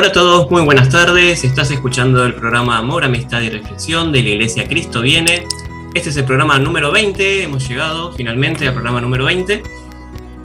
Hola 0.00 0.08
a 0.08 0.12
todos, 0.12 0.50
muy 0.50 0.62
buenas 0.62 0.88
tardes. 0.88 1.44
Estás 1.44 1.70
escuchando 1.70 2.24
el 2.24 2.32
programa 2.32 2.78
Amor, 2.78 3.04
Amistad 3.04 3.42
y 3.42 3.50
Reflexión 3.50 4.12
de 4.12 4.22
la 4.22 4.30
Iglesia 4.30 4.66
Cristo 4.66 5.02
Viene. 5.02 5.46
Este 5.92 6.08
es 6.08 6.16
el 6.16 6.24
programa 6.24 6.58
número 6.58 6.90
20, 6.90 7.42
hemos 7.42 7.68
llegado 7.68 8.10
finalmente 8.12 8.66
al 8.66 8.72
programa 8.72 9.02
número 9.02 9.26
20. 9.26 9.62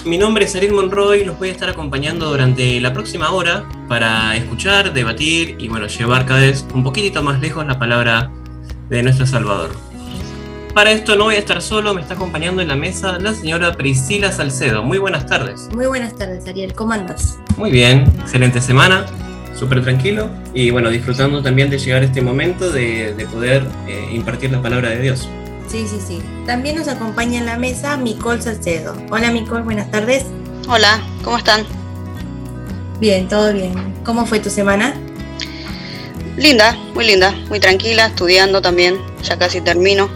Mi 0.04 0.18
nombre 0.18 0.44
es 0.44 0.58
Ariel 0.58 0.74
Monroy, 0.74 1.24
los 1.24 1.40
voy 1.40 1.48
a 1.48 1.52
estar 1.54 1.70
acompañando 1.70 2.30
durante 2.30 2.82
la 2.82 2.92
próxima 2.92 3.32
hora 3.32 3.64
para 3.88 4.36
escuchar, 4.36 4.92
debatir 4.92 5.56
y 5.58 5.70
bueno, 5.70 5.88
llevar 5.88 6.26
cada 6.26 6.42
vez 6.42 6.66
un 6.74 6.84
poquitito 6.84 7.24
más 7.24 7.40
lejos 7.40 7.66
la 7.66 7.80
palabra 7.80 8.30
de 8.90 9.04
nuestro 9.04 9.26
Salvador. 9.26 9.72
Para 10.74 10.92
esto 10.92 11.16
no 11.16 11.24
voy 11.24 11.36
a 11.36 11.40
estar 11.40 11.62
solo, 11.62 11.94
me 11.94 12.02
está 12.02 12.16
acompañando 12.16 12.62
en 12.62 12.68
la 12.68 12.76
mesa 12.76 13.20
la 13.20 13.34
señora 13.34 13.72
Priscila 13.72 14.34
Salcedo. 14.34 14.84
Muy 14.84 14.98
buenas 14.98 15.28
tardes. 15.28 15.70
Muy 15.74 15.86
buenas 15.86 16.14
tardes, 16.14 16.46
Ariel. 16.46 16.74
¿Cómo 16.74 16.92
andas? 16.92 17.40
Muy 17.56 17.72
bien, 17.72 18.02
excelente 18.20 18.60
semana 18.60 19.06
súper 19.56 19.82
tranquilo 19.84 20.30
y 20.54 20.70
bueno, 20.70 20.90
disfrutando 20.90 21.42
también 21.42 21.70
de 21.70 21.78
llegar 21.78 22.02
a 22.02 22.06
este 22.06 22.22
momento 22.22 22.72
de, 22.72 23.28
poder 23.32 23.66
eh, 23.88 24.10
impartir 24.14 24.52
la 24.52 24.62
palabra 24.62 24.90
de 24.90 25.02
Dios. 25.02 25.28
Sí, 25.68 25.88
sí, 25.88 26.00
sí. 26.06 26.22
También 26.46 26.76
nos 26.76 26.88
acompaña 26.88 27.40
en 27.40 27.46
la 27.46 27.58
mesa 27.58 27.98
Micol 27.98 28.42
Salcedo. 28.42 28.96
Hola 29.10 29.32
Micol, 29.32 29.64
buenas 29.64 29.90
tardes. 29.90 30.26
Hola, 30.68 31.02
¿cómo 31.24 31.38
están? 31.38 31.66
Bien, 33.00 33.28
todo 33.28 33.52
bien. 33.52 33.74
¿Cómo 34.04 34.26
fue 34.26 34.40
tu 34.40 34.50
semana? 34.50 34.94
Linda, 36.38 36.78
muy 36.94 37.06
linda, 37.06 37.32
muy 37.50 37.60
tranquila, 37.60 38.08
estudiando 38.08 38.62
también, 38.62 38.98
ya 39.24 39.38
casi 39.38 39.62
termino. 39.62 40.10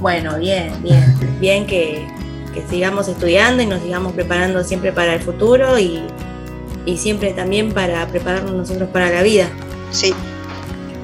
Bueno, 0.00 0.38
bien, 0.38 0.72
bien, 0.82 1.38
bien 1.40 1.66
que, 1.66 2.06
que 2.54 2.62
sigamos 2.68 3.08
estudiando 3.08 3.62
y 3.62 3.66
nos 3.66 3.82
sigamos 3.82 4.14
preparando 4.14 4.64
siempre 4.64 4.92
para 4.92 5.14
el 5.14 5.20
futuro 5.20 5.78
y 5.78 6.02
y 6.86 6.96
siempre 6.96 7.32
también 7.32 7.72
para 7.72 8.06
prepararnos 8.06 8.52
nosotros 8.52 8.88
para 8.90 9.10
la 9.10 9.22
vida. 9.22 9.48
Sí. 9.90 10.14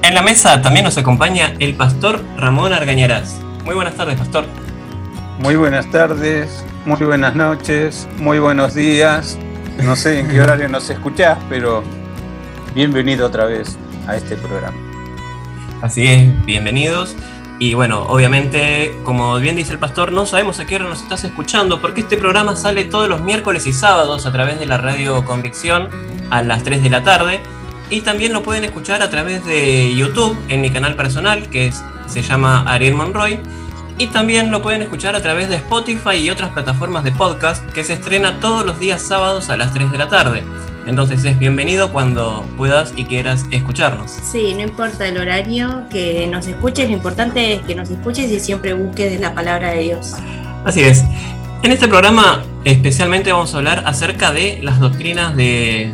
En 0.01 0.15
la 0.15 0.21
mesa 0.21 0.61
también 0.61 0.85
nos 0.85 0.97
acompaña 0.97 1.53
el 1.59 1.75
pastor 1.75 2.23
Ramón 2.37 2.73
Argañarás. 2.73 3.39
Muy 3.63 3.75
buenas 3.75 3.95
tardes, 3.95 4.17
pastor. 4.17 4.45
Muy 5.39 5.55
buenas 5.55 5.89
tardes, 5.91 6.63
muy 6.85 6.99
buenas 7.05 7.35
noches, 7.35 8.07
muy 8.17 8.39
buenos 8.39 8.73
días. 8.73 9.37
No 9.83 9.95
sé 9.95 10.19
en 10.19 10.29
qué 10.29 10.41
horario 10.41 10.69
nos 10.69 10.89
escuchás, 10.89 11.37
pero 11.49 11.83
bienvenido 12.73 13.27
otra 13.27 13.45
vez 13.45 13.77
a 14.07 14.15
este 14.15 14.35
programa. 14.35 14.77
Así 15.81 16.07
es, 16.07 16.45
bienvenidos. 16.45 17.15
Y 17.65 17.75
bueno, 17.75 18.01
obviamente, 18.09 18.93
como 19.05 19.39
bien 19.39 19.55
dice 19.55 19.71
el 19.71 19.79
pastor, 19.79 20.11
no 20.11 20.25
sabemos 20.25 20.59
a 20.59 20.65
qué 20.65 20.75
hora 20.75 20.83
nos 20.83 21.01
estás 21.01 21.23
escuchando, 21.23 21.79
porque 21.79 22.01
este 22.01 22.17
programa 22.17 22.57
sale 22.57 22.83
todos 22.83 23.07
los 23.07 23.21
miércoles 23.21 23.65
y 23.67 23.71
sábados 23.71 24.25
a 24.25 24.33
través 24.33 24.59
de 24.59 24.65
la 24.65 24.77
radio 24.77 25.23
Convicción 25.23 25.87
a 26.29 26.43
las 26.43 26.63
3 26.63 26.83
de 26.83 26.89
la 26.89 27.05
tarde. 27.05 27.39
Y 27.89 28.01
también 28.01 28.33
lo 28.33 28.43
pueden 28.43 28.65
escuchar 28.65 29.01
a 29.01 29.09
través 29.09 29.45
de 29.45 29.95
YouTube 29.95 30.37
en 30.49 30.59
mi 30.59 30.71
canal 30.71 30.97
personal, 30.97 31.49
que 31.49 31.71
se 32.05 32.21
llama 32.21 32.65
Ariel 32.67 32.95
Monroy. 32.95 33.39
Y 33.97 34.07
también 34.07 34.49
lo 34.49 34.61
pueden 34.61 34.81
escuchar 34.81 35.15
a 35.15 35.21
través 35.21 35.49
de 35.49 35.55
Spotify 35.57 36.15
y 36.15 36.29
otras 36.29 36.51
plataformas 36.51 37.03
de 37.03 37.11
podcast 37.11 37.63
que 37.71 37.83
se 37.83 37.93
estrena 37.93 38.39
todos 38.39 38.65
los 38.65 38.79
días 38.79 39.01
sábados 39.01 39.49
a 39.49 39.57
las 39.57 39.73
3 39.73 39.91
de 39.91 39.97
la 39.97 40.09
tarde. 40.09 40.43
Entonces 40.87 41.23
es 41.23 41.37
bienvenido 41.37 41.93
cuando 41.93 42.45
puedas 42.57 42.93
y 42.95 43.05
quieras 43.05 43.45
escucharnos. 43.51 44.11
Sí, 44.11 44.53
no 44.55 44.61
importa 44.61 45.07
el 45.07 45.17
horario 45.17 45.83
que 45.89 46.27
nos 46.27 46.47
escuches, 46.47 46.89
lo 46.89 46.95
importante 46.95 47.53
es 47.53 47.61
que 47.61 47.75
nos 47.75 47.89
escuches 47.89 48.31
y 48.31 48.39
siempre 48.39 48.73
busques 48.73 49.19
la 49.19 49.33
palabra 49.33 49.71
de 49.71 49.79
Dios. 49.81 50.13
Así 50.65 50.81
es. 50.81 51.03
En 51.61 51.71
este 51.71 51.87
programa 51.87 52.43
especialmente 52.65 53.31
vamos 53.31 53.53
a 53.53 53.57
hablar 53.57 53.83
acerca 53.85 54.31
de 54.31 54.59
las 54.61 54.79
doctrinas 54.79 55.35
de, 55.35 55.93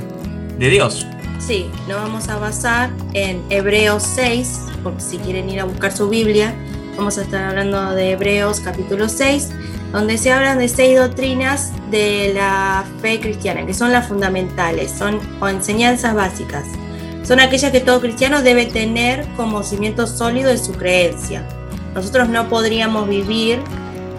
de 0.58 0.70
Dios. 0.70 1.06
Sí, 1.40 1.70
nos 1.88 2.02
vamos 2.02 2.28
a 2.30 2.38
basar 2.38 2.92
en 3.14 3.42
Hebreos 3.50 4.04
6, 4.04 4.62
porque 4.84 5.02
si 5.02 5.18
quieren 5.18 5.50
ir 5.50 5.60
a 5.60 5.66
buscar 5.66 5.96
su 5.96 6.10
Biblia, 6.10 6.54
vamos 7.00 7.18
a 7.18 7.22
estar 7.22 7.46
hablando 7.46 7.96
de 7.96 8.12
Hebreos 8.12 8.60
capítulo 8.60 9.08
6 9.08 9.52
donde 9.94 10.18
se 10.18 10.34
hablan 10.34 10.58
de 10.60 10.68
seis 10.68 11.00
doctrinas 11.00 11.72
de 11.90 12.34
la 12.36 12.84
fe 13.02 13.22
cristiana, 13.22 13.66
que 13.66 13.74
son 13.74 13.94
las 13.94 14.10
fundamentales, 14.10 14.92
son 14.92 15.18
o 15.40 15.48
enseñanzas 15.48 16.14
básicas. 16.14 16.66
Son 17.24 17.40
aquellas 17.40 17.72
que 17.72 17.80
todo 17.80 18.02
cristiano 18.02 18.42
debe 18.42 18.66
tener 18.66 19.26
como 19.38 19.64
cimiento 19.64 20.08
sólido 20.08 20.50
de 20.50 20.58
su 20.58 20.74
creencia. 20.74 21.48
Nosotros 21.96 22.28
no 22.28 22.50
podríamos 22.50 23.08
vivir 23.08 23.60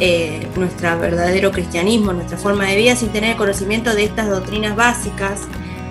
eh, 0.01 0.49
nuestro 0.57 0.99
verdadero 0.99 1.53
cristianismo, 1.53 2.15
nuestra 2.15 2.39
forma 2.39 2.65
de 2.65 2.77
vida, 2.77 2.97
sin 2.97 3.11
tener 3.11 3.37
conocimiento 3.37 3.95
de 3.95 4.05
estas 4.05 4.31
doctrinas 4.31 4.75
básicas. 4.75 5.43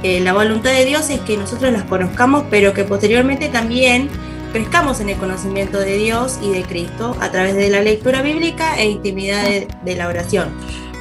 Eh, 0.01 0.21
la 0.21 0.33
voluntad 0.33 0.71
de 0.71 0.85
Dios 0.85 1.11
es 1.11 1.19
que 1.19 1.37
nosotros 1.37 1.71
las 1.71 1.83
conozcamos, 1.83 2.45
pero 2.49 2.73
que 2.73 2.83
posteriormente 2.83 3.47
también 3.47 4.09
crezcamos 4.51 4.99
en 4.99 5.09
el 5.09 5.17
conocimiento 5.17 5.79
de 5.79 5.97
Dios 5.97 6.39
y 6.41 6.51
de 6.51 6.63
Cristo 6.63 7.15
a 7.19 7.31
través 7.31 7.55
de 7.55 7.69
la 7.69 7.81
lectura 7.81 8.21
bíblica 8.21 8.79
e 8.79 8.89
intimidad 8.89 9.45
de, 9.45 9.95
la 9.95 10.07
oración. 10.07 10.49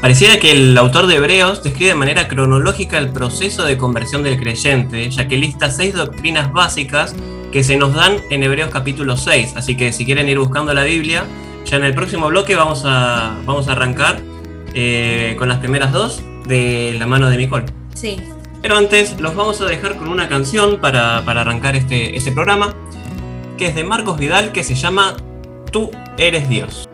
Pareciera 0.01 0.39
que 0.39 0.53
el 0.53 0.77
autor 0.79 1.07
de 1.07 1.17
Hebreos 1.17 1.63
describe 1.63 1.91
de 1.91 1.95
manera 1.97 2.29
cronológica 2.29 2.99
el 2.99 3.11
proceso 3.11 3.65
de 3.65 3.77
conversión 3.77 4.23
del 4.23 4.39
creyente, 4.39 5.11
ya 5.11 5.27
que 5.27 5.37
lista 5.37 5.71
seis 5.71 5.95
doctrinas 5.95 6.53
básicas 6.53 7.15
que 7.51 7.65
se 7.65 7.77
nos 7.77 7.95
dan 7.95 8.19
en 8.31 8.43
Hebreos 8.43 8.71
capítulo 8.71 9.17
6. 9.17 9.55
Así 9.57 9.77
que 9.77 9.93
si 9.93 10.05
quieren 10.05 10.29
ir 10.29 10.39
buscando 10.39 10.73
la 10.73 10.85
Biblia, 10.85 11.25
ya 11.65 11.79
en 11.79 11.85
el 11.85 11.95
próximo 11.95 12.29
bloque 12.29 12.55
vamos 12.55 12.83
a, 12.85 13.39
vamos 13.45 13.69
a 13.69 13.73
arrancar 13.73 14.21
eh, 14.75 15.35
con 15.39 15.49
las 15.49 15.59
primeras 15.59 15.93
dos 15.93 16.23
de 16.47 16.95
la 16.99 17.07
mano 17.07 17.29
de 17.29 17.37
Nicole. 17.37 17.67
Sí. 17.95 18.19
Pero 18.63 18.77
antes 18.77 19.19
los 19.21 19.35
vamos 19.35 19.61
a 19.61 19.67
dejar 19.67 19.97
con 19.97 20.09
una 20.09 20.29
canción 20.29 20.81
para, 20.81 21.25
para 21.25 21.41
arrancar 21.41 21.75
este, 21.77 22.17
este 22.17 22.31
programa 22.33 22.75
que 23.59 23.67
es 23.67 23.75
de 23.75 23.85
Marcos 23.85 24.19
Vidal, 24.19 24.53
que 24.53 24.65
se 24.65 24.75
llama 24.75 25.17
Tú 25.71 25.91
eres 26.17 26.49
Dios. 26.49 26.88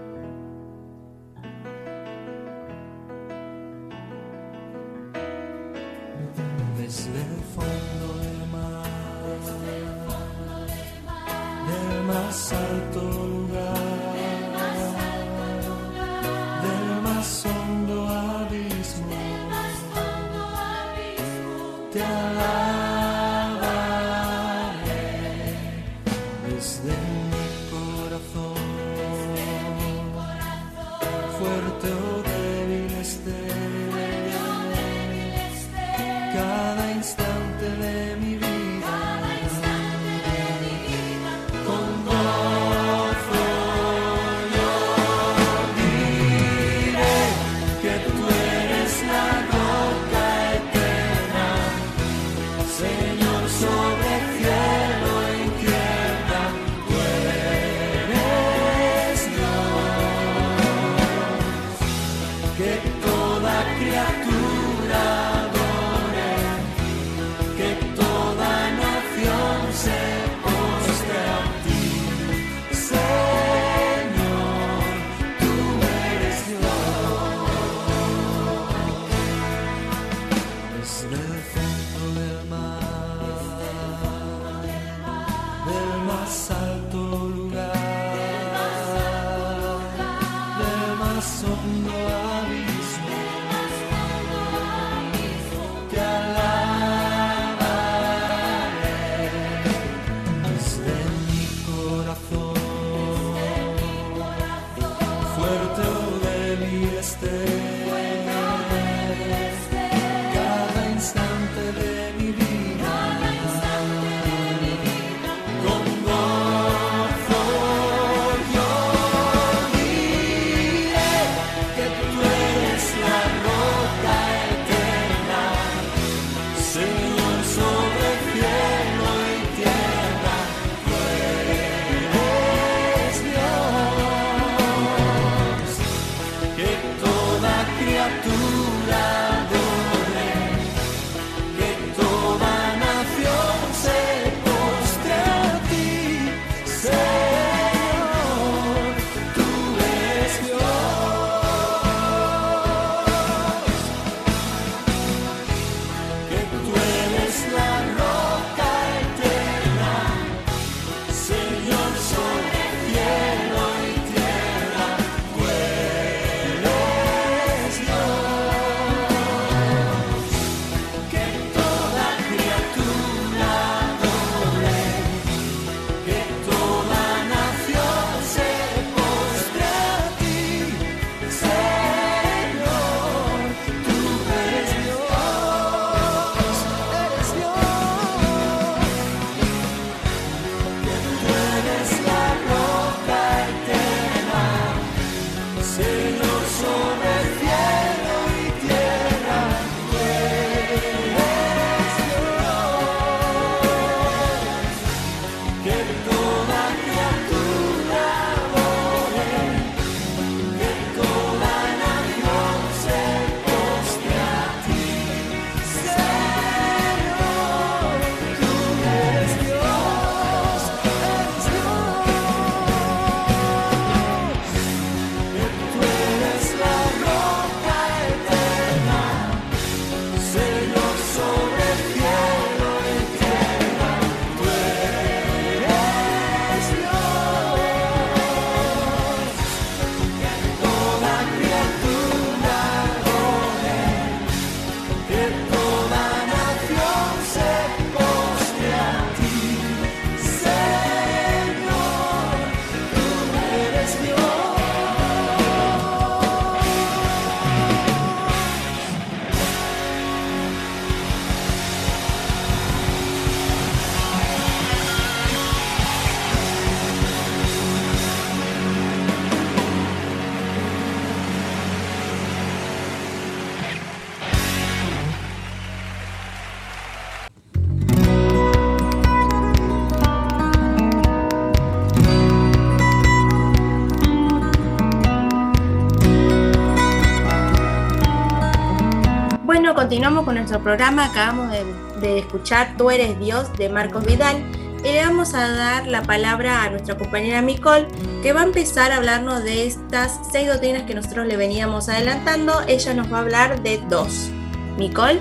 Continuamos 289.85 290.25
con 290.25 290.37
nuestro 290.37 290.63
programa. 290.63 291.05
Acabamos 291.05 291.53
de, 292.01 292.19
escuchar 292.19 292.75
Tú 292.79 292.91
eres 292.91 293.21
Dios 293.21 293.55
de 293.59 293.69
Marcos 293.69 294.07
Vidal. 294.07 294.43
Y 294.83 294.93
le 294.93 295.05
vamos 295.05 295.35
a 295.35 295.47
dar 295.51 295.87
la 295.87 296.03
palabra 296.03 296.63
a 296.63 296.71
nuestra 296.71 296.97
compañera 296.97 297.43
Micol, 297.43 297.87
que 298.23 298.33
va 298.33 298.41
a 298.41 298.45
empezar 298.45 298.93
a 298.93 298.97
hablarnos 298.97 299.45
de 299.45 299.67
estas 299.67 300.21
seis 300.33 300.49
doctrinas 300.49 300.85
que 300.85 300.95
nosotros 300.95 301.27
le 301.27 301.37
veníamos 301.37 301.91
adelantando. 301.91 302.63
Ella 302.67 302.95
nos 302.95 303.13
va 303.13 303.19
a 303.19 303.21
hablar 303.21 303.63
de 303.63 303.79
dos. 303.91 304.31
Micol. 304.79 305.21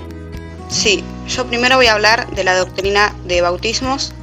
Sí, 0.70 1.04
yo 1.28 1.46
primero 1.46 1.76
voy 1.76 1.86
a 1.86 1.92
hablar 1.92 2.26
de 2.30 2.44
la 2.44 2.56
doctrina 2.56 3.14
de 3.26 3.42
bautismos 3.42 4.14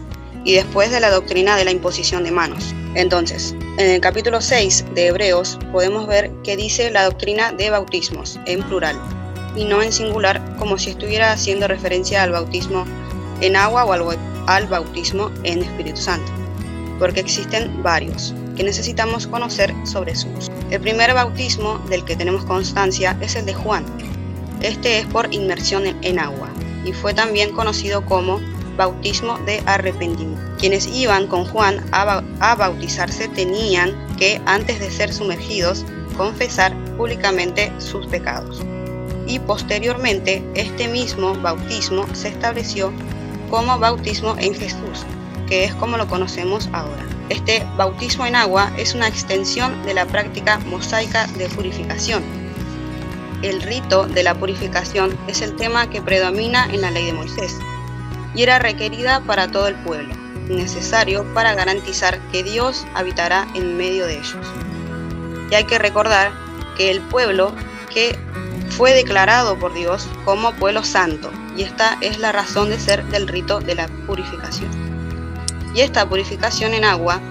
y 0.43 0.55
después 0.55 0.89
de 0.89 1.01
la 1.01 1.11
doctrina 1.11 1.55
de 1.55 1.65
la 1.65 1.71
imposición 1.71 2.23
de 2.23 2.31
manos. 2.31 2.73
Entonces, 2.95 3.53
en 3.77 3.91
el 3.91 4.01
capítulo 4.01 4.41
6 4.41 4.85
de 4.95 5.07
Hebreos 5.07 5.59
podemos 5.71 6.07
ver 6.07 6.31
que 6.43 6.57
dice 6.57 6.89
la 6.89 7.03
doctrina 7.03 7.51
de 7.51 7.69
bautismos 7.69 8.39
en 8.47 8.63
plural 8.63 8.99
y 9.55 9.65
no 9.65 9.81
en 9.81 9.91
singular 9.91 10.41
como 10.57 10.77
si 10.77 10.91
estuviera 10.91 11.31
haciendo 11.31 11.67
referencia 11.67 12.23
al 12.23 12.31
bautismo 12.31 12.85
en 13.41 13.55
agua 13.55 13.85
o 13.85 14.11
al, 14.47 14.67
bautismo 14.67 15.31
en 15.43 15.63
Espíritu 15.63 15.99
Santo, 15.99 16.31
porque 16.99 17.19
existen 17.19 17.81
varios 17.83 18.33
que 18.55 18.63
necesitamos 18.63 19.27
conocer 19.27 19.73
sobre 19.85 20.15
su 20.15 20.29
uso. 20.29 20.51
El 20.69 20.81
primer 20.81 21.13
bautismo 21.13 21.79
del 21.89 22.05
que 22.05 22.15
tenemos 22.15 22.45
constancia 22.45 23.17
es 23.21 23.35
el 23.35 23.45
de 23.45 23.53
Juan. 23.53 23.85
Este 24.61 24.99
es 24.99 25.05
por 25.07 25.33
inmersión 25.33 25.83
en 26.01 26.19
agua 26.19 26.49
y 26.85 26.93
fue 26.93 27.13
también 27.13 27.51
conocido 27.53 28.05
como 28.05 28.39
bautismo 28.77 29.37
de 29.39 29.61
arrepentimiento. 29.65 30.41
Quienes 30.59 30.87
iban 30.87 31.27
con 31.27 31.45
Juan 31.45 31.83
a, 31.91 32.55
bautizarse 32.55 33.27
tenían 33.29 33.95
que, 34.17 34.39
antes 34.45 34.79
de 34.79 34.91
ser 34.91 35.11
sumergidos, 35.11 35.85
confesar 36.15 36.75
públicamente 36.97 37.71
sus 37.79 38.05
pecados 38.07 38.61
y 39.31 39.39
posteriormente 39.39 40.43
este 40.55 40.89
mismo 40.89 41.33
bautismo 41.35 42.05
se 42.13 42.27
estableció 42.27 42.91
como 43.49 43.79
bautismo 43.79 44.35
en 44.37 44.53
Jesús, 44.53 45.05
que 45.47 45.63
es 45.63 45.73
como 45.75 45.95
lo 45.95 46.05
conocemos 46.05 46.67
ahora. 46.73 47.05
Este 47.29 47.65
bautismo 47.77 48.25
en 48.25 48.35
agua 48.35 48.73
es 48.77 48.93
una 48.93 49.07
extensión 49.07 49.81
de 49.83 49.93
la 49.93 50.05
práctica 50.05 50.59
mosaica 50.65 51.27
de 51.27 51.47
purificación. 51.47 52.21
El 53.41 53.61
rito 53.61 54.05
de 54.05 54.21
la 54.21 54.35
purificación 54.35 55.17
es 55.29 55.41
el 55.41 55.55
tema 55.55 55.89
que 55.89 56.01
predomina 56.01 56.65
en 56.65 56.81
la 56.81 56.91
ley 56.91 57.05
de 57.05 57.13
Moisés 57.13 57.57
y 58.35 58.43
era 58.43 58.59
requerida 58.59 59.21
para 59.21 59.49
todo 59.49 59.69
el 59.69 59.75
pueblo, 59.75 60.13
necesario 60.49 61.23
para 61.33 61.55
garantizar 61.55 62.19
que 62.33 62.43
Dios 62.43 62.85
habitará 62.95 63.47
en 63.55 63.77
medio 63.77 64.07
de 64.07 64.15
ellos. 64.15 64.45
Y 65.49 65.55
hay 65.55 65.63
que 65.63 65.79
recordar 65.79 66.33
que 66.75 66.91
el 66.91 66.99
pueblo 66.99 67.55
que 67.93 68.17
fue 68.77 68.93
declarado 68.93 69.57
por 69.59 69.73
Dios 69.73 70.07
como 70.25 70.53
pueblo 70.53 70.83
santo, 70.83 71.29
y 71.55 71.63
esta 71.63 71.97
es 72.01 72.17
la 72.17 72.31
razón 72.31 72.69
de 72.69 72.79
ser 72.79 73.03
del 73.05 73.27
rito 73.27 73.59
de 73.59 73.75
la 73.75 73.87
purificación. 74.07 74.69
Y 75.75 75.81
esta 75.81 76.07
purificación 76.07 76.73
en 76.73 76.85
agua 76.85 77.21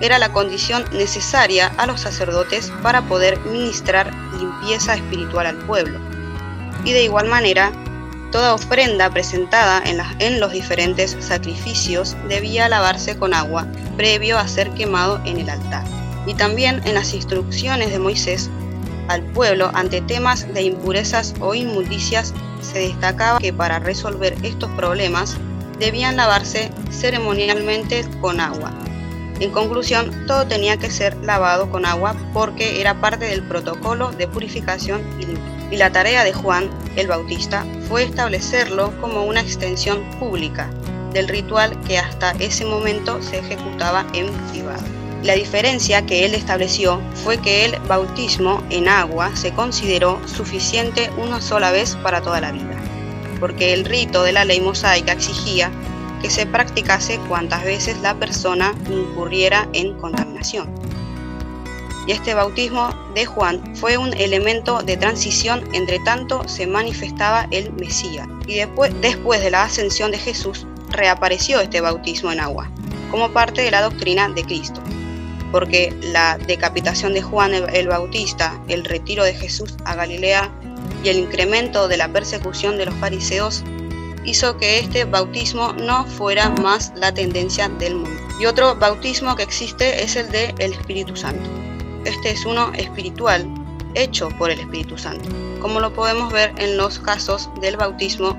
era 0.00 0.18
la 0.18 0.32
condición 0.32 0.84
necesaria 0.92 1.72
a 1.78 1.86
los 1.86 2.00
sacerdotes 2.00 2.72
para 2.82 3.02
poder 3.02 3.38
ministrar 3.40 4.12
limpieza 4.38 4.94
espiritual 4.94 5.46
al 5.46 5.56
pueblo. 5.58 5.98
Y 6.84 6.92
de 6.92 7.04
igual 7.04 7.28
manera, 7.28 7.72
toda 8.30 8.54
ofrenda 8.54 9.08
presentada 9.10 9.82
en, 10.18 10.40
los 10.40 10.52
diferentes 10.52 11.16
sacrificios 11.20 12.16
debía 12.28 12.68
lavarse 12.68 13.16
con 13.16 13.32
agua 13.32 13.66
previo 13.96 14.38
a 14.38 14.48
ser 14.48 14.70
quemado 14.72 15.20
en 15.24 15.38
el 15.38 15.48
altar. 15.48 15.84
Y 16.26 16.34
también 16.34 16.82
en 16.84 16.94
las 16.94 17.14
instrucciones 17.14 17.90
de 17.90 17.98
Moisés 17.98 18.50
al 19.08 19.22
pueblo 19.22 19.70
ante 19.74 20.00
temas 20.00 20.52
de 20.52 20.62
impurezas 20.62 21.34
o 21.40 21.54
inmundicias, 21.54 22.34
se 22.60 22.80
destacaba 22.80 23.38
que 23.38 23.52
para 23.52 23.78
resolver 23.78 24.34
estos 24.42 24.70
problemas 24.72 25.36
debían 25.78 26.16
lavarse 26.16 26.70
ceremonialmente 26.90 28.04
con 28.20 28.40
agua. 28.40 28.72
En 29.38 29.50
conclusión, 29.50 30.26
todo 30.26 30.46
tenía 30.46 30.78
que 30.78 30.90
ser 30.90 31.14
lavado 31.18 31.70
con 31.70 31.84
agua 31.84 32.16
porque 32.32 32.80
era 32.80 33.00
parte 33.00 33.26
del 33.26 33.42
protocolo 33.42 34.10
de 34.12 34.26
purificación 34.26 35.02
y 35.70 35.76
la 35.76 35.92
tarea 35.92 36.24
de 36.24 36.32
Juan 36.32 36.70
el 36.96 37.08
Bautista 37.08 37.66
fue 37.88 38.04
establecerlo 38.04 38.98
como 39.00 39.24
una 39.24 39.42
extensión 39.42 40.02
pública 40.18 40.70
del 41.12 41.28
ritual 41.28 41.78
que 41.82 41.98
hasta 41.98 42.32
ese 42.32 42.64
momento 42.64 43.22
se 43.22 43.38
ejecutaba 43.38 44.06
en 44.14 44.32
privado. 44.50 45.05
La 45.22 45.34
diferencia 45.34 46.04
que 46.04 46.24
él 46.24 46.34
estableció 46.34 47.00
fue 47.24 47.38
que 47.38 47.64
el 47.64 47.78
bautismo 47.80 48.62
en 48.70 48.86
agua 48.86 49.34
se 49.34 49.52
consideró 49.52 50.20
suficiente 50.28 51.10
una 51.16 51.40
sola 51.40 51.70
vez 51.72 51.96
para 51.96 52.20
toda 52.20 52.40
la 52.40 52.52
vida, 52.52 52.76
porque 53.40 53.72
el 53.72 53.86
rito 53.86 54.22
de 54.22 54.32
la 54.32 54.44
ley 54.44 54.60
mosaica 54.60 55.12
exigía 55.12 55.72
que 56.20 56.30
se 56.30 56.46
practicase 56.46 57.18
cuantas 57.28 57.64
veces 57.64 57.98
la 58.02 58.14
persona 58.14 58.74
incurriera 58.90 59.68
en 59.72 59.94
contaminación. 59.98 60.68
Y 62.06 62.12
este 62.12 62.34
bautismo 62.34 62.90
de 63.14 63.26
Juan 63.26 63.74
fue 63.74 63.98
un 63.98 64.12
elemento 64.14 64.82
de 64.82 64.96
transición 64.96 65.64
entre 65.72 65.98
tanto 66.00 66.46
se 66.46 66.66
manifestaba 66.66 67.48
el 67.50 67.72
Mesías. 67.72 68.28
Y 68.46 68.56
después, 68.56 68.92
después 69.00 69.40
de 69.40 69.50
la 69.50 69.64
ascensión 69.64 70.12
de 70.12 70.18
Jesús, 70.18 70.66
reapareció 70.90 71.60
este 71.60 71.80
bautismo 71.80 72.30
en 72.30 72.38
agua, 72.38 72.70
como 73.10 73.32
parte 73.32 73.62
de 73.62 73.72
la 73.72 73.82
doctrina 73.82 74.28
de 74.28 74.44
Cristo 74.44 74.80
porque 75.52 75.94
la 76.00 76.38
decapitación 76.38 77.14
de 77.14 77.22
Juan 77.22 77.54
el 77.54 77.88
Bautista, 77.88 78.60
el 78.68 78.84
retiro 78.84 79.24
de 79.24 79.34
Jesús 79.34 79.74
a 79.84 79.94
Galilea 79.94 80.50
y 81.02 81.08
el 81.08 81.18
incremento 81.18 81.88
de 81.88 81.96
la 81.96 82.08
persecución 82.08 82.76
de 82.78 82.86
los 82.86 82.94
fariseos 82.96 83.64
hizo 84.24 84.56
que 84.56 84.80
este 84.80 85.04
bautismo 85.04 85.72
no 85.72 86.04
fuera 86.04 86.50
más 86.50 86.92
la 86.96 87.14
tendencia 87.14 87.68
del 87.68 87.94
mundo. 87.94 88.20
Y 88.40 88.46
otro 88.46 88.74
bautismo 88.74 89.36
que 89.36 89.44
existe 89.44 90.02
es 90.02 90.16
el 90.16 90.30
del 90.30 90.54
el 90.58 90.72
Espíritu 90.72 91.16
Santo. 91.16 91.48
Este 92.04 92.30
es 92.30 92.44
uno 92.44 92.72
espiritual, 92.74 93.46
hecho 93.94 94.28
por 94.36 94.50
el 94.50 94.60
Espíritu 94.60 94.98
Santo, 94.98 95.28
como 95.60 95.80
lo 95.80 95.92
podemos 95.92 96.32
ver 96.32 96.52
en 96.58 96.76
los 96.76 96.98
casos 96.98 97.48
del 97.60 97.76
bautismo 97.76 98.36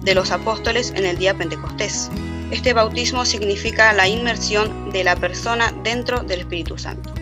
de 0.00 0.14
los 0.14 0.30
apóstoles 0.30 0.92
en 0.96 1.06
el 1.06 1.18
día 1.18 1.34
Pentecostés. 1.34 2.10
Este 2.52 2.74
bautismo 2.74 3.24
significa 3.24 3.94
la 3.94 4.06
inmersión 4.06 4.90
de 4.92 5.04
la 5.04 5.16
persona 5.16 5.72
dentro 5.82 6.22
del 6.22 6.40
Espíritu 6.40 6.76
Santo. 6.76 7.14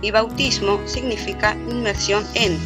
Y 0.00 0.10
bautismo 0.10 0.80
significa 0.86 1.54
inmersión 1.68 2.26
en. 2.32 2.58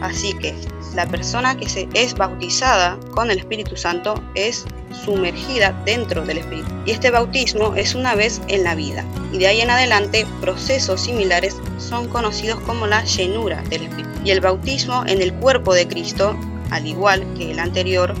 Así 0.00 0.32
que 0.38 0.54
la 0.94 1.04
persona 1.04 1.54
que 1.54 1.68
se 1.68 1.90
es 1.92 2.14
bautizada 2.14 2.98
con 3.10 3.30
el 3.30 3.38
Espíritu 3.38 3.76
Santo 3.76 4.14
es 4.34 4.64
sumergida 5.04 5.78
dentro 5.84 6.24
del 6.24 6.38
Espíritu. 6.38 6.72
Y 6.86 6.92
este 6.92 7.10
bautismo 7.10 7.74
es 7.74 7.94
una 7.94 8.14
vez 8.14 8.40
en 8.48 8.64
la 8.64 8.74
vida. 8.74 9.04
Y 9.30 9.36
de 9.36 9.48
ahí 9.48 9.60
en 9.60 9.68
adelante 9.68 10.26
procesos 10.40 11.02
similares 11.02 11.58
son 11.76 12.08
conocidos 12.08 12.60
como 12.60 12.86
la 12.86 13.04
llenura 13.04 13.60
del 13.68 13.82
Espíritu. 13.82 14.08
Y 14.24 14.30
el 14.30 14.40
bautismo 14.40 15.04
en 15.06 15.20
el 15.20 15.34
cuerpo 15.34 15.74
de 15.74 15.86
Cristo, 15.86 16.34
al 16.70 16.86
igual 16.86 17.26
que 17.36 17.50
el 17.50 17.58
anterior, 17.58 18.14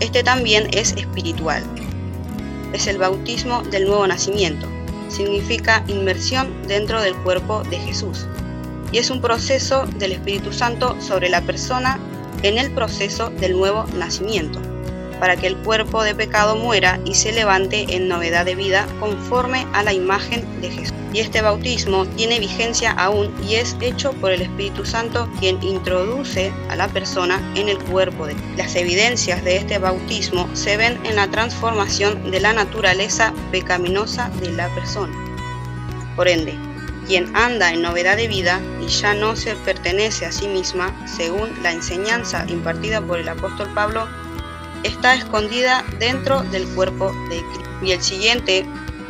este 0.00 0.24
también 0.24 0.66
es 0.72 0.90
espiritual 0.94 1.62
es 2.74 2.86
el 2.86 2.98
bautismo 2.98 3.62
del 3.62 3.86
nuevo 3.86 4.06
nacimiento. 4.06 4.68
Significa 5.08 5.84
inmersión 5.86 6.52
dentro 6.68 7.00
del 7.00 7.14
cuerpo 7.16 7.62
de 7.64 7.78
Jesús. 7.78 8.26
Y 8.92 8.98
es 8.98 9.10
un 9.10 9.22
proceso 9.22 9.86
del 9.98 10.12
Espíritu 10.12 10.52
Santo 10.52 11.00
sobre 11.00 11.30
la 11.30 11.40
persona 11.40 11.98
en 12.42 12.58
el 12.58 12.70
proceso 12.72 13.30
del 13.30 13.56
nuevo 13.56 13.86
nacimiento 13.96 14.73
para 15.24 15.36
que 15.36 15.46
el 15.46 15.56
cuerpo 15.56 16.02
de 16.02 16.14
pecado 16.14 16.54
muera 16.54 17.00
y 17.06 17.14
se 17.14 17.32
levante 17.32 17.86
en 17.96 18.08
novedad 18.08 18.44
de 18.44 18.54
vida 18.54 18.86
conforme 19.00 19.66
a 19.72 19.82
la 19.82 19.94
imagen 19.94 20.44
de 20.60 20.68
Jesús. 20.68 20.92
Y 21.14 21.20
este 21.20 21.40
bautismo 21.40 22.04
tiene 22.04 22.38
vigencia 22.38 22.90
aún 22.90 23.34
y 23.42 23.54
es 23.54 23.74
hecho 23.80 24.12
por 24.12 24.32
el 24.32 24.42
Espíritu 24.42 24.84
Santo 24.84 25.26
quien 25.40 25.62
introduce 25.62 26.52
a 26.68 26.76
la 26.76 26.88
persona 26.88 27.40
en 27.54 27.70
el 27.70 27.78
cuerpo 27.84 28.26
de 28.26 28.36
Las 28.58 28.76
evidencias 28.76 29.42
de 29.44 29.56
este 29.56 29.78
bautismo 29.78 30.46
se 30.52 30.76
ven 30.76 31.00
en 31.06 31.16
la 31.16 31.30
transformación 31.30 32.30
de 32.30 32.40
la 32.40 32.52
naturaleza 32.52 33.32
pecaminosa 33.50 34.28
de 34.40 34.52
la 34.52 34.68
persona. 34.74 35.14
Por 36.16 36.28
ende, 36.28 36.54
quien 37.06 37.34
anda 37.34 37.72
en 37.72 37.80
novedad 37.80 38.18
de 38.18 38.28
vida 38.28 38.60
y 38.78 38.88
ya 38.88 39.14
no 39.14 39.36
se 39.36 39.54
pertenece 39.56 40.26
a 40.26 40.32
sí 40.32 40.48
misma, 40.48 40.94
según 41.06 41.50
la 41.62 41.72
enseñanza 41.72 42.44
impartida 42.46 43.00
por 43.00 43.18
el 43.18 43.28
apóstol 43.30 43.72
Pablo, 43.74 44.06
está 44.84 45.14
escondida 45.14 45.84
dentro 45.98 46.42
del 46.44 46.66
cuerpo 46.68 47.12
de 47.28 47.42
Cristo. 47.52 47.70
Y 47.82 47.92
el 47.92 48.02
siguiente 48.02 48.64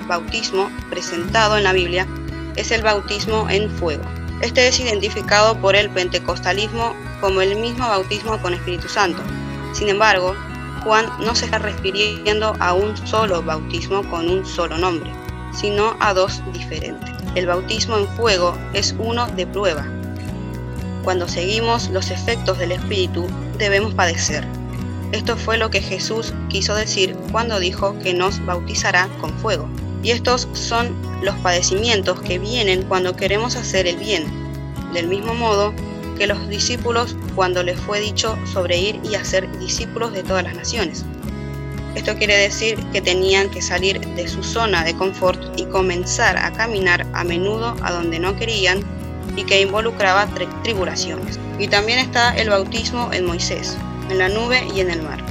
bautismo 0.09 0.71
presentado 0.89 1.57
en 1.59 1.65
la 1.65 1.73
Biblia 1.73 2.07
es 2.57 2.71
el 2.71 2.83
bautismo 2.83 3.49
en 3.51 3.71
fuego. 3.71 4.05
Este 4.41 4.67
es 4.69 4.81
identificado 4.81 5.61
por 5.61 5.77
el 5.77 5.91
pentecostalismo 5.91 6.95
como 7.21 7.41
el 7.41 7.57
mismo 7.57 7.87
bautismo 7.87 8.41
con 8.41 8.55
Espíritu 8.55 8.89
Santo. 8.89 9.23
Sin 9.73 9.89
embargo, 9.89 10.35
Juan 10.83 11.07
no 11.21 11.35
se 11.35 11.47
está 11.47 11.59
refiriendo 11.59 12.55
a 12.61 12.75
un 12.75 12.97
solo 13.07 13.43
bautismo 13.43 14.09
con 14.11 14.29
un 14.29 14.45
solo 14.45 14.77
nombre, 14.77 15.11
sino 15.53 15.97
a 16.01 16.13
dos 16.13 16.43
diferentes. 16.53 17.11
El 17.35 17.47
bautismo 17.47 17.97
en 17.97 18.09
fuego 18.09 18.57
es 18.75 18.95
uno 18.99 19.27
de 19.29 19.47
prueba. 19.47 19.87
Cuando 21.03 21.29
seguimos 21.29 21.89
los 21.91 22.11
efectos 22.11 22.59
del 22.59 22.73
Espíritu, 22.73 23.27
debemos 23.59 23.95
padecer. 23.95 24.47
Esto 25.15 25.37
fue 25.37 25.59
lo 25.59 25.71
que 25.71 25.81
Jesús 25.81 26.35
quiso 26.49 26.75
decir 26.75 27.15
cuando 27.31 27.61
dijo 27.61 27.97
que 28.01 28.13
nos 28.13 28.45
bautizará 28.45 29.09
con 29.21 29.33
fuego. 29.39 29.69
Y 30.03 30.11
estos 30.11 30.49
son 30.55 30.93
los 31.23 31.37
padecimientos 31.37 32.21
que 32.21 32.41
vienen 32.41 32.83
cuando 32.83 33.15
queremos 33.15 33.55
hacer 33.55 33.87
el 33.87 33.97
bien, 33.97 34.25
del 34.93 35.07
mismo 35.07 35.33
modo 35.33 35.73
que 36.19 36.27
los 36.27 36.49
discípulos 36.49 37.17
cuando 37.37 37.63
les 37.63 37.79
fue 37.79 38.01
dicho 38.01 38.37
sobre 38.53 38.77
ir 38.77 39.01
y 39.05 39.15
hacer 39.15 39.49
discípulos 39.61 40.13
de 40.13 40.25
todas 40.25 40.43
las 40.43 40.57
naciones. 40.57 41.05
Esto 41.95 42.17
quiere 42.17 42.37
decir 42.37 42.85
que 42.93 43.01
tenían 43.01 43.51
que 43.51 43.63
salir 43.63 44.01
de 44.01 44.27
su 44.27 44.43
zona 44.43 44.83
de 44.83 44.97
confort 44.97 45.41
y 45.57 45.65
comenzar 45.67 46.37
a 46.37 46.53
caminar 46.53 47.07
a 47.13 47.23
menudo 47.23 47.77
a 47.83 47.93
donde 47.93 48.19
no 48.19 48.35
querían 48.35 48.81
y 49.37 49.45
que 49.45 49.61
involucraba 49.61 50.27
tribulaciones. 50.65 51.39
Y 51.61 51.69
también 51.69 52.01
está 52.01 52.37
el 52.37 52.51
bautismo 52.51 53.11
en 53.13 53.27
Moisés, 53.27 53.79
en 54.11 54.19
la 54.19 54.29
nube 54.29 54.67
y 54.75 54.81
en 54.81 54.91
el 54.91 55.03
mar. 55.03 55.23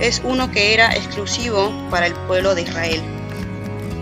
Es 0.00 0.20
uno 0.24 0.50
que 0.50 0.74
era 0.74 0.94
exclusivo 0.94 1.72
para 1.90 2.06
el 2.06 2.14
pueblo 2.26 2.54
de 2.54 2.62
Israel. 2.62 3.02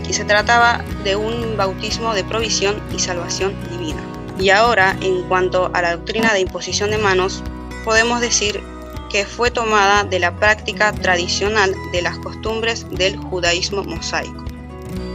Y 0.07 0.13
se 0.13 0.25
trataba 0.25 0.83
de 1.03 1.15
un 1.15 1.57
bautismo 1.57 2.13
de 2.13 2.23
provisión 2.23 2.81
y 2.95 2.99
salvación 2.99 3.55
divina. 3.69 4.01
Y 4.39 4.49
ahora, 4.49 4.95
en 5.01 5.23
cuanto 5.23 5.71
a 5.73 5.81
la 5.81 5.95
doctrina 5.95 6.33
de 6.33 6.41
imposición 6.41 6.91
de 6.91 6.97
manos, 6.97 7.43
podemos 7.83 8.21
decir 8.21 8.61
que 9.09 9.25
fue 9.25 9.51
tomada 9.51 10.03
de 10.03 10.19
la 10.19 10.35
práctica 10.35 10.91
tradicional 10.91 11.73
de 11.91 12.01
las 12.01 12.17
costumbres 12.19 12.85
del 12.91 13.17
judaísmo 13.17 13.83
mosaico 13.83 14.45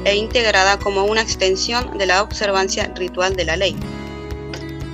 e 0.05 0.17
integrada 0.17 0.79
como 0.79 1.05
una 1.05 1.21
extensión 1.21 1.97
de 1.99 2.07
la 2.07 2.23
observancia 2.23 2.93
ritual 2.97 3.37
de 3.37 3.45
la 3.45 3.57
ley. 3.57 3.77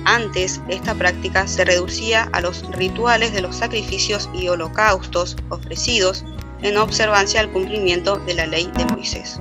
Antes, 0.09 0.59
esta 0.69 0.95
práctica 0.95 1.47
se 1.47 1.63
reducía 1.63 2.29
a 2.31 2.41
los 2.41 2.63
rituales 2.71 3.31
de 3.31 3.43
los 3.43 3.57
sacrificios 3.57 4.27
y 4.33 4.47
holocaustos 4.47 5.35
ofrecidos 5.49 6.25
en 6.63 6.77
observancia 6.77 7.39
al 7.41 7.51
cumplimiento 7.51 8.15
de 8.17 8.33
la 8.33 8.47
ley 8.47 8.71
de 8.75 8.85
Moisés. 8.85 9.39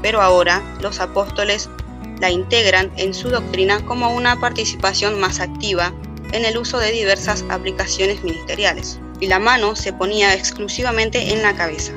Pero 0.00 0.22
ahora 0.22 0.62
los 0.80 0.98
apóstoles 0.98 1.68
la 2.20 2.30
integran 2.30 2.90
en 2.96 3.12
su 3.12 3.28
doctrina 3.28 3.84
como 3.84 4.14
una 4.14 4.40
participación 4.40 5.20
más 5.20 5.40
activa 5.40 5.92
en 6.32 6.46
el 6.46 6.56
uso 6.56 6.78
de 6.78 6.92
diversas 6.92 7.44
aplicaciones 7.50 8.24
ministeriales. 8.24 8.98
Y 9.20 9.26
la 9.26 9.38
mano 9.38 9.76
se 9.76 9.92
ponía 9.92 10.32
exclusivamente 10.32 11.34
en 11.34 11.42
la 11.42 11.54
cabeza, 11.54 11.92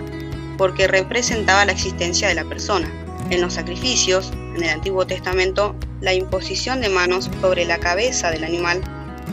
porque 0.57 0.89
representaba 0.89 1.63
la 1.63 1.71
existencia 1.71 2.27
de 2.27 2.35
la 2.35 2.43
persona. 2.43 2.91
En 3.29 3.41
los 3.41 3.53
sacrificios, 3.53 4.31
en 4.55 4.63
el 4.63 4.69
Antiguo 4.69 5.05
Testamento, 5.05 5.75
la 6.01 6.13
imposición 6.13 6.81
de 6.81 6.89
manos 6.89 7.29
sobre 7.41 7.65
la 7.65 7.79
cabeza 7.79 8.31
del 8.31 8.43
animal 8.43 8.81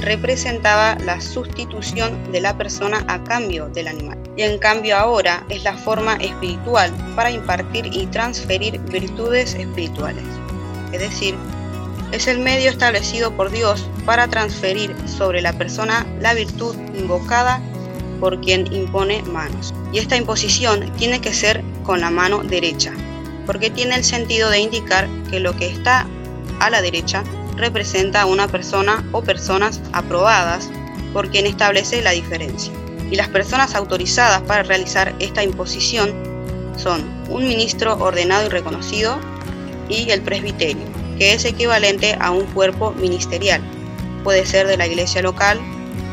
representaba 0.00 0.96
la 1.04 1.20
sustitución 1.20 2.30
de 2.30 2.40
la 2.40 2.56
persona 2.56 3.04
a 3.08 3.22
cambio 3.24 3.68
del 3.68 3.88
animal. 3.88 4.18
Y 4.36 4.42
en 4.42 4.58
cambio 4.58 4.96
ahora 4.96 5.44
es 5.48 5.64
la 5.64 5.74
forma 5.74 6.16
espiritual 6.16 6.92
para 7.14 7.30
impartir 7.30 7.86
y 7.86 8.06
transferir 8.06 8.78
virtudes 8.80 9.54
espirituales. 9.54 10.24
Es 10.92 11.00
decir, 11.00 11.34
es 12.12 12.26
el 12.28 12.38
medio 12.38 12.70
establecido 12.70 13.32
por 13.32 13.50
Dios 13.50 13.88
para 14.04 14.28
transferir 14.28 14.94
sobre 15.08 15.40
la 15.40 15.52
persona 15.54 16.06
la 16.20 16.34
virtud 16.34 16.76
invocada 16.94 17.60
por 18.20 18.40
quien 18.40 18.72
impone 18.72 19.22
manos. 19.22 19.74
Y 19.92 19.98
esta 19.98 20.16
imposición 20.16 20.92
tiene 20.96 21.20
que 21.20 21.32
ser 21.32 21.62
con 21.82 22.00
la 22.00 22.10
mano 22.10 22.42
derecha, 22.42 22.92
porque 23.46 23.70
tiene 23.70 23.94
el 23.94 24.04
sentido 24.04 24.50
de 24.50 24.58
indicar 24.58 25.08
que 25.30 25.40
lo 25.40 25.56
que 25.56 25.66
está 25.66 26.06
a 26.60 26.70
la 26.70 26.82
derecha 26.82 27.22
representa 27.56 28.22
a 28.22 28.26
una 28.26 28.48
persona 28.48 29.04
o 29.12 29.22
personas 29.22 29.80
aprobadas 29.92 30.68
por 31.12 31.30
quien 31.30 31.46
establece 31.46 32.02
la 32.02 32.10
diferencia. 32.10 32.72
Y 33.10 33.16
las 33.16 33.28
personas 33.28 33.74
autorizadas 33.74 34.42
para 34.42 34.64
realizar 34.64 35.14
esta 35.20 35.42
imposición 35.42 36.12
son 36.76 37.04
un 37.30 37.46
ministro 37.48 37.96
ordenado 37.98 38.46
y 38.46 38.48
reconocido 38.48 39.18
y 39.88 40.10
el 40.10 40.22
presbiterio, 40.22 40.84
que 41.16 41.32
es 41.32 41.44
equivalente 41.44 42.16
a 42.20 42.32
un 42.32 42.44
cuerpo 42.46 42.90
ministerial. 42.92 43.62
Puede 44.24 44.44
ser 44.44 44.66
de 44.66 44.76
la 44.76 44.86
iglesia 44.86 45.22
local, 45.22 45.60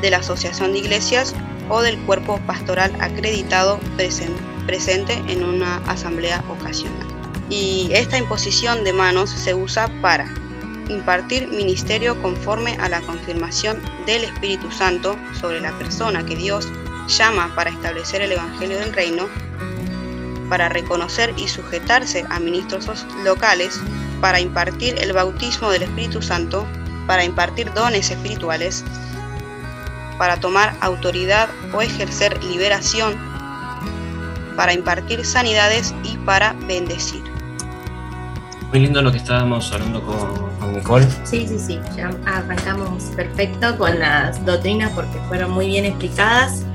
de 0.02 0.12
la 0.12 0.18
asociación 0.18 0.74
de 0.74 0.80
iglesias 0.80 1.34
o 1.70 1.82
del 1.82 1.98
cuerpo 2.06 2.40
pastoral 2.46 2.94
acreditado 3.00 3.80
presente 4.66 5.14
en 5.28 5.44
una 5.44 5.78
asamblea 5.88 6.44
ocasional. 6.50 7.13
Y 7.50 7.90
esta 7.94 8.18
imposición 8.18 8.84
de 8.84 8.94
manos 8.94 9.30
se 9.30 9.54
usa 9.54 9.90
para 10.02 10.34
impartir 10.90 11.48
ministerio 11.48 12.22
conforme 12.22 12.76
a 12.80 12.90
la 12.90 13.02
confirmación 13.02 13.82
del 14.06 14.24
Espíritu 14.24 14.72
Santo 14.72 15.18
sobre 15.40 15.62
la 15.62 15.72
persona 15.78 16.26
que 16.26 16.36
Dios 16.36 16.68
llama 17.08 17.54
para 17.56 17.70
establecer 17.70 18.22
el 18.22 18.34
Evangelio 18.34 18.80
del 18.80 18.94
Reino, 18.94 19.28
para 20.50 20.70
reconocer 20.70 21.34
y 21.38 21.48
sujetarse 21.48 22.26
a 22.30 22.40
ministros 22.40 23.06
locales, 23.24 23.80
para 24.22 24.40
impartir 24.40 24.96
el 25.00 25.14
bautismo 25.14 25.70
del 25.70 25.84
Espíritu 25.84 26.22
Santo, 26.22 26.66
para 27.08 27.24
impartir 27.24 27.74
dones 27.74 28.10
espirituales, 28.10 28.84
para 30.18 30.40
tomar 30.40 30.76
autoridad 30.80 31.50
o 31.74 31.82
ejercer 31.82 32.42
liberación, 32.44 33.18
para 34.56 34.74
impartir 34.74 35.26
sanidades 35.26 35.94
y 36.04 36.18
para 36.18 36.54
bendecir. 36.68 37.33
Muy 38.74 38.80
lindo 38.82 39.04
lo 39.04 39.12
que 39.12 39.20
estábamos 39.20 39.72
hablando 39.72 40.02
con, 40.02 40.74
Nicole. 40.74 41.06
Sí, 41.26 41.46
sí, 41.48 41.60
sí, 41.60 41.80
ya 41.96 42.10
arrancamos 42.26 43.04
perfecto 43.16 43.78
con 43.78 44.00
las 44.00 44.44
doctrinas 44.48 44.90
porque 44.96 45.20
fueron 45.28 45.52
muy 45.52 45.68
bien 45.68 45.86
explicadas. 45.86 46.66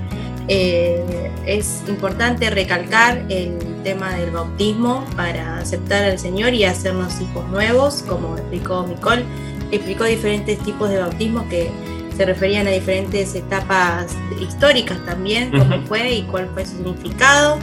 Eh, 0.47 1.33
es 1.45 1.83
importante 1.89 2.51
recalcar 2.51 3.25
el 3.29 3.59
tema 3.83 4.15
del 4.15 4.31
bautismo 4.31 5.05
para 5.17 5.59
aceptar 5.59 6.05
al 6.05 6.21
Señor 6.21 6.55
y 6.55 6.63
hacernos 6.63 7.21
hijos 7.21 7.45
nuevos, 7.49 8.05
como 8.07 8.37
explicó 8.37 8.87
Nicole. 8.87 9.25
Explicó 9.73 10.05
diferentes 10.05 10.57
tipos 10.61 10.91
de 10.91 11.01
bautismo 11.01 11.49
que 11.49 11.69
se 12.17 12.25
referían 12.25 12.69
a 12.69 12.71
diferentes 12.71 13.35
etapas 13.35 14.17
históricas 14.41 15.05
también, 15.05 15.51
cómo 15.51 15.83
fue 15.87 16.13
y 16.13 16.23
cuál 16.23 16.49
fue 16.55 16.65
su 16.65 16.77
significado. 16.77 17.59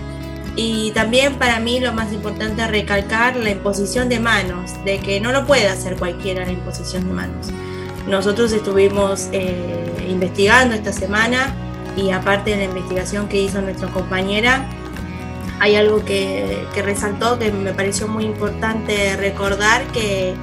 Y 0.55 0.91
también 0.91 1.35
para 1.35 1.59
mí 1.59 1.79
lo 1.79 1.91
más 1.91 2.13
importante 2.13 2.61
es 2.61 2.69
recalcar 2.69 3.35
la 3.35 3.49
imposición 3.49 4.07
de 4.07 4.19
manos, 4.19 4.71
de 4.85 4.99
que 4.99 5.19
no 5.19 5.31
lo 5.31 5.45
puede 5.45 5.67
hacer 5.67 5.97
cualquiera 5.97 6.45
la 6.45 6.51
imposición 6.51 7.07
de 7.07 7.13
manos. 7.13 7.47
Nosotros 8.07 8.53
estuvimos 8.53 9.29
eh, 9.31 10.07
investigando 10.07 10.75
esta 10.75 10.93
semana 10.93 11.53
y 11.97 12.11
aparte 12.11 12.51
de 12.51 12.57
la 12.57 12.63
investigación 12.65 13.27
que 13.27 13.41
hizo 13.41 13.61
nuestra 13.61 13.89
compañera, 13.89 14.65
hay 15.59 15.75
algo 15.75 16.05
que, 16.05 16.65
que 16.73 16.81
resaltó 16.81 17.39
que 17.39 17.51
me 17.51 17.73
pareció 17.73 18.07
muy 18.07 18.25
importante 18.25 19.15
recordar 19.17 19.83
que 19.87 20.35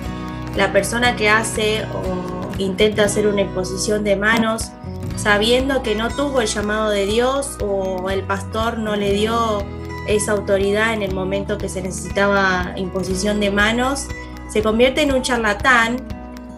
la 0.56 0.72
persona 0.72 1.16
que 1.16 1.28
hace 1.28 1.84
o 1.84 2.50
intenta 2.58 3.04
hacer 3.04 3.26
una 3.26 3.42
exposición 3.42 4.04
de 4.04 4.16
manos 4.16 4.72
sabiendo 5.16 5.82
que 5.82 5.94
no 5.94 6.08
tuvo 6.08 6.40
el 6.40 6.46
llamado 6.46 6.90
de 6.90 7.06
Dios 7.06 7.58
o 7.60 8.10
el 8.10 8.22
pastor 8.22 8.78
no 8.78 8.96
le 8.96 9.12
dio 9.12 9.64
esa 10.06 10.32
autoridad 10.32 10.94
en 10.94 11.02
el 11.02 11.14
momento 11.14 11.58
que 11.58 11.68
se 11.68 11.82
necesitaba 11.82 12.72
imposición 12.76 13.40
de 13.40 13.50
manos, 13.50 14.06
se 14.48 14.62
convierte 14.62 15.02
en 15.02 15.12
un 15.12 15.22
charlatán 15.22 15.96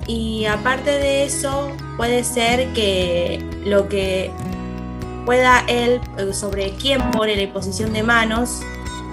y 0.06 0.44
aparte 0.46 0.90
de 0.90 1.24
eso 1.24 1.70
puede 1.96 2.24
ser 2.24 2.68
que 2.72 3.42
lo 3.64 3.88
que 3.88 4.30
pueda 5.24 5.64
él 5.68 6.00
sobre 6.33 6.70
quién 6.72 7.00
pone 7.12 7.37
la 7.37 7.42
imposición 7.42 7.92
de 7.92 8.02
manos 8.02 8.61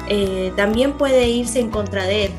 eh, 0.10 0.52
también 0.58 0.94
puede 0.94 1.30
irse 1.30 1.60
en 1.60 1.70
contra 1.70 2.06
de 2.06 2.26
él 2.26 2.32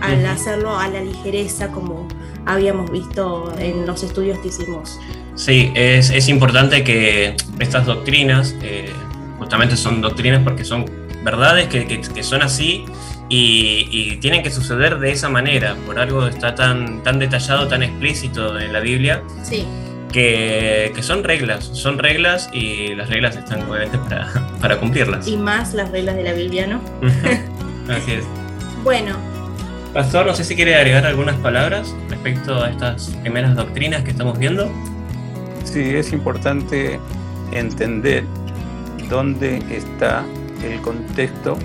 al 0.00 0.24
hacerlo 0.26 0.76
a 0.76 0.88
la 0.88 1.00
ligereza 1.00 1.68
como 1.68 2.08
habíamos 2.46 2.90
visto 2.90 3.52
en 3.58 3.86
los 3.86 4.02
estudios 4.02 4.38
que 4.38 4.48
hicimos. 4.48 4.98
Sí, 5.34 5.70
es, 5.74 6.10
es 6.10 6.28
importante 6.28 6.82
que 6.82 7.36
estas 7.58 7.86
doctrinas, 7.86 8.56
eh, 8.62 8.92
justamente 9.38 9.76
son 9.76 10.00
doctrinas 10.00 10.42
porque 10.42 10.64
son 10.64 10.86
verdades 11.22 11.68
que, 11.68 11.86
que, 11.86 12.22
son 12.22 12.42
así 12.42 12.84
y, 13.28 14.16
tienen 14.16 14.42
que 14.42 14.50
suceder 14.50 14.98
de 14.98 15.12
esa 15.12 15.28
manera, 15.28 15.76
por 15.86 15.98
algo 15.98 16.26
está 16.26 16.54
tan, 16.54 17.02
tan 17.02 17.18
detallado, 17.18 17.68
tan 17.68 17.82
explícito 17.82 18.58
en 18.58 18.72
la 18.72 18.80
Biblia. 18.80 19.22
Sí. 19.42 19.66
Que, 20.12 20.90
que, 20.94 21.02
son 21.02 21.22
reglas, 21.22 21.64
son 21.74 21.98
reglas 21.98 22.48
y 22.52 22.94
las 22.94 23.10
reglas 23.10 23.36
están 23.36 23.68
obviamente 23.68 23.98
para, 23.98 24.32
para 24.60 24.78
cumplirlas. 24.78 25.28
Y 25.28 25.36
más 25.36 25.74
las 25.74 25.90
reglas 25.90 26.16
de 26.16 26.22
la 26.22 26.32
Biblia, 26.32 26.66
¿no? 26.66 26.80
Así 27.88 28.12
es. 28.12 28.24
Bueno, 28.84 29.16
Pastor, 29.92 30.26
no 30.26 30.34
sé 30.34 30.44
si 30.44 30.54
quiere 30.54 30.76
agregar 30.76 31.06
algunas 31.06 31.36
palabras 31.36 31.94
respecto 32.08 32.62
a 32.62 32.70
estas 32.70 33.08
primeras 33.22 33.56
doctrinas 33.56 34.04
que 34.04 34.10
estamos 34.10 34.38
viendo. 34.38 34.70
Sí, 35.64 35.80
es 35.80 36.12
importante 36.12 37.00
entender 37.52 38.24
dónde 39.08 39.62
está 39.70 40.24
el 40.62 40.80
contexto 40.80 41.56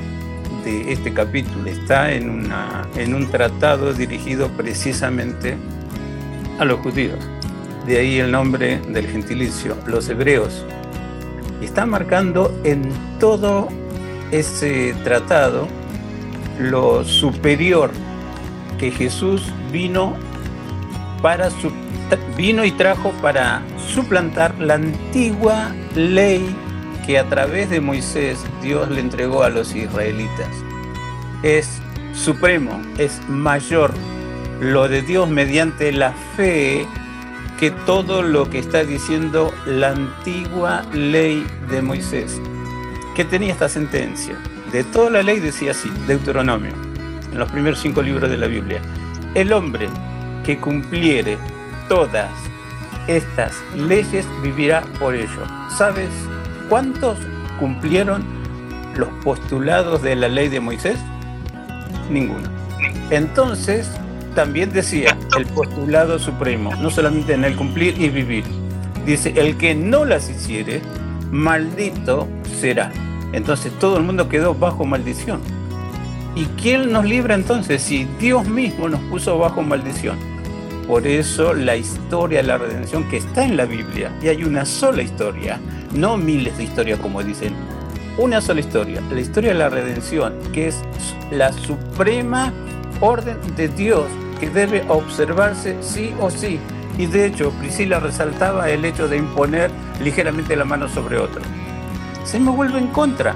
de 0.63 0.91
este 0.91 1.13
capítulo. 1.13 1.69
Está 1.69 2.11
en, 2.11 2.51
en 2.95 3.13
un 3.13 3.29
tratado 3.29 3.93
dirigido 3.93 4.49
precisamente 4.49 5.57
a 6.59 6.65
los 6.65 6.79
judíos. 6.79 7.19
de 7.85 7.97
ahí 7.97 8.19
el 8.19 8.31
nombre 8.31 8.79
del 8.89 9.07
gentilicio, 9.07 9.75
los 9.85 10.07
hebreos. 10.07 10.65
Está 11.61 11.85
marcando 11.85 12.57
en 12.63 12.91
todo 13.19 13.67
ese 14.31 14.93
tratado 15.03 15.67
lo 16.59 17.03
superior 17.03 17.91
que 18.77 18.91
Jesús 18.91 19.51
vino 19.71 20.15
para 21.21 21.49
vino 22.35 22.63
y 22.65 22.71
trajo 22.71 23.11
para 23.21 23.61
suplantar 23.93 24.59
la 24.59 24.75
antigua 24.75 25.73
ley 25.95 26.55
que 27.05 27.19
a 27.19 27.27
través 27.29 27.69
de 27.69 27.81
Moisés 27.81 28.43
Dios 28.61 28.89
le 28.89 29.01
entregó 29.01 29.43
a 29.43 29.49
los 29.49 29.75
israelitas. 29.75 30.49
Es 31.43 31.81
supremo, 32.13 32.81
es 32.97 33.21
mayor 33.27 33.93
lo 34.59 34.87
de 34.87 35.01
Dios 35.01 35.29
mediante 35.29 35.91
la 35.91 36.13
fe 36.35 36.85
que 37.59 37.71
todo 37.71 38.21
lo 38.21 38.49
que 38.49 38.59
está 38.59 38.83
diciendo 38.83 39.53
la 39.65 39.89
antigua 39.89 40.83
ley 40.93 41.45
de 41.69 41.81
Moisés. 41.81 42.41
que 43.15 43.25
tenía 43.25 43.51
esta 43.53 43.69
sentencia? 43.69 44.35
De 44.71 44.83
toda 44.83 45.11
la 45.11 45.21
ley 45.21 45.39
decía 45.39 45.71
así, 45.71 45.87
Deuteronomio, 46.07 46.73
en 47.31 47.37
los 47.37 47.51
primeros 47.51 47.79
cinco 47.79 48.01
libros 48.01 48.29
de 48.29 48.37
la 48.37 48.47
Biblia. 48.47 48.81
El 49.35 49.53
hombre 49.53 49.87
que 50.43 50.57
cumpliere 50.57 51.37
todas 51.87 52.31
estas 53.07 53.53
leyes 53.75 54.25
vivirá 54.41 54.81
por 54.99 55.13
ello. 55.13 55.45
¿Sabes 55.77 56.09
cuántos 56.73 57.19
cumplieron 57.59 58.23
los 58.95 59.09
postulados 59.23 60.01
de 60.01 60.15
la 60.15 60.27
ley 60.27 60.47
de 60.47 60.59
Moisés? 60.59 60.97
Ninguno. 62.09 62.49
Entonces, 63.11 63.91
también 64.33 64.73
decía 64.73 65.15
el 65.37 65.45
postulado 65.45 66.17
supremo, 66.17 66.73
no 66.77 66.89
solamente 66.89 67.35
en 67.35 67.43
el 67.43 67.55
cumplir 67.55 68.01
y 68.01 68.09
vivir. 68.09 68.43
Dice, 69.05 69.35
el 69.35 69.55
que 69.55 69.75
no 69.75 70.03
las 70.03 70.31
hiciere, 70.31 70.81
maldito 71.29 72.27
será. 72.59 72.91
Entonces 73.33 73.71
todo 73.77 73.97
el 73.97 74.03
mundo 74.03 74.27
quedó 74.27 74.55
bajo 74.55 74.83
maldición. 74.83 75.41
¿Y 76.33 76.45
quién 76.59 76.91
nos 76.91 77.05
libra 77.05 77.35
entonces 77.35 77.83
si 77.83 78.05
Dios 78.19 78.47
mismo 78.47 78.89
nos 78.89 79.01
puso 79.11 79.37
bajo 79.37 79.61
maldición? 79.61 80.17
Por 80.87 81.07
eso 81.07 81.53
la 81.53 81.75
historia 81.77 82.41
de 82.41 82.47
la 82.47 82.57
redención 82.57 83.07
que 83.09 83.17
está 83.17 83.45
en 83.45 83.55
la 83.55 83.65
Biblia, 83.65 84.11
y 84.21 84.27
hay 84.27 84.43
una 84.43 84.65
sola 84.65 85.01
historia, 85.01 85.59
no 85.93 86.17
miles 86.17 86.57
de 86.57 86.65
historias 86.65 86.99
como 86.99 87.23
dicen, 87.23 87.53
una 88.17 88.41
sola 88.41 88.59
historia, 88.59 89.01
la 89.11 89.19
historia 89.19 89.53
de 89.53 89.59
la 89.59 89.69
redención, 89.69 90.33
que 90.51 90.67
es 90.67 90.81
la 91.31 91.53
suprema 91.53 92.53
orden 92.99 93.37
de 93.55 93.69
Dios 93.69 94.05
que 94.39 94.49
debe 94.49 94.83
observarse 94.89 95.77
sí 95.81 96.13
o 96.19 96.29
sí. 96.29 96.59
Y 96.97 97.07
de 97.07 97.25
hecho, 97.25 97.51
Priscila 97.59 97.99
resaltaba 97.99 98.69
el 98.69 98.85
hecho 98.85 99.07
de 99.07 99.17
imponer 99.17 99.71
ligeramente 100.03 100.55
la 100.55 100.65
mano 100.65 100.87
sobre 100.89 101.17
otro. 101.17 101.41
Se 102.23 102.39
me 102.39 102.51
vuelve 102.51 102.77
en 102.77 102.87
contra, 102.87 103.33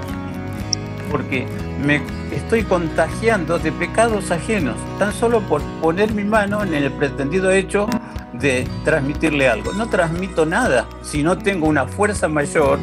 porque 1.10 1.46
me 1.84 2.02
estoy 2.32 2.64
contagiando 2.64 3.58
de 3.58 3.72
pecados 3.72 4.30
ajenos, 4.30 4.76
tan 4.98 5.12
solo 5.12 5.40
por 5.40 5.62
poner 5.80 6.12
mi 6.12 6.24
mano 6.24 6.62
en 6.62 6.74
el 6.74 6.90
pretendido 6.92 7.50
hecho 7.50 7.88
de 8.32 8.66
transmitirle 8.84 9.48
algo. 9.48 9.72
No 9.72 9.88
transmito 9.88 10.46
nada 10.46 10.86
si 11.02 11.22
no 11.22 11.38
tengo 11.38 11.66
una 11.66 11.86
fuerza 11.86 12.28
mayor 12.28 12.78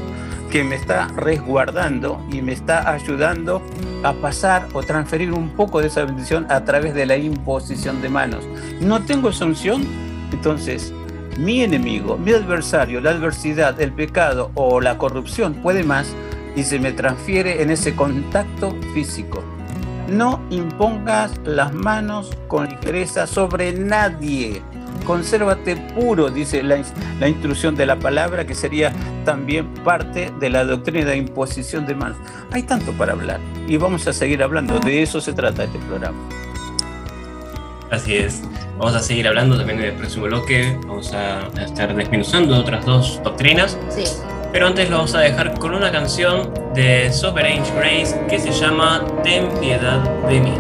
que 0.52 0.64
me 0.64 0.76
está 0.76 1.08
resguardando 1.10 2.26
y 2.32 2.42
me 2.42 2.54
está 2.54 2.90
ayudando 2.90 3.62
a 4.04 4.14
pasar 4.14 4.68
o 4.74 4.84
transferir 4.84 5.34
un 5.34 5.50
poco 5.50 5.82
de 5.82 5.88
esa 5.88 6.06
bendición 6.06 6.46
a 6.50 6.64
través 6.64 6.94
de 6.94 7.06
la 7.06 7.18
imposición 7.18 8.02
de 8.02 8.10
manos. 8.10 8.48
No 8.80 9.02
tengo 9.04 9.30
esa 9.30 9.46
unción, 9.46 9.84
entonces 10.32 10.94
mi 11.38 11.62
enemigo, 11.62 12.18
mi 12.18 12.32
adversario, 12.32 13.02
la 13.02 13.12
adversidad, 13.12 13.80
el 13.82 13.92
pecado 13.92 14.52
o 14.54 14.80
la 14.80 14.98
corrupción 14.98 15.56
puede 15.56 15.84
más 15.84 16.16
y 16.56 16.64
se 16.64 16.80
me 16.80 16.92
transfiere 16.92 17.62
en 17.62 17.70
ese 17.70 17.96
contacto 17.96 18.76
físico. 18.94 19.44
No 20.08 20.42
impongas 20.50 21.32
las 21.44 21.74
manos 21.74 22.32
con 22.48 22.70
ligereza 22.70 23.28
sobre 23.28 23.74
nadie 23.74 24.62
consérvate 25.06 25.78
puro, 25.78 26.30
dice 26.30 26.64
la, 26.64 26.82
la, 27.20 27.30
instrucción 27.30 27.76
de 27.76 27.86
la 27.86 27.98
palabra, 27.98 28.46
que 28.46 28.56
sería 28.56 28.92
también 29.24 29.68
parte 29.84 30.32
de 30.40 30.50
la 30.50 30.66
doctrina 30.66 31.06
de 31.06 31.18
imposición 31.18 31.86
de 31.86 31.96
manos. 31.96 32.18
Hay 32.52 32.64
tanto 32.64 32.92
para 32.94 33.14
hablar 33.14 33.40
y 33.68 33.78
vamos 33.78 34.08
a 34.08 34.14
seguir 34.14 34.44
hablando, 34.44 34.80
de 34.80 35.02
eso 35.02 35.22
se 35.22 35.34
trata 35.34 35.64
este 35.64 35.80
programa. 35.80 36.18
Así 37.92 38.16
es, 38.16 38.42
vamos 38.78 38.96
a 38.96 39.00
seguir 39.00 39.28
hablando 39.28 39.58
también 39.58 39.80
en 39.80 39.86
el 39.86 39.94
próximo 39.94 40.26
bloque, 40.26 40.78
vamos 40.88 41.14
a 41.14 41.48
estar 41.62 41.96
desmenuzando 41.96 42.58
otras 42.58 42.86
dos 42.86 43.22
doctrinas. 43.24 43.78
Sí. 43.90 44.04
Pero 44.56 44.68
antes 44.68 44.90
lo 44.90 44.96
vamos 44.96 45.14
a 45.14 45.20
dejar 45.20 45.60
con 45.60 45.74
una 45.74 45.92
canción 45.92 46.50
de 46.74 47.12
Sovereign 47.12 47.62
Grace 47.76 48.18
que 48.30 48.40
se 48.40 48.54
llama 48.54 49.06
Ten 49.22 49.50
piedad 49.60 50.00
de 50.30 50.40
mí. 50.40 50.54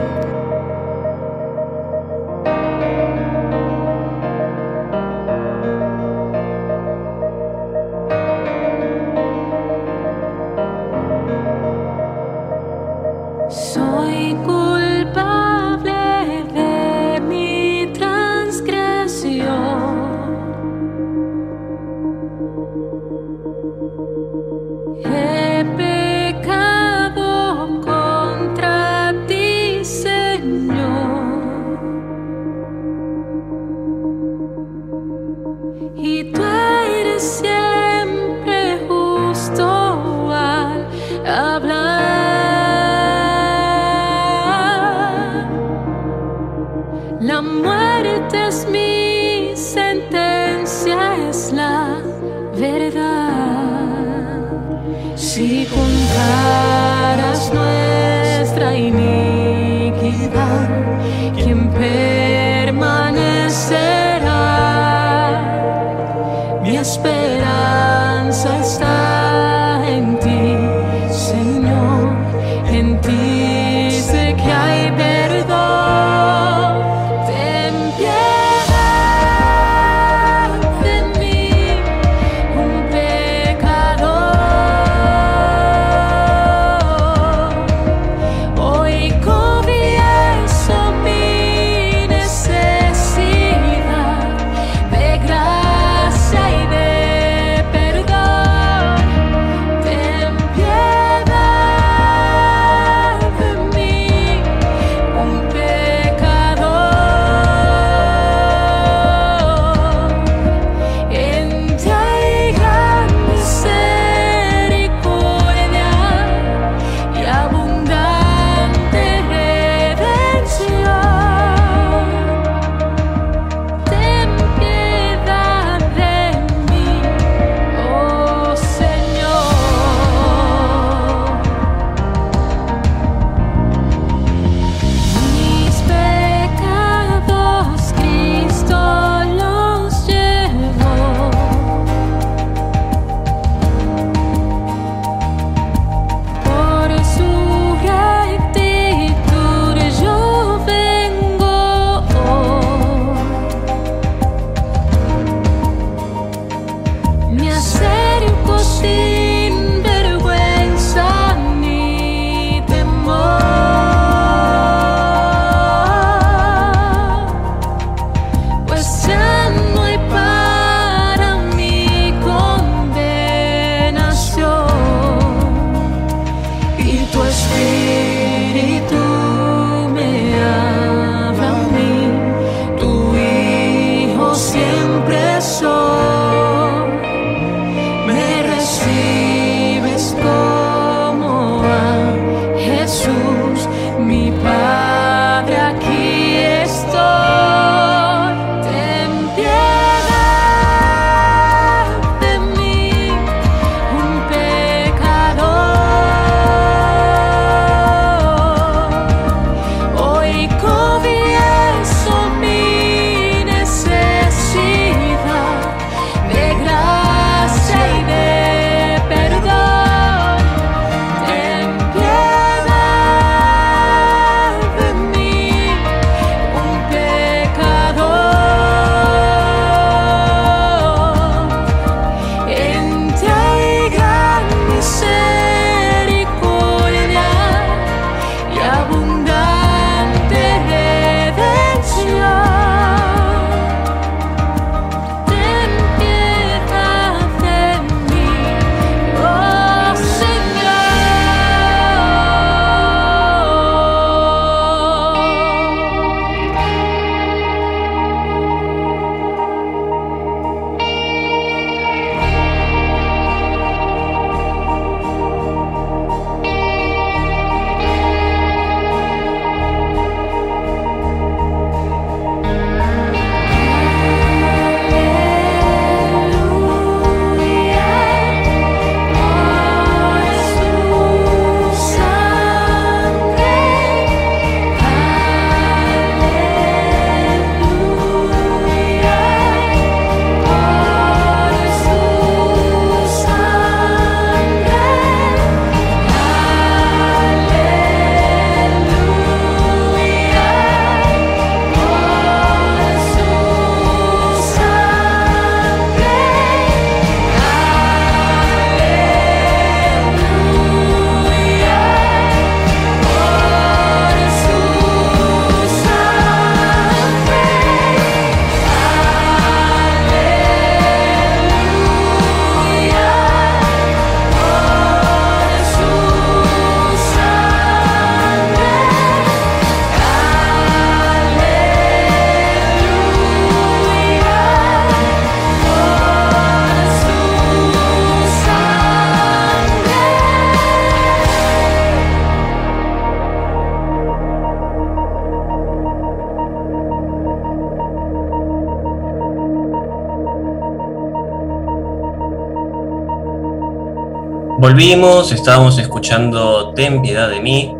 Volvimos, 354.65 355.31
estábamos 355.31 355.77
escuchando 355.77 356.73
Ten 356.75 356.99
piedad 357.03 357.29
de 357.29 357.39
mí. 357.39 357.71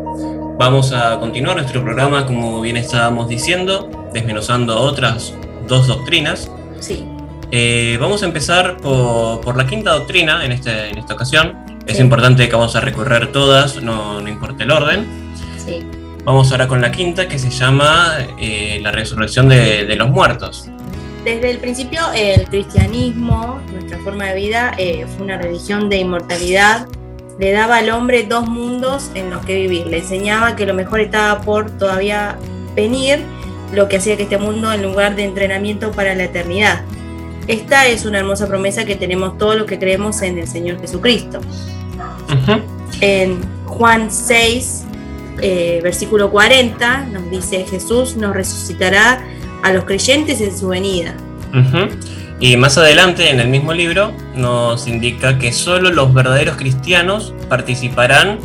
Vamos 0.56 0.92
a 0.92 1.18
continuar 1.18 1.56
nuestro 1.56 1.82
programa 1.82 2.24
como 2.26 2.60
bien 2.60 2.76
estábamos 2.76 3.28
diciendo, 3.28 4.08
desmenuzando 4.12 4.78
otras 4.80 5.34
dos 5.66 5.88
doctrinas. 5.88 6.48
Sí. 6.78 7.04
Eh, 7.50 7.98
vamos 8.00 8.22
a 8.22 8.26
empezar 8.26 8.76
por, 8.76 9.56
la 9.56 9.66
quinta 9.66 9.94
doctrina 9.94 10.44
en, 10.44 10.52
este, 10.52 10.90
en 10.90 10.98
esta 10.98 11.14
ocasión. 11.14 11.56
Es 11.88 11.98
importante 11.98 12.48
que 12.48 12.54
vamos 12.54 12.76
a 12.76 12.80
recorrer 12.80 13.32
todas, 13.32 13.82
no, 13.82 14.20
no 14.20 14.28
importa 14.28 14.62
el 14.62 14.70
orden. 14.70 15.08
Sí. 15.58 15.84
Vamos 16.22 16.52
ahora 16.52 16.68
con 16.68 16.80
la 16.80 16.92
quinta 16.92 17.26
que 17.26 17.40
se 17.40 17.50
llama 17.50 18.12
eh, 18.38 18.78
la 18.80 18.92
resurrección 18.92 19.48
de, 19.48 19.86
de 19.86 19.96
los 19.96 20.08
muertos. 20.08 20.70
Desde 21.24 21.50
el 21.50 21.58
principio 21.58 22.00
el 22.14 22.44
cristianismo, 22.44 23.60
forma 24.16 24.32
de 24.32 24.40
vida, 24.40 24.72
eh, 24.78 25.06
fue 25.14 25.26
una 25.26 25.36
religión 25.36 25.90
de 25.90 25.98
inmortalidad. 25.98 26.88
Le 27.38 27.52
daba 27.52 27.76
al 27.76 27.90
hombre 27.90 28.22
dos 28.22 28.48
mundos 28.48 29.10
en 29.14 29.28
los 29.28 29.44
que 29.44 29.54
vivir. 29.56 29.86
Le 29.88 29.98
enseñaba 29.98 30.56
que 30.56 30.64
lo 30.64 30.72
mejor 30.72 31.00
estaba 31.00 31.42
por 31.42 31.70
todavía 31.72 32.38
venir, 32.74 33.20
lo 33.74 33.88
que 33.88 33.98
hacía 33.98 34.16
que 34.16 34.22
este 34.22 34.38
mundo 34.38 34.72
en 34.72 34.82
lugar 34.82 35.16
de 35.16 35.24
entrenamiento 35.24 35.90
para 35.92 36.14
la 36.14 36.24
eternidad. 36.24 36.80
Esta 37.46 37.86
es 37.86 38.06
una 38.06 38.20
hermosa 38.20 38.46
promesa 38.46 38.86
que 38.86 38.96
tenemos 38.96 39.36
todos 39.36 39.54
los 39.54 39.66
que 39.66 39.78
creemos 39.78 40.22
en 40.22 40.38
el 40.38 40.48
Señor 40.48 40.80
Jesucristo. 40.80 41.40
En 43.02 43.38
Juan 43.66 44.10
6, 44.10 44.84
eh, 45.42 45.80
versículo 45.82 46.30
40, 46.30 47.08
nos 47.12 47.30
dice 47.30 47.66
Jesús 47.68 48.16
nos 48.16 48.34
resucitará 48.34 49.22
a 49.62 49.72
los 49.74 49.84
creyentes 49.84 50.40
en 50.40 50.56
su 50.56 50.68
venida. 50.68 51.14
Y 52.38 52.56
más 52.56 52.76
adelante 52.76 53.30
en 53.30 53.40
el 53.40 53.48
mismo 53.48 53.72
libro 53.72 54.12
nos 54.34 54.86
indica 54.86 55.38
que 55.38 55.52
solo 55.52 55.90
los 55.90 56.12
verdaderos 56.12 56.56
cristianos 56.56 57.32
participarán 57.48 58.38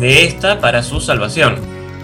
de 0.00 0.24
esta 0.24 0.60
para 0.60 0.82
su 0.82 1.00
salvación. 1.00 1.56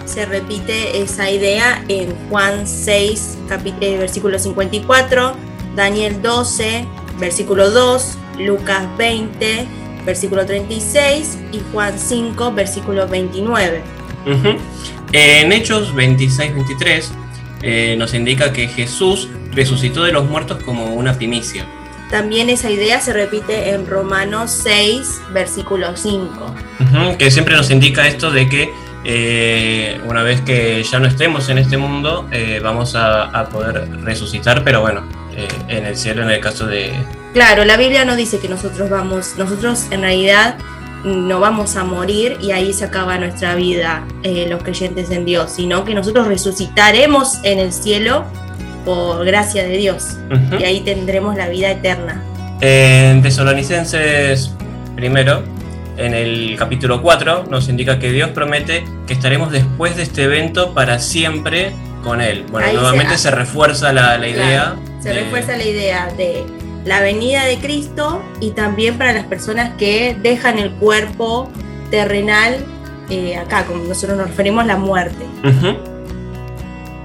Se 0.05 0.25
repite 0.25 1.01
esa 1.01 1.29
idea 1.29 1.83
en 1.87 2.13
Juan 2.29 2.67
6, 2.67 3.37
eh, 3.81 3.97
versículo 3.97 4.39
54, 4.39 5.33
Daniel 5.75 6.21
12, 6.21 6.85
versículo 7.19 7.69
2, 7.71 8.17
Lucas 8.39 8.85
20, 8.97 9.67
versículo 10.05 10.45
36 10.45 11.37
y 11.51 11.61
Juan 11.71 11.97
5, 11.97 12.51
versículo 12.53 13.07
29. 13.07 13.81
En 15.11 15.51
Hechos 15.51 15.93
26-23 15.93 17.22
eh, 17.63 17.95
nos 17.97 18.13
indica 18.13 18.51
que 18.51 18.67
Jesús 18.67 19.29
resucitó 19.53 20.03
de 20.03 20.11
los 20.11 20.25
muertos 20.25 20.61
como 20.63 20.93
una 20.93 21.13
primicia. 21.13 21.65
También 22.11 22.49
esa 22.49 22.69
idea 22.69 22.99
se 22.99 23.13
repite 23.13 23.69
en 23.69 23.87
Romanos 23.87 24.51
6, 24.63 25.21
versículo 25.31 25.95
5. 25.95 26.55
que 27.17 27.31
siempre 27.31 27.55
nos 27.55 27.71
indica 27.71 28.05
esto 28.05 28.29
de 28.31 28.49
que 28.49 28.69
eh, 29.05 29.99
una 30.05 30.23
vez 30.23 30.41
que 30.41 30.83
ya 30.83 30.99
no 30.99 31.07
estemos 31.07 31.49
en 31.49 31.57
este 31.57 31.77
mundo, 31.77 32.27
eh, 32.31 32.59
vamos 32.61 32.95
a, 32.95 33.49
poder 33.49 33.89
resucitar, 34.03 34.63
pero 34.63 34.81
bueno, 34.81 35.03
en 35.67 35.85
el 35.85 35.95
cielo 35.95 36.21
en 36.23 36.29
el 36.29 36.39
caso 36.39 36.67
de... 36.67 36.93
Claro, 37.33 37.65
la 37.65 37.77
Biblia 37.77 38.05
no 38.05 38.15
dice 38.15 38.39
que 38.39 38.47
nosotros 38.47 38.89
vamos, 38.89 39.35
nosotros 39.37 39.87
en 39.89 40.01
realidad 40.01 40.57
no 41.03 41.39
vamos 41.39 41.75
a 41.75 41.83
morir 41.83 42.37
y 42.41 42.51
ahí 42.51 42.73
se 42.73 42.85
acaba 42.85 43.17
nuestra 43.17 43.55
vida, 43.55 44.07
eh, 44.23 44.47
los 44.49 44.63
creyentes 44.63 45.11
en 45.11 45.25
Dios, 45.25 45.51
sino 45.51 45.83
que 45.83 45.93
nosotros 45.93 46.27
resucitaremos 46.27 47.39
en 47.43 47.59
el 47.59 47.73
cielo 47.73 48.25
por 48.85 49.25
gracia 49.25 49.63
de 49.63 49.77
Dios 49.77 50.17
y 50.59 50.63
ahí 50.63 50.81
tendremos 50.81 51.35
la 51.35 51.47
vida 51.47 51.71
eterna. 51.71 52.21
En 52.61 53.21
Tesalonicenses 53.21 54.51
primero, 54.95 55.43
en 55.97 56.13
el 56.13 56.55
capítulo 56.57 57.01
4, 57.01 57.45
nos 57.49 57.69
indica 57.69 57.99
que 57.99 58.11
Dios 58.11 58.31
promete 58.31 58.85
que 59.07 59.13
estaremos 59.13 59.51
después 59.51 59.95
de 59.95 60.03
este 60.03 60.23
evento 60.23 60.73
para 60.73 60.99
siempre 60.99 61.71
con 62.03 62.21
Él. 62.21 62.45
Bueno, 62.51 62.73
nuevamente 62.73 63.17
se, 63.17 63.31
refuerza 63.31 63.93
la, 63.93 64.27
idea. 64.27 64.75
se 64.99 65.13
refuerza 65.13 65.55
la 65.55 65.63
idea 65.63 66.07
de 66.17 66.43
la 66.85 67.01
venida 67.01 67.45
de 67.45 67.57
Cristo 67.57 68.21
y 68.39 68.51
también 68.51 68.97
para 68.97 69.13
las 69.13 69.25
personas 69.25 69.71
que 69.77 70.15
dejan 70.21 70.59
el 70.59 70.71
cuerpo 70.71 71.49
terrenal 71.89 72.65
eh, 73.09 73.37
acá, 73.37 73.65
como 73.65 73.83
nosotros 73.83 74.17
nos 74.17 74.27
referimos, 74.27 74.65
la 74.65 74.77
muerte. 74.77 75.25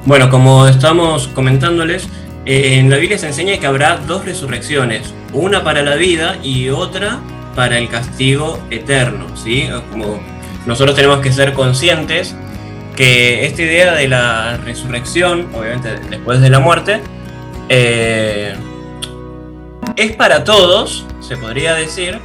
Bueno, 0.05 0.31
como 0.31 0.67
estamos 0.67 1.29
comentándoles, 1.29 2.09
eh, 2.47 2.79
en 2.79 2.89
la 2.89 2.97
Biblia 2.97 3.19
se 3.19 3.27
enseña 3.27 3.59
que 3.59 3.67
habrá 3.67 3.97
dos 3.99 4.25
resurrecciones, 4.25 5.13
una 5.33 5.65
para 5.65 5.83
la 5.83 5.97
vida 5.97 6.39
y 6.43 6.71
otra 6.71 7.21
para 7.55 7.79
el 7.79 7.89
castigo 7.89 8.59
eterno, 8.71 9.37
¿sí? 9.37 9.69
Como 9.91 10.21
nosotros 10.65 10.95
tenemos 10.97 11.21
que 11.21 11.33
ser 11.33 11.53
conscientes 11.53 12.35
que 12.97 13.45
esta 13.45 13.63
idea 13.63 13.95
de 13.95 14.09
la 14.09 14.57
resurrección, 14.59 15.49
obviamente 15.55 15.97
después 16.09 16.41
de 16.41 16.51
la 16.51 16.61
muerte, 16.61 17.01
eh, 17.69 18.55
es 19.99 20.13
para 20.13 20.45
todos, 20.45 21.05
se 21.21 21.37
podría 21.37 21.75
decir, 21.75 22.21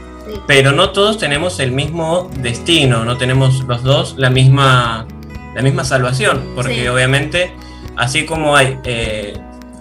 pero 0.47 0.71
no 0.71 0.91
todos 0.91 1.17
tenemos 1.17 1.59
el 1.59 1.71
mismo 1.71 2.29
destino, 2.37 3.03
no 3.03 3.17
tenemos 3.17 3.63
los 3.63 3.81
dos 3.81 4.15
la 4.17 4.29
misma, 4.29 5.07
la 5.55 5.61
misma 5.63 5.83
salvación, 5.83 6.51
porque 6.55 6.87
obviamente, 6.89 7.51
así 7.95 8.25
como 8.25 8.55
hay 8.55 8.79
eh, 8.83 9.33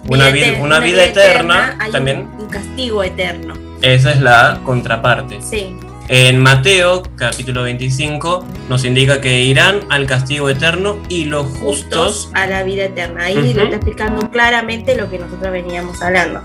una, 0.09 0.29
vida, 0.31 0.57
una, 0.59 0.79
vida, 0.79 1.05
eterna, 1.05 1.77
también... 1.91 2.29
Un, 2.39 2.49
castigo 2.49 3.03
eterno. 3.03 3.53
Esa 3.83 4.11
es 4.11 4.21
la 4.21 4.59
contraparte. 4.65 5.39
Sí. 5.41 5.75
En 6.07 6.39
Mateo 6.39 7.03
capítulo 7.15 7.63
25 7.63 8.43
nos 8.69 8.85
indica 8.85 9.21
que 9.21 9.41
irán 9.41 9.81
al 9.89 10.07
castigo 10.07 10.49
eterno 10.49 10.97
y 11.09 11.25
los 11.25 11.45
justos, 11.59 12.29
a 12.33 12.47
la 12.47 12.63
vida 12.63 12.85
eterna. 12.85 13.25
Ahí 13.25 13.53
lo 13.53 13.63
está 13.63 13.75
explicando 13.75 14.29
claramente 14.31 14.95
lo 14.95 15.09
que 15.09 15.19
nosotros 15.19 15.51
veníamos 15.51 16.01
hablando. 16.01 16.41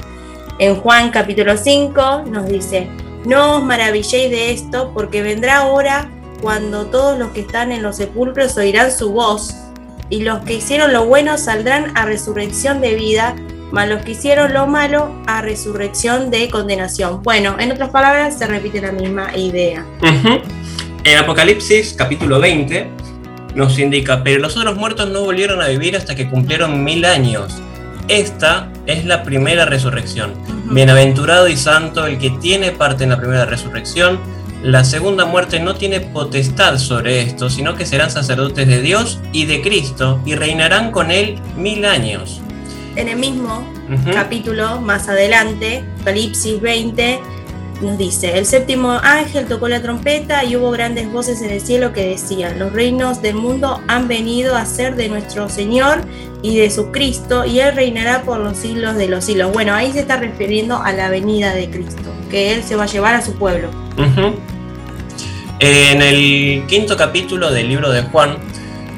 En 0.60 0.74
Juan 0.74 1.10
capítulo 1.10 1.56
5 1.56 2.24
nos 2.26 2.48
dice, 2.48 2.88
no 3.24 3.58
os 3.58 3.62
maravilléis 3.62 4.28
de 4.28 4.50
esto, 4.50 4.90
porque 4.92 5.22
vendrá 5.22 5.66
hora 5.66 6.10
cuando 6.42 6.86
todos 6.86 7.16
los 7.16 7.28
que 7.28 7.40
están 7.42 7.70
en 7.70 7.80
los 7.80 7.96
sepulcros 7.96 8.56
oirán 8.56 8.90
su 8.90 9.12
voz, 9.12 9.54
y 10.10 10.22
los 10.22 10.40
que 10.40 10.54
hicieron 10.54 10.92
lo 10.92 11.06
bueno 11.06 11.38
saldrán 11.38 11.96
a 11.96 12.06
resurrección 12.06 12.80
de 12.80 12.96
vida, 12.96 13.36
mas 13.70 13.88
los 13.88 14.02
que 14.02 14.12
hicieron 14.12 14.52
lo 14.52 14.66
malo 14.66 15.14
a 15.28 15.42
resurrección 15.42 16.28
de 16.30 16.50
condenación. 16.50 17.22
Bueno, 17.22 17.54
en 17.60 17.70
otras 17.70 17.90
palabras 17.90 18.36
se 18.36 18.46
repite 18.48 18.80
la 18.80 18.90
misma 18.90 19.36
idea. 19.36 19.86
En 21.04 21.18
Apocalipsis 21.18 21.94
capítulo 21.96 22.40
20 22.40 22.90
nos 23.54 23.78
indica, 23.78 24.24
pero 24.24 24.40
los 24.40 24.56
otros 24.56 24.76
muertos 24.76 25.08
no 25.08 25.22
volvieron 25.22 25.62
a 25.62 25.68
vivir 25.68 25.96
hasta 25.96 26.16
que 26.16 26.28
cumplieron 26.28 26.82
mil 26.82 27.04
años 27.04 27.62
esta 28.08 28.72
es 28.88 29.04
la 29.04 29.22
primera 29.22 29.66
resurrección. 29.66 30.32
Bienaventurado 30.64 31.46
y 31.46 31.56
santo 31.56 32.06
el 32.06 32.18
que 32.18 32.30
tiene 32.30 32.72
parte 32.72 33.04
en 33.04 33.10
la 33.10 33.18
primera 33.18 33.44
resurrección. 33.44 34.18
La 34.62 34.82
segunda 34.82 35.26
muerte 35.26 35.60
no 35.60 35.76
tiene 35.76 36.00
potestad 36.00 36.78
sobre 36.78 37.20
esto, 37.20 37.48
sino 37.50 37.76
que 37.76 37.86
serán 37.86 38.10
sacerdotes 38.10 38.66
de 38.66 38.80
Dios 38.80 39.20
y 39.32 39.44
de 39.44 39.60
Cristo 39.60 40.20
y 40.24 40.34
reinarán 40.34 40.90
con 40.90 41.10
él 41.10 41.38
mil 41.56 41.84
años. 41.84 42.40
En 42.96 43.08
el 43.08 43.18
mismo 43.18 43.64
capítulo, 44.12 44.80
más 44.80 45.08
adelante, 45.08 45.84
Apocalipsis 45.96 46.60
20, 46.60 47.20
nos 47.80 47.96
dice, 47.96 48.38
el 48.38 48.46
séptimo 48.46 48.92
ángel 48.92 49.46
tocó 49.46 49.68
la 49.68 49.80
trompeta 49.80 50.44
y 50.44 50.56
hubo 50.56 50.70
grandes 50.70 51.10
voces 51.12 51.42
en 51.42 51.50
el 51.50 51.60
cielo 51.60 51.92
que 51.92 52.08
decían, 52.08 52.58
los 52.58 52.72
reinos 52.72 53.22
del 53.22 53.36
mundo 53.36 53.80
han 53.86 54.08
venido 54.08 54.56
a 54.56 54.64
ser 54.64 54.96
de 54.96 55.08
nuestro 55.08 55.48
Señor 55.48 56.00
y 56.42 56.56
de 56.56 56.70
su 56.70 56.90
Cristo 56.90 57.44
y 57.44 57.60
Él 57.60 57.74
reinará 57.74 58.22
por 58.22 58.38
los 58.40 58.56
siglos 58.56 58.96
de 58.96 59.08
los 59.08 59.24
siglos. 59.24 59.52
Bueno, 59.52 59.74
ahí 59.74 59.92
se 59.92 60.00
está 60.00 60.16
refiriendo 60.16 60.82
a 60.82 60.92
la 60.92 61.08
venida 61.08 61.54
de 61.54 61.70
Cristo, 61.70 62.12
que 62.30 62.52
Él 62.54 62.62
se 62.62 62.76
va 62.76 62.84
a 62.84 62.86
llevar 62.86 63.14
a 63.14 63.22
su 63.22 63.34
pueblo. 63.34 63.70
En 65.60 66.02
el 66.02 66.64
quinto 66.66 66.96
capítulo 66.96 67.50
del 67.50 67.68
libro 67.68 67.90
de 67.90 68.02
Juan, 68.02 68.38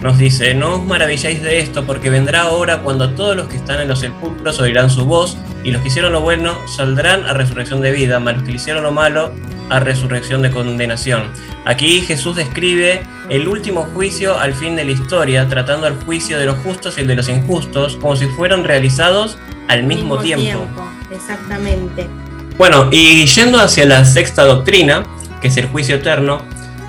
nos 0.00 0.16
dice, 0.16 0.54
no 0.54 0.76
os 0.76 0.84
maravilláis 0.84 1.42
de 1.42 1.60
esto, 1.60 1.84
porque 1.84 2.08
vendrá 2.08 2.48
hora 2.48 2.82
cuando 2.82 3.10
todos 3.10 3.36
los 3.36 3.48
que 3.48 3.56
están 3.56 3.80
en 3.80 3.88
los 3.88 4.00
sepulcros 4.00 4.58
oirán 4.60 4.88
su 4.88 5.04
voz, 5.04 5.36
y 5.64 5.70
los 5.70 5.82
que 5.82 5.88
hicieron 5.88 6.12
lo 6.12 6.20
bueno 6.20 6.56
saldrán 6.68 7.26
a 7.26 7.34
resurrección 7.34 7.80
de 7.80 7.92
vida, 7.92 8.20
mas 8.20 8.36
los 8.36 8.44
que 8.44 8.52
hicieron 8.52 8.82
lo 8.82 8.92
malo 8.92 9.32
a 9.68 9.80
resurrección 9.80 10.42
de 10.42 10.50
condenación. 10.50 11.24
Aquí 11.64 12.00
Jesús 12.00 12.36
describe 12.36 13.02
el 13.28 13.46
último 13.46 13.82
juicio 13.94 14.38
al 14.38 14.54
fin 14.54 14.76
de 14.76 14.84
la 14.84 14.90
historia, 14.90 15.48
tratando 15.48 15.86
al 15.86 16.02
juicio 16.04 16.38
de 16.38 16.46
los 16.46 16.58
justos 16.58 16.98
y 16.98 17.02
el 17.02 17.06
de 17.06 17.16
los 17.16 17.28
injustos 17.28 17.96
como 17.96 18.16
si 18.16 18.26
fueran 18.26 18.64
realizados 18.64 19.38
al 19.68 19.84
mismo, 19.84 20.18
tiempo. 20.18 20.66
Exactamente. 21.12 22.08
Bueno, 22.58 22.88
y 22.90 23.24
yendo 23.26 23.60
hacia 23.60 23.86
la 23.86 24.04
sexta 24.04 24.44
doctrina, 24.44 25.04
que 25.40 25.48
es 25.48 25.56
el 25.56 25.66
juicio 25.66 25.96
eterno, 25.96 26.42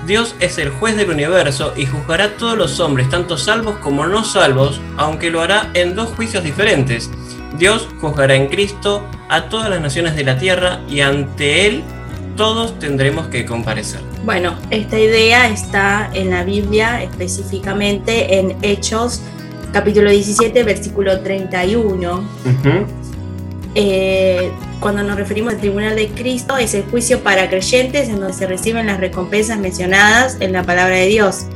Dios 0.06 0.34
es 0.40 0.58
el 0.58 0.70
juez 0.70 0.96
del 0.96 1.10
universo 1.10 1.74
y 1.76 1.86
juzgará 1.86 2.24
a 2.24 2.30
todos 2.30 2.58
los 2.58 2.80
hombres, 2.80 3.08
tanto 3.08 3.38
salvos 3.38 3.76
como 3.78 4.06
no 4.06 4.24
salvos, 4.24 4.80
aunque 4.96 5.30
lo 5.30 5.40
hará 5.40 5.70
en 5.74 5.94
dos 5.94 6.08
juicios 6.10 6.42
diferentes. 6.42 7.10
Dios 7.58 7.88
juzgará 8.00 8.34
en 8.34 8.48
Cristo 8.48 9.02
a 9.28 9.48
todas 9.48 9.68
las 9.70 9.80
naciones 9.80 10.16
de 10.16 10.24
la 10.24 10.38
tierra 10.38 10.80
y 10.88 11.00
ante 11.00 11.66
Él 11.66 11.82
todos 12.36 12.78
tendremos 12.78 13.28
que 13.28 13.44
comparecer. 13.44 14.00
Bueno, 14.24 14.54
esta 14.70 14.98
idea 14.98 15.48
está 15.48 16.10
en 16.14 16.30
la 16.30 16.44
Biblia, 16.44 17.02
específicamente 17.02 18.38
en 18.38 18.56
Hechos 18.62 19.22
capítulo 19.72 20.10
17, 20.10 20.62
versículo 20.64 21.20
31. 21.20 22.22
Eh, 23.74 24.50
cuando 24.80 25.02
nos 25.02 25.16
referimos 25.16 25.54
al 25.54 25.60
tribunal 25.60 25.96
de 25.96 26.08
Cristo, 26.08 26.58
es 26.58 26.74
el 26.74 26.82
juicio 26.84 27.22
para 27.22 27.48
creyentes 27.48 28.08
en 28.08 28.20
donde 28.20 28.34
se 28.34 28.46
reciben 28.46 28.86
las 28.86 29.00
recompensas 29.00 29.58
mencionadas 29.58 30.36
en 30.40 30.52
la 30.52 30.62
palabra 30.62 30.96
de 30.96 31.06
Dios, 31.06 31.46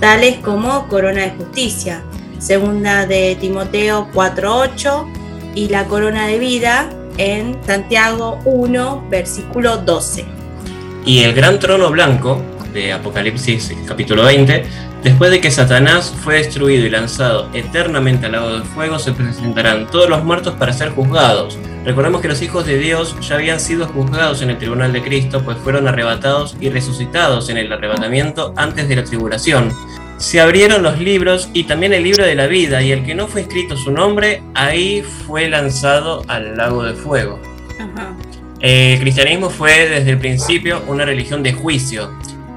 tales 0.00 0.36
como 0.36 0.86
corona 0.86 1.22
de 1.22 1.30
justicia, 1.30 2.02
segunda 2.38 3.06
de 3.06 3.36
Timoteo 3.40 4.08
4.8 4.12 5.23
y 5.54 5.68
la 5.68 5.86
corona 5.86 6.26
de 6.26 6.38
vida 6.38 6.90
en 7.18 7.56
Santiago 7.64 8.40
1, 8.44 9.06
versículo 9.10 9.78
12. 9.78 10.24
Y 11.06 11.22
el 11.22 11.34
gran 11.34 11.58
trono 11.58 11.90
blanco 11.90 12.42
de 12.72 12.92
Apocalipsis 12.92 13.72
capítulo 13.86 14.24
20 14.24 14.64
Después 15.04 15.30
de 15.30 15.38
que 15.38 15.50
Satanás 15.50 16.14
fue 16.24 16.36
destruido 16.36 16.86
y 16.86 16.88
lanzado 16.88 17.50
eternamente 17.52 18.24
al 18.24 18.32
lago 18.32 18.58
de 18.58 18.64
fuego, 18.64 18.98
se 18.98 19.12
presentarán 19.12 19.86
todos 19.86 20.08
los 20.08 20.24
muertos 20.24 20.54
para 20.54 20.72
ser 20.72 20.92
juzgados. 20.92 21.58
Recordemos 21.84 22.22
que 22.22 22.28
los 22.28 22.40
hijos 22.40 22.64
de 22.64 22.78
Dios 22.78 23.14
ya 23.20 23.34
habían 23.34 23.60
sido 23.60 23.86
juzgados 23.86 24.40
en 24.40 24.48
el 24.48 24.56
tribunal 24.56 24.94
de 24.94 25.02
Cristo, 25.02 25.42
pues 25.44 25.58
fueron 25.58 25.86
arrebatados 25.88 26.56
y 26.58 26.70
resucitados 26.70 27.50
en 27.50 27.58
el 27.58 27.70
arrebatamiento 27.70 28.54
antes 28.56 28.88
de 28.88 28.96
la 28.96 29.04
tribulación. 29.04 29.74
Se 30.24 30.40
abrieron 30.40 30.82
los 30.82 30.98
libros 30.98 31.50
y 31.52 31.64
también 31.64 31.92
el 31.92 32.02
libro 32.02 32.24
de 32.24 32.34
la 32.34 32.46
vida, 32.46 32.82
y 32.82 32.92
el 32.92 33.04
que 33.04 33.14
no 33.14 33.28
fue 33.28 33.42
escrito 33.42 33.76
su 33.76 33.92
nombre, 33.92 34.42
ahí 34.54 35.02
fue 35.02 35.48
lanzado 35.50 36.24
al 36.28 36.56
lago 36.56 36.82
de 36.82 36.94
fuego. 36.94 37.38
El 38.60 38.98
cristianismo 39.00 39.50
fue 39.50 39.86
desde 39.86 40.12
el 40.12 40.18
principio 40.18 40.82
una 40.88 41.04
religión 41.04 41.42
de 41.42 41.52
juicio 41.52 42.10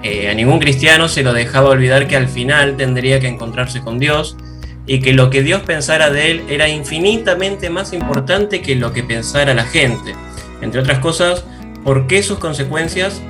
eh, 0.04 0.30
a 0.30 0.34
ningún 0.34 0.60
cristiano 0.60 1.10
se 1.10 1.22
lo 1.22 1.34
dejaba 1.34 1.70
olvidar 1.70 2.08
que 2.08 2.16
al 2.16 2.30
final 2.30 2.78
tendría 2.78 3.20
que 3.20 3.28
encontrarse 3.28 3.82
con 3.82 4.00
Dios 4.00 4.38
y 4.86 5.00
que 5.02 5.12
lo 5.12 5.30
que 5.30 5.44
Dios 5.44 5.64
pensara 5.64 6.12
de 6.12 6.32
él 6.32 6.44
era 6.48 6.70
infinitamente 6.70 7.70
más 7.70 7.92
importante 7.92 8.62
que 8.62 8.76
lo 8.76 8.94
que 8.94 9.04
pensara 9.04 9.54
la 9.54 9.66
gente. 9.66 10.16
Entre 10.62 10.80
otras 10.80 11.00
cosas, 11.00 11.44
porque 11.84 12.24
sus 12.24 12.38
consecuencias 12.38 13.22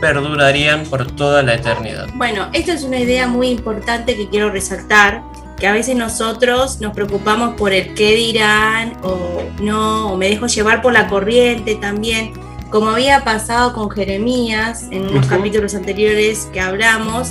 perdurarían 0.00 0.84
por 0.84 1.06
toda 1.12 1.42
la 1.42 1.54
eternidad. 1.54 2.08
Bueno, 2.14 2.48
esta 2.52 2.72
es 2.72 2.82
una 2.82 2.98
idea 2.98 3.26
muy 3.26 3.48
importante 3.48 4.16
que 4.16 4.28
quiero 4.28 4.50
resaltar, 4.50 5.22
que 5.58 5.66
a 5.66 5.72
veces 5.72 5.96
nosotros 5.96 6.80
nos 6.80 6.94
preocupamos 6.94 7.54
por 7.54 7.72
el 7.72 7.94
qué 7.94 8.14
dirán 8.14 8.96
o 9.02 9.42
no, 9.60 10.12
o 10.12 10.16
me 10.16 10.28
dejo 10.28 10.46
llevar 10.46 10.82
por 10.82 10.92
la 10.92 11.08
corriente 11.08 11.74
también 11.74 12.32
como 12.70 12.90
había 12.90 13.24
pasado 13.24 13.72
con 13.72 13.90
Jeremías 13.90 14.88
en 14.90 15.08
unos 15.08 15.26
capítulos 15.26 15.74
anteriores 15.74 16.48
que 16.52 16.60
hablamos, 16.60 17.30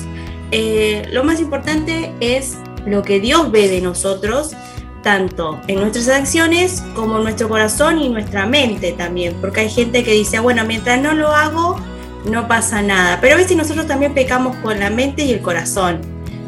eh, 0.52 1.08
lo 1.12 1.24
más 1.24 1.40
importante 1.40 2.14
es 2.20 2.58
lo 2.86 3.04
que 3.04 3.20
Dios 3.20 3.52
ve 3.52 3.68
de 3.68 3.82
nosotros, 3.82 4.56
tanto 5.04 5.62
en 5.68 5.80
nuestras 5.80 6.10
acciones 6.10 6.84
como 6.96 7.18
en 7.18 7.24
nuestro 7.24 7.50
corazón 7.50 8.00
y 8.00 8.10
nuestra 8.10 8.46
mente 8.46 8.94
también, 8.94 9.36
porque 9.40 9.62
hay 9.62 9.70
gente 9.70 10.04
que 10.04 10.14
dice, 10.14 10.40
bueno, 10.40 10.64
mientras 10.66 11.00
no 11.02 11.14
lo 11.14 11.28
hago, 11.28 11.80
no 12.28 12.48
pasa 12.48 12.82
nada, 12.82 13.20
pero 13.22 13.36
a 13.36 13.38
veces 13.38 13.58
nosotros 13.58 13.88
también 13.88 14.14
pecamos 14.14 14.56
con 14.58 14.80
la 14.80 14.90
mente 14.90 15.24
y 15.24 15.32
el 15.32 15.42
corazón. 15.42 16.02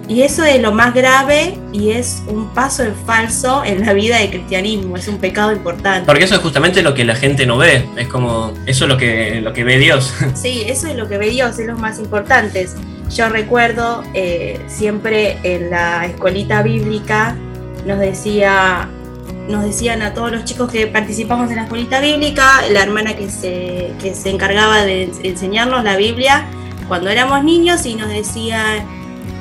Y 0.08 0.24
eso 0.24 0.44
es 0.44 0.60
lo 0.60 0.72
más 0.72 0.96
grave 0.96 1.56
y 1.72 1.92
es 1.92 2.24
un 2.28 2.48
paso 2.56 2.84
en 2.84 2.96
falso 2.96 3.64
en 3.64 3.86
la 3.86 3.94
vida 3.94 4.18
del 4.18 4.32
cristianismo, 4.32 4.98
es 4.98 5.08
un 5.08 5.20
pecado 5.20 5.52
importante. 5.52 6.08
Porque 6.08 6.24
eso 6.24 6.34
es 6.34 6.42
justamente 6.42 6.82
lo 6.82 6.96
que 6.96 7.06
la 7.06 7.16
gente 7.16 7.46
no 7.46 7.58
ve, 7.58 7.86
es 7.96 8.08
como, 8.08 8.52
eso 8.66 8.86
es 8.86 8.90
lo 8.90 8.98
que, 8.98 9.40
lo 9.40 9.54
que 9.54 9.64
ve 9.64 9.78
Dios. 9.78 10.12
Sí, 10.34 10.64
eso 10.66 10.88
es 10.88 10.96
lo 10.96 11.08
que 11.08 11.20
ve 11.20 11.30
Dios, 11.30 11.60
es 11.60 11.68
lo 11.68 11.78
más 11.78 12.00
importante. 12.00 12.68
Yo 13.16 13.30
recuerdo 13.30 14.04
eh, 14.16 14.60
siempre 14.68 15.38
en 15.44 15.70
la 15.70 16.06
escuelita 16.08 16.64
bíblica 16.64 17.36
nos 17.86 18.00
decía 18.00 18.90
nos 19.50 19.66
decían 19.66 20.02
a 20.02 20.14
todos 20.14 20.32
los 20.32 20.46
chicos 20.46 20.72
que 20.72 20.88
participamos 20.88 21.50
en 21.50 21.58
la 21.58 21.64
escuelita 21.64 22.00
bíblica, 22.00 22.62
la 22.72 22.84
hermana 22.84 23.16
que 23.16 23.30
se, 23.30 23.92
que 24.02 24.14
se 24.14 24.30
encargaba 24.30 24.84
de 24.84 25.12
enseñarnos 25.24 25.84
la 25.84 25.98
Biblia 25.98 26.46
cuando 26.88 27.10
éramos 27.10 27.44
niños 27.44 27.86
y 27.86 27.96
nos 27.96 28.10
decía 28.10 28.86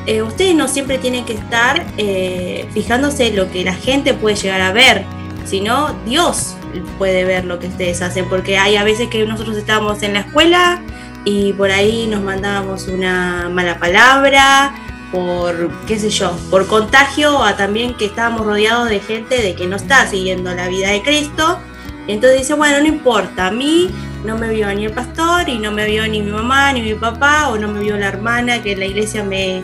eh, 0.07 0.23
ustedes 0.23 0.55
no 0.55 0.68
siempre 0.68 0.97
tienen 0.97 1.27
que 1.27 1.35
estar 1.35 1.85
eh, 1.99 2.66
fijándose 2.73 3.27
en 3.27 3.37
lo 3.37 3.51
que 3.51 3.62
la 3.62 3.75
gente 3.75 4.14
puede 4.14 4.37
llegar 4.37 4.62
a 4.62 4.73
ver, 4.73 5.05
sino 5.44 5.94
Dios 6.07 6.57
puede 6.97 7.25
ver 7.25 7.44
lo 7.44 7.59
que 7.59 7.66
ustedes 7.66 8.01
hacen, 8.01 8.27
porque 8.31 8.57
hay 8.57 8.77
a 8.77 8.85
veces 8.85 9.09
que 9.09 9.27
nosotros 9.27 9.59
estábamos 9.59 10.03
en 10.03 10.14
la 10.14 10.21
escuela 10.21 10.81
y 11.27 11.53
por 11.53 11.71
ahí 11.71 12.07
nos 12.07 12.22
mandábamos 12.22 12.89
una 12.89 13.51
mala 13.51 13.78
palabra, 13.78 14.74
por, 15.12 15.70
qué 15.86 15.98
sé 15.98 16.11
yo, 16.11 16.36
por 16.50 16.66
contagio, 16.66 17.42
a 17.42 17.56
también 17.56 17.94
que 17.94 18.06
estábamos 18.06 18.46
rodeados 18.46 18.88
de 18.88 19.00
gente 19.00 19.40
de 19.40 19.54
que 19.54 19.66
no 19.66 19.76
está 19.76 20.06
siguiendo 20.06 20.54
la 20.54 20.68
vida 20.68 20.90
de 20.90 21.02
Cristo. 21.02 21.59
Entonces 22.06 22.40
dice, 22.40 22.54
bueno, 22.54 22.80
no 22.80 22.86
importa, 22.86 23.48
a 23.48 23.50
mí 23.50 23.90
no 24.24 24.36
me 24.36 24.48
vio 24.48 24.72
ni 24.74 24.86
el 24.86 24.92
pastor 24.92 25.48
y 25.48 25.59
no 25.59 25.70
me 25.70 25.86
vio 25.86 26.06
ni 26.09 26.22
mi 26.22 26.30
mamá 26.30 26.72
ni 26.72 26.82
mi 26.82 26.94
papá 26.94 27.50
o 27.50 27.59
no 27.59 27.68
me 27.68 27.80
vio 27.80 27.96
la 27.96 28.09
hermana 28.09 28.62
que 28.62 28.74
la 28.76 28.86
iglesia 28.86 29.22
me, 29.22 29.62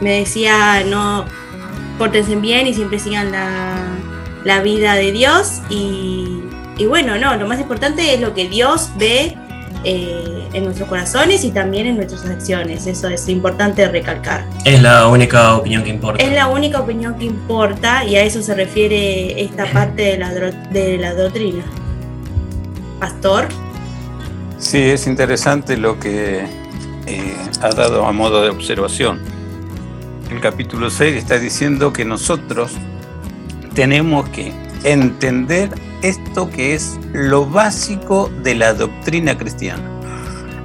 me 0.00 0.20
decía, 0.20 0.84
no, 0.86 1.24
pórtense 1.98 2.36
bien 2.36 2.66
y 2.66 2.74
siempre 2.74 2.98
sigan 2.98 3.32
la, 3.32 4.60
vida 4.62 4.94
de 4.94 5.12
Dios. 5.12 5.60
Y, 5.70 6.42
bueno, 6.86 7.18
no, 7.18 7.36
lo 7.36 7.46
más 7.46 7.60
importante 7.60 8.14
es 8.14 8.20
lo 8.20 8.34
que 8.34 8.48
Dios 8.48 8.90
ve 8.96 9.36
eh, 9.86 10.48
en 10.52 10.64
nuestros 10.64 10.88
corazones 10.88 11.44
y 11.44 11.50
también 11.50 11.86
en 11.86 11.96
nuestras 11.96 12.26
acciones. 12.26 12.86
Eso 12.86 13.08
es 13.08 13.28
importante 13.28 13.88
recalcar. 13.88 14.44
Es 14.64 14.82
la 14.82 15.08
única 15.08 15.56
opinión 15.56 15.84
que 15.84 15.90
importa. 15.90 16.22
Es 16.22 16.32
la 16.32 16.48
única 16.48 16.80
opinión 16.80 17.16
que 17.16 17.24
importa 17.24 18.04
y 18.04 18.16
a 18.16 18.22
eso 18.22 18.42
se 18.42 18.54
refiere 18.54 19.40
esta 19.40 19.64
parte 19.72 20.02
de 20.02 20.18
la, 20.18 20.30
de 20.30 20.98
la 20.98 21.14
doctrina. 21.14 21.64
Pastor. 23.00 23.48
Sí, 24.58 24.78
es 24.78 25.06
interesante 25.06 25.76
lo 25.76 25.98
que 25.98 26.44
eh, 27.06 27.36
ha 27.62 27.70
dado 27.70 28.04
a 28.04 28.12
modo 28.12 28.42
de 28.42 28.50
observación 28.50 29.20
el 30.30 30.40
capítulo 30.40 30.90
6 30.90 31.16
está 31.16 31.38
diciendo 31.38 31.92
que 31.92 32.04
nosotros 32.04 32.72
tenemos 33.74 34.28
que 34.30 34.52
entender 34.84 35.70
esto 36.02 36.50
que 36.50 36.74
es 36.74 36.98
lo 37.12 37.46
básico 37.46 38.30
de 38.42 38.54
la 38.54 38.74
doctrina 38.74 39.36
cristiana. 39.36 39.82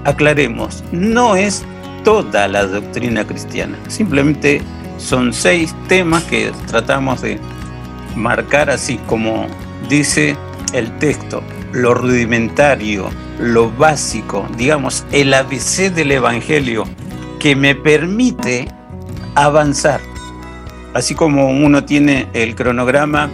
Aclaremos, 0.04 0.84
no 0.92 1.36
es 1.36 1.64
toda 2.04 2.48
la 2.48 2.66
doctrina 2.66 3.26
cristiana, 3.26 3.78
simplemente 3.88 4.62
son 4.98 5.34
seis 5.34 5.76
temas 5.88 6.24
que 6.24 6.52
tratamos 6.68 7.22
de 7.22 7.40
marcar 8.16 8.70
así 8.70 8.98
como 9.08 9.48
dice 9.90 10.36
el 10.74 10.98
texto, 11.00 11.44
lo 11.74 11.94
rudimentario, 11.94 13.10
lo 13.40 13.72
básico, 13.72 14.48
digamos, 14.58 15.06
el 15.12 15.34
ABC 15.34 15.92
del 15.94 16.12
Evangelio 16.12 16.86
que 17.40 17.56
me 17.56 17.76
permite 17.76 18.68
avanzar. 19.36 20.02
Así 20.94 21.16
como 21.16 21.50
uno 21.50 21.86
tiene 21.86 22.28
el 22.34 22.56
cronograma 22.56 23.30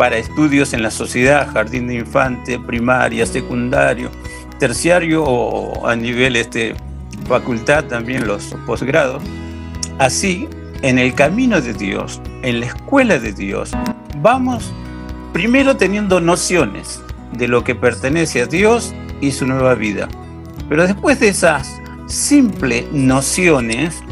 para 0.00 0.16
estudios 0.16 0.72
en 0.72 0.82
la 0.82 0.90
sociedad, 0.90 1.46
jardín 1.52 1.86
de 1.86 1.96
infante, 1.96 2.58
primaria, 2.58 3.26
secundario, 3.26 4.10
terciario 4.58 5.22
o 5.22 5.86
a 5.86 5.94
nivel 5.94 6.36
este, 6.36 6.74
facultad 7.28 7.84
también 7.84 8.26
los 8.26 8.56
posgrados. 8.64 9.22
Así, 9.98 10.48
en 10.80 10.98
el 10.98 11.14
camino 11.14 11.60
de 11.60 11.74
Dios, 11.74 12.22
en 12.40 12.60
la 12.60 12.66
escuela 12.68 13.18
de 13.18 13.34
Dios, 13.34 13.72
vamos 14.22 14.72
primero 15.34 15.76
teniendo 15.76 16.18
nociones 16.18 17.02
de 17.34 17.46
lo 17.46 17.62
que 17.62 17.74
pertenece 17.74 18.40
a 18.40 18.46
Dios 18.46 18.94
y 19.20 19.32
su 19.32 19.46
nueva 19.46 19.74
vida. 19.74 20.08
Pero 20.70 20.86
después 20.86 21.20
de 21.20 21.28
esas 21.28 21.78
simples 22.06 22.90
nociones, 22.90 24.02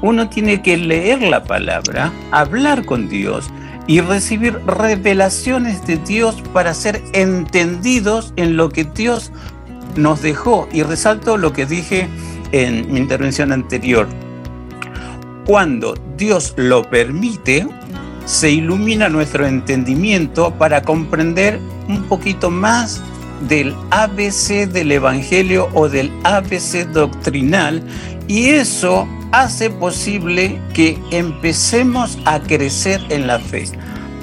uno 0.00 0.30
tiene 0.30 0.62
que 0.62 0.78
leer 0.78 1.20
la 1.20 1.44
palabra, 1.44 2.10
hablar 2.30 2.86
con 2.86 3.10
Dios 3.10 3.50
y 3.86 4.00
recibir 4.00 4.58
revelaciones 4.66 5.86
de 5.86 5.96
Dios 5.98 6.42
para 6.52 6.74
ser 6.74 7.02
entendidos 7.12 8.32
en 8.36 8.56
lo 8.56 8.68
que 8.68 8.84
Dios 8.84 9.30
nos 9.96 10.22
dejó. 10.22 10.68
Y 10.72 10.82
resalto 10.82 11.36
lo 11.36 11.52
que 11.52 11.66
dije 11.66 12.08
en 12.52 12.92
mi 12.92 12.98
intervención 12.98 13.52
anterior. 13.52 14.08
Cuando 15.46 15.94
Dios 16.16 16.54
lo 16.56 16.82
permite, 16.90 17.66
se 18.24 18.50
ilumina 18.50 19.08
nuestro 19.08 19.46
entendimiento 19.46 20.52
para 20.58 20.82
comprender 20.82 21.60
un 21.88 22.02
poquito 22.04 22.50
más 22.50 23.00
del 23.48 23.74
ABC 23.90 24.66
del 24.66 24.92
Evangelio 24.92 25.68
o 25.74 25.88
del 25.88 26.10
ABC 26.24 26.86
doctrinal 26.88 27.82
y 28.26 28.48
eso 28.48 29.06
hace 29.32 29.70
posible 29.70 30.60
que 30.74 30.98
empecemos 31.10 32.18
a 32.24 32.40
crecer 32.40 33.00
en 33.08 33.26
la 33.26 33.38
fe, 33.38 33.64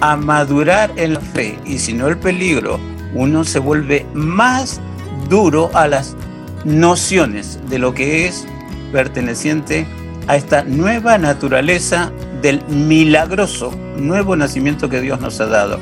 a 0.01 0.15
madurar 0.15 0.91
en 0.95 1.15
la 1.15 1.19
fe. 1.19 1.57
Y 1.65 1.79
si 1.79 1.93
no 1.93 2.07
el 2.07 2.17
peligro, 2.17 2.79
uno 3.13 3.43
se 3.43 3.59
vuelve 3.59 4.05
más 4.13 4.81
duro 5.29 5.69
a 5.73 5.87
las 5.87 6.15
nociones 6.65 7.59
de 7.69 7.79
lo 7.79 7.93
que 7.93 8.27
es 8.27 8.45
perteneciente 8.91 9.85
a 10.27 10.35
esta 10.35 10.63
nueva 10.63 11.17
naturaleza 11.17 12.11
del 12.41 12.63
milagroso 12.67 13.71
nuevo 13.97 14.35
nacimiento 14.35 14.89
que 14.89 15.01
Dios 15.01 15.19
nos 15.19 15.39
ha 15.39 15.45
dado. 15.45 15.79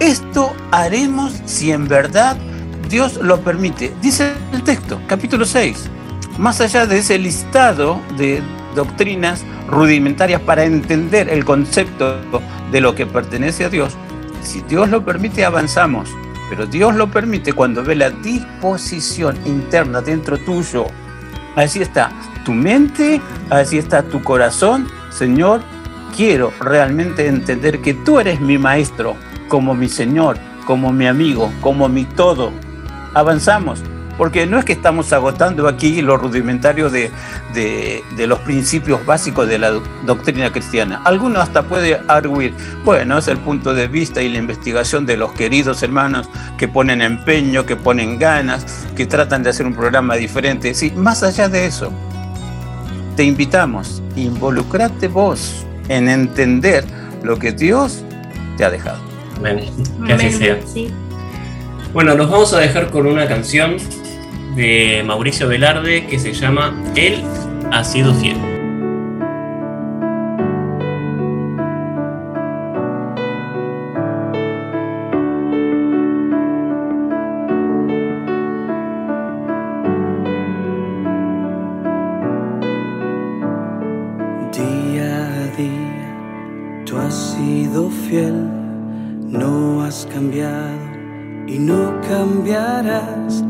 Esto 0.00 0.54
haremos 0.70 1.32
si 1.46 1.72
en 1.72 1.88
verdad 1.88 2.36
Dios 2.88 3.16
lo 3.16 3.40
permite. 3.40 3.92
Dice 4.02 4.34
el 4.52 4.62
texto, 4.62 5.00
capítulo 5.06 5.44
6. 5.44 5.90
Más 6.38 6.60
allá 6.60 6.86
de 6.86 6.98
ese 6.98 7.18
listado 7.18 8.00
de 8.18 8.42
doctrinas 8.74 9.44
rudimentarias 9.68 10.40
para 10.42 10.64
entender 10.64 11.30
el 11.30 11.44
concepto 11.44 12.20
de 12.70 12.80
lo 12.80 12.94
que 12.94 13.06
pertenece 13.06 13.64
a 13.64 13.70
Dios, 13.70 13.96
si 14.42 14.60
Dios 14.62 14.90
lo 14.90 15.04
permite 15.04 15.44
avanzamos, 15.44 16.10
pero 16.50 16.66
Dios 16.66 16.94
lo 16.94 17.10
permite 17.10 17.52
cuando 17.52 17.82
ve 17.82 17.96
la 17.96 18.10
disposición 18.10 19.36
interna 19.46 20.02
dentro 20.02 20.38
tuyo. 20.38 20.86
Así 21.56 21.80
está 21.80 22.12
tu 22.44 22.52
mente, 22.52 23.20
así 23.50 23.78
está 23.78 24.02
tu 24.02 24.22
corazón. 24.22 24.86
Señor, 25.10 25.62
quiero 26.14 26.52
realmente 26.60 27.26
entender 27.26 27.80
que 27.80 27.94
tú 27.94 28.20
eres 28.20 28.40
mi 28.40 28.58
maestro, 28.58 29.16
como 29.48 29.74
mi 29.74 29.88
Señor, 29.88 30.36
como 30.66 30.92
mi 30.92 31.06
amigo, 31.06 31.50
como 31.62 31.88
mi 31.88 32.04
todo. 32.04 32.52
Avanzamos, 33.14 33.82
porque 34.16 34.46
no 34.46 34.58
es 34.58 34.64
que 34.64 34.72
estamos 34.72 35.12
agotando 35.12 35.68
aquí 35.68 36.00
los 36.00 36.20
rudimentarios 36.20 36.92
de, 36.92 37.10
los 38.16 38.38
principios 38.40 39.04
básicos 39.04 39.48
de 39.48 39.58
la 39.58 39.72
doctrina 40.04 40.50
cristiana. 40.50 41.02
Alguno 41.04 41.40
hasta 41.40 41.62
puede 41.62 42.00
arguir, 42.08 42.54
bueno, 42.84 43.18
es 43.18 43.28
el 43.28 43.38
punto 43.38 43.74
de 43.74 43.88
vista 43.88 44.22
y 44.22 44.28
la 44.28 44.38
investigación 44.38 45.06
de 45.06 45.16
los 45.16 45.32
queridos 45.32 45.82
hermanos 45.82 46.28
que 46.56 46.68
ponen 46.68 47.02
empeño, 47.02 47.66
que 47.66 47.76
ponen 47.76 48.18
ganas, 48.18 48.86
que 48.96 49.06
tratan 49.06 49.42
de 49.42 49.50
hacer 49.50 49.66
un 49.66 49.74
programa 49.74 50.16
diferente. 50.16 50.74
Sí, 50.74 50.92
más 50.96 51.22
allá 51.22 51.48
de 51.48 51.66
eso, 51.66 51.92
te 53.16 53.24
invitamos, 53.24 54.02
involucrate 54.16 55.08
vos 55.08 55.66
en 55.88 56.08
entender 56.08 56.84
lo 57.22 57.38
que 57.38 57.52
Dios 57.52 58.02
te 58.56 58.64
ha 58.64 58.70
dejado. 58.70 58.98
Amén. 59.38 59.70
Que 60.06 60.12
así 60.14 60.32
sea. 60.32 60.58
Bueno, 61.92 62.14
nos 62.14 62.30
vamos 62.30 62.52
a 62.52 62.58
dejar 62.58 62.90
con 62.90 63.06
una 63.06 63.26
canción 63.26 63.76
de 64.56 65.02
Mauricio 65.04 65.48
Velarde 65.48 66.06
que 66.06 66.18
se 66.18 66.32
llama 66.32 66.74
Él 66.96 67.22
ha 67.70 67.84
sido 67.84 68.14
fiel. 68.14 68.36
No 89.28 89.82
has 89.84 90.06
cambiado 90.06 90.78
y 91.46 91.58
no 91.58 92.00
cambiarás 92.08 93.44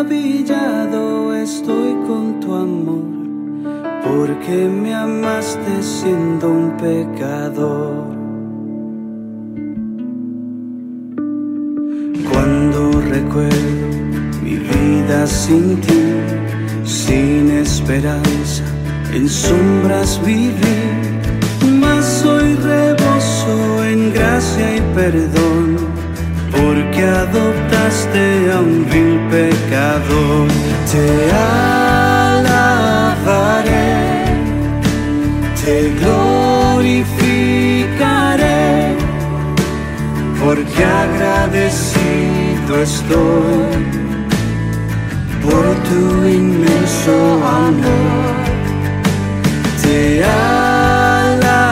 Maravillado 0.00 1.34
estoy 1.34 1.92
con 2.06 2.40
tu 2.40 2.54
amor, 2.54 3.04
porque 4.02 4.66
me 4.66 4.94
amaste 4.94 5.82
siendo 5.82 6.48
un 6.48 6.70
pecador. 6.78 8.06
Cuando 12.32 12.98
recuerdo 13.10 13.88
mi 14.42 14.56
vida 14.56 15.26
sin 15.26 15.78
ti, 15.82 16.02
sin 16.82 17.50
esperanza, 17.50 18.64
en 19.12 19.28
sombras 19.28 20.18
viví, 20.24 20.80
mas 21.78 22.24
hoy 22.24 22.54
reboso 22.54 23.84
en 23.84 24.14
gracia 24.14 24.76
y 24.78 24.80
perdón 24.94 25.89
porque 26.50 27.02
adoptaste 27.02 28.52
a 28.52 28.60
un 28.60 28.84
vil 28.90 29.18
pecador. 29.30 30.48
Te 30.90 31.06
alabaré, 32.42 32.78
te 35.62 35.76
glorificaré, 36.00 37.04
porque 40.42 40.82
agradecido 41.04 42.72
estoy 42.82 43.84
por 45.42 45.64
tu 45.88 46.02
inmenso 46.26 47.16
amor. 47.66 48.34
Te 49.82 50.00
alabaré, 50.24 51.64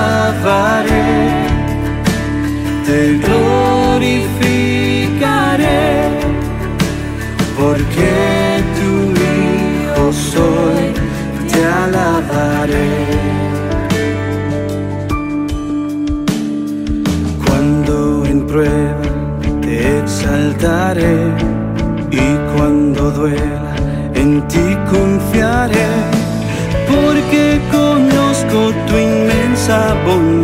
te 2.87 2.99
glorificaré 3.18 4.57
porque 7.68 8.64
tu 8.78 8.92
hijo 9.28 10.04
soy, 10.10 10.84
te 11.50 11.60
alabaré. 11.84 12.92
Cuando 17.44 18.24
en 18.24 18.46
prueba 18.46 19.02
te 19.60 19.98
exaltaré 19.98 21.18
y 22.10 22.26
cuando 22.54 23.10
duela 23.10 23.74
en 24.14 24.30
ti 24.48 24.66
confiaré, 24.90 25.88
porque 26.90 27.60
conozco 27.70 28.58
tu 28.86 28.94
inmensa 28.96 29.94
bondad 30.06 30.38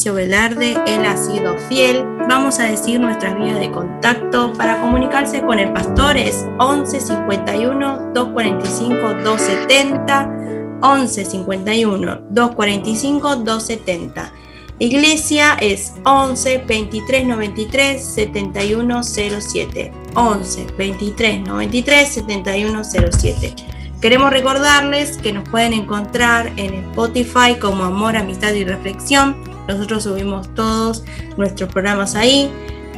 Mauricio 0.00 0.14
Velarde, 0.14 0.78
él 0.86 1.04
ha 1.04 1.14
sido 1.14 1.58
fiel. 1.68 2.02
Vamos 2.26 2.58
a 2.58 2.62
decir 2.62 2.98
nuestras 2.98 3.36
vías 3.36 3.60
de 3.60 3.70
contacto 3.70 4.50
para 4.54 4.80
comunicarse 4.80 5.42
con 5.42 5.58
el 5.58 5.74
pastor 5.74 6.16
es 6.16 6.46
11 6.58 7.00
51 7.00 8.12
245 8.14 8.96
270 9.22 10.78
11 10.80 11.24
51 11.26 12.20
245 12.30 13.36
270. 13.36 14.32
Iglesia 14.78 15.58
es 15.60 15.92
11 16.06 16.64
23 16.66 17.26
93 17.26 18.02
71 18.02 19.02
07. 19.02 19.92
11 20.14 20.66
23 20.78 21.40
93 21.42 22.08
71 22.08 22.84
07. 22.84 23.54
Queremos 24.00 24.30
recordarles 24.30 25.18
que 25.18 25.34
nos 25.34 25.46
pueden 25.46 25.74
encontrar 25.74 26.50
en 26.56 26.72
Spotify 26.88 27.56
como 27.60 27.84
Amor, 27.84 28.16
Amistad 28.16 28.54
y 28.54 28.64
Reflexión. 28.64 29.49
Nosotros 29.70 30.02
subimos 30.02 30.52
todos 30.54 31.04
nuestros 31.36 31.72
programas 31.72 32.16
ahí. 32.16 32.50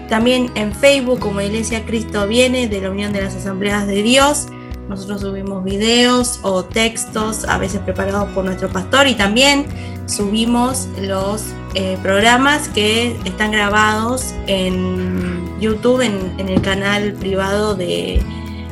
También 0.08 0.50
en 0.54 0.74
Facebook 0.74 1.20
como 1.20 1.40
Iglesia 1.40 1.84
Cristo 1.84 2.26
Viene 2.26 2.66
de 2.68 2.80
la 2.80 2.90
Unión 2.90 3.12
de 3.12 3.22
las 3.22 3.34
Asambleas 3.34 3.86
de 3.86 4.02
Dios. 4.02 4.46
Nosotros 4.88 5.20
subimos 5.20 5.64
videos 5.64 6.40
o 6.42 6.64
textos, 6.64 7.44
a 7.44 7.58
veces 7.58 7.80
preparados 7.80 8.28
por 8.30 8.44
nuestro 8.44 8.68
pastor, 8.68 9.06
y 9.06 9.14
también 9.14 9.64
subimos 10.06 10.88
los 11.00 11.44
eh, 11.74 11.96
programas 12.02 12.68
que 12.68 13.16
están 13.24 13.52
grabados 13.52 14.34
en 14.46 15.60
YouTube, 15.60 16.00
en, 16.00 16.32
en 16.38 16.48
el 16.48 16.60
canal 16.60 17.12
privado 17.12 17.74
de 17.74 18.20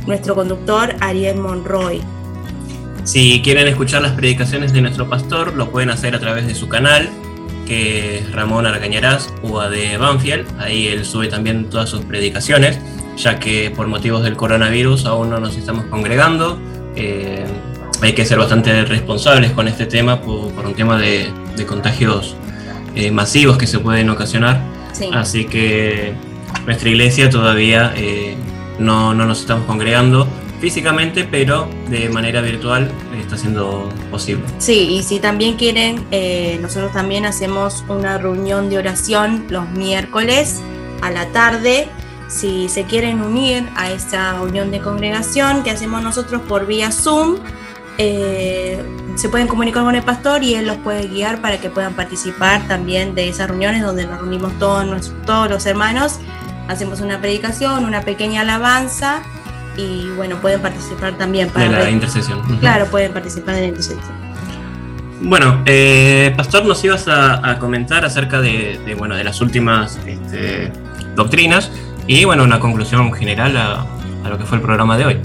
nuestro 0.07 0.35
conductor 0.35 0.95
Ariel 1.01 1.39
Monroy. 1.39 2.03
Si 3.05 3.41
quieren 3.43 3.67
escuchar 3.67 4.03
las 4.03 4.13
predicaciones 4.13 4.73
de 4.73 4.83
nuestro 4.83 5.09
pastor, 5.09 5.55
lo 5.55 5.71
pueden 5.71 5.91
hacer 5.91 6.15
a 6.15 6.21
través 6.21 6.47
de 6.47 6.55
su 6.55 6.69
canal, 6.69 7.09
que 7.71 8.27
Ramón 8.33 8.67
Argañarás, 8.67 9.33
UA 9.45 9.71
de 9.71 9.97
Banfield. 9.97 10.45
Ahí 10.59 10.89
él 10.89 11.05
sube 11.05 11.29
también 11.29 11.71
todas 11.71 11.89
sus 11.89 12.05
predicaciones, 12.05 12.81
ya 13.17 13.39
que 13.39 13.71
por 13.71 13.87
motivos 13.87 14.25
del 14.25 14.37
coronavirus 14.37 15.07
aún 15.07 15.31
no 15.31 15.39
nos 15.39 15.57
estamos 15.57 15.85
congregando. 15.85 16.59
Eh, 16.97 17.45
hay 18.03 18.13
que 18.13 18.25
ser 18.25 18.39
bastante 18.39 18.85
responsables 18.85 19.53
con 19.53 19.69
este 19.69 19.87
tema 19.87 20.21
por, 20.21 20.51
por 20.53 20.67
un 20.67 20.75
tema 20.75 20.99
de, 20.99 21.31
de 21.55 21.65
contagios 21.65 22.35
eh, 22.97 23.13
masivos 23.13 23.57
que 23.57 23.69
se 23.69 23.79
pueden 23.79 24.11
ocasionar. 24.11 24.61
Sí. 24.93 25.09
Así 25.13 25.45
que 25.45 26.13
nuestra 26.67 26.89
iglesia 26.89 27.31
todavía 27.31 27.93
eh, 27.97 28.35
no, 28.81 29.15
no 29.15 29.27
nos 29.27 29.43
estamos 29.43 29.65
congregando 29.67 30.27
físicamente, 30.61 31.25
pero 31.25 31.69
de 31.89 32.09
manera 32.11 32.41
virtual 32.43 32.93
está 33.19 33.37
siendo 33.37 33.89
posible. 34.11 34.45
Sí, 34.59 34.97
y 34.97 35.03
si 35.03 35.19
también 35.19 35.57
quieren, 35.57 36.05
eh, 36.11 36.59
nosotros 36.61 36.93
también 36.93 37.25
hacemos 37.25 37.85
una 37.89 38.19
reunión 38.19 38.69
de 38.69 38.79
oración 38.79 39.47
los 39.49 39.69
miércoles 39.71 40.61
a 41.01 41.11
la 41.11 41.27
tarde. 41.33 41.89
Si 42.29 42.69
se 42.69 42.85
quieren 42.85 43.23
unir 43.23 43.69
a 43.75 43.91
esta 43.91 44.35
reunión 44.35 44.71
de 44.71 44.81
congregación 44.81 45.65
que 45.65 45.71
hacemos 45.71 46.03
nosotros 46.03 46.43
por 46.43 46.67
vía 46.67 46.93
Zoom, 46.93 47.39
eh, 47.99 48.83
se 49.17 49.29
pueden 49.29 49.49
comunicar 49.49 49.83
con 49.83 49.95
el 49.95 50.03
pastor 50.03 50.45
y 50.45 50.55
él 50.55 50.67
los 50.67 50.77
puede 50.79 51.09
guiar 51.09 51.41
para 51.41 51.59
que 51.59 51.71
puedan 51.71 51.95
participar 51.95 52.67
también 52.69 53.15
de 53.15 53.29
esas 53.29 53.49
reuniones 53.49 53.83
donde 53.83 54.07
nos 54.07 54.21
reunimos 54.21 54.59
todos, 54.59 55.13
todos 55.27 55.51
los 55.51 55.67
hermanos, 55.67 56.21
hacemos 56.69 57.01
una 57.01 57.21
predicación, 57.21 57.85
una 57.85 58.03
pequeña 58.03 58.43
alabanza 58.43 59.23
y 59.77 60.09
bueno, 60.17 60.37
pueden 60.37 60.61
participar 60.61 61.17
también 61.17 61.49
para 61.51 61.67
De 61.67 61.71
la 61.73 61.79
ver- 61.81 61.91
intercesión. 61.91 62.41
Ujú. 62.41 62.59
Claro, 62.59 62.87
pueden 62.87 63.13
participar 63.13 63.55
de 63.55 63.61
la 63.63 63.67
intercesión. 63.69 64.01
Bueno, 65.23 65.63
eh, 65.67 66.33
Pastor, 66.37 66.65
nos 66.65 66.83
ibas 66.83 67.07
a, 67.09 67.49
a 67.51 67.59
comentar 67.59 68.05
acerca 68.05 68.41
de, 68.41 68.81
de, 68.87 68.95
bueno, 68.95 69.17
de 69.17 69.25
las 69.25 69.41
últimas 69.43 69.99
este, 70.07 70.73
doctrinas 71.15 71.71
y 72.07 72.25
bueno, 72.25 72.43
una 72.45 72.59
conclusión 72.59 73.13
general 73.13 73.57
a, 73.57 73.85
a 74.25 74.29
lo 74.29 74.39
que 74.39 74.45
fue 74.45 74.57
el 74.59 74.63
programa 74.63 74.97
de 74.97 75.05
hoy. 75.07 75.19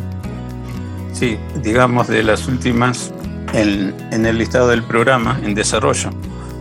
Sí, 1.14 1.38
digamos 1.64 2.08
de 2.08 2.24
las 2.24 2.46
últimas 2.48 3.14
en, 3.54 3.96
en 4.12 4.26
el 4.26 4.38
listado 4.38 4.68
del 4.68 4.84
programa, 4.84 5.40
en 5.44 5.56
desarrollo. 5.56 6.10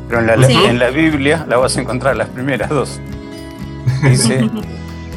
Pero 0.08 0.20
en 0.20 0.26
la, 0.40 0.46
Sí. 0.46 0.54
en 0.68 0.78
la 0.78 0.90
Biblia 0.90 1.44
la 1.48 1.56
vas 1.56 1.76
a 1.76 1.80
encontrar 1.80 2.16
las 2.16 2.28
primeras 2.28 2.68
dos. 2.70 3.00
Dice, 4.02 4.48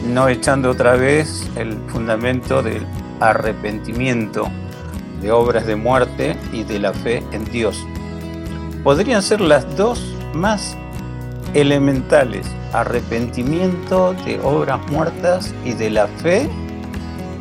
no 0.06 0.28
echando 0.30 0.72
otra 0.72 0.96
vez 0.96 1.50
el 1.56 1.78
fundamento 1.88 2.62
del 2.62 2.86
arrepentimiento 3.20 4.48
de 5.22 5.32
obras 5.32 5.66
de 5.66 5.76
muerte 5.76 6.38
y 6.52 6.64
de 6.64 6.80
la 6.80 6.94
fe 6.94 7.24
en 7.32 7.46
Dios. 7.46 7.86
Podrían 8.84 9.22
ser 9.22 9.42
las 9.42 9.76
dos 9.76 10.14
más 10.34 10.78
elementales, 11.54 12.48
arrepentimiento 12.74 14.14
de 14.26 14.40
obras 14.42 14.80
muertas 14.92 15.54
y 15.66 15.74
de 15.74 15.90
la 15.90 16.08
fe 16.08 16.48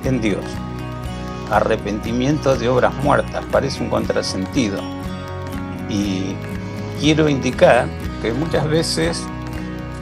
en 0.05 0.21
Dios. 0.21 0.45
Arrepentimiento 1.51 2.57
de 2.57 2.69
obras 2.69 2.95
muertas, 3.05 3.45
parece 3.53 3.83
un 3.83 3.91
contrasentido. 3.91 4.81
Y 5.89 6.35
quiero 7.01 7.29
indicar 7.29 7.87
que 8.23 8.33
muchas 8.33 8.69
veces 8.69 9.23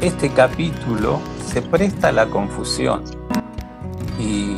este 0.00 0.30
capítulo 0.30 1.20
se 1.54 1.62
presta 1.62 2.08
a 2.08 2.12
la 2.12 2.26
confusión. 2.26 3.04
Y 4.18 4.56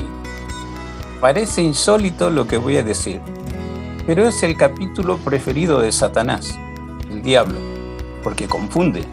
parece 1.20 1.60
insólito 1.60 2.30
lo 2.30 2.46
que 2.46 2.56
voy 2.56 2.78
a 2.78 2.82
decir, 2.82 3.20
pero 4.06 4.26
es 4.26 4.42
el 4.42 4.56
capítulo 4.56 5.18
preferido 5.18 5.78
de 5.80 5.92
Satanás, 5.92 6.58
el 7.10 7.22
diablo, 7.22 7.58
porque 8.22 8.48
confunde. 8.48 9.04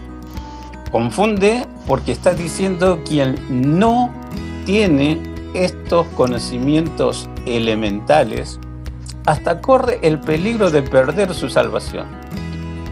Confunde 0.94 1.68
porque 1.86 2.14
está 2.14 2.34
diciendo 2.34 3.02
quien 3.06 3.36
no 3.50 4.14
tiene 4.66 5.22
estos 5.54 6.08
conocimientos 6.16 7.30
elementales, 7.46 8.62
hasta 9.26 9.60
corre 9.60 10.00
el 10.04 10.22
peligro 10.22 10.72
de 10.72 10.84
perder 10.84 11.34
su 11.34 11.50
salvación. 11.50 12.06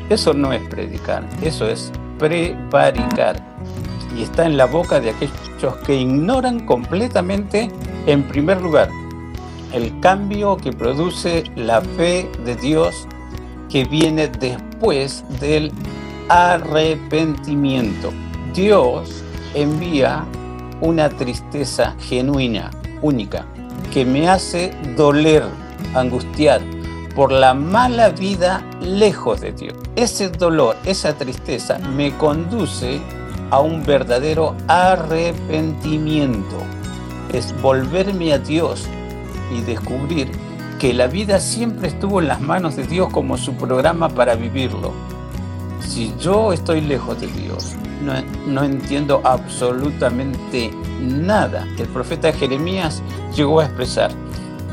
Eso 0.09 0.33
no 0.33 0.51
es 0.51 0.61
predicar, 0.67 1.25
eso 1.41 1.65
es 1.69 1.93
prevaricar. 2.19 3.50
Está 4.21 4.45
en 4.45 4.55
la 4.55 4.65
boca 4.65 4.99
de 4.99 5.09
aquellos 5.09 5.75
que 5.83 5.95
ignoran 5.95 6.59
completamente, 6.65 7.71
en 8.05 8.23
primer 8.27 8.61
lugar, 8.61 8.87
el 9.73 9.99
cambio 9.99 10.57
que 10.57 10.71
produce 10.71 11.43
la 11.55 11.81
fe 11.81 12.29
de 12.45 12.55
Dios 12.55 13.07
que 13.67 13.83
viene 13.85 14.27
después 14.27 15.23
del 15.39 15.71
arrepentimiento. 16.29 18.11
Dios 18.53 19.23
envía 19.55 20.23
una 20.81 21.09
tristeza 21.09 21.95
genuina, 21.99 22.69
única, 23.01 23.45
que 23.91 24.05
me 24.05 24.29
hace 24.29 24.71
doler, 24.95 25.43
angustiar 25.95 26.61
por 27.15 27.31
la 27.31 27.55
mala 27.55 28.09
vida 28.09 28.63
lejos 28.81 29.41
de 29.41 29.51
Dios. 29.51 29.73
Ese 29.95 30.29
dolor, 30.29 30.77
esa 30.85 31.13
tristeza 31.17 31.79
me 31.79 32.15
conduce 32.17 33.01
a 33.51 33.59
un 33.59 33.83
verdadero 33.85 34.55
arrepentimiento. 34.67 36.57
Es 37.31 37.53
volverme 37.61 38.33
a 38.33 38.39
Dios 38.39 38.87
y 39.55 39.61
descubrir 39.61 40.31
que 40.79 40.93
la 40.93 41.07
vida 41.07 41.39
siempre 41.39 41.89
estuvo 41.89 42.19
en 42.19 42.27
las 42.27 42.41
manos 42.41 42.75
de 42.75 42.87
Dios 42.87 43.09
como 43.11 43.37
su 43.37 43.53
programa 43.53 44.09
para 44.09 44.35
vivirlo. 44.35 44.91
Si 45.79 46.13
yo 46.19 46.53
estoy 46.53 46.81
lejos 46.81 47.19
de 47.21 47.27
Dios, 47.27 47.75
no, 48.01 48.13
no 48.47 48.63
entiendo 48.63 49.21
absolutamente 49.23 50.71
nada. 51.01 51.67
El 51.77 51.87
profeta 51.87 52.33
Jeremías 52.33 53.03
llegó 53.35 53.59
a 53.59 53.65
expresar, 53.65 54.11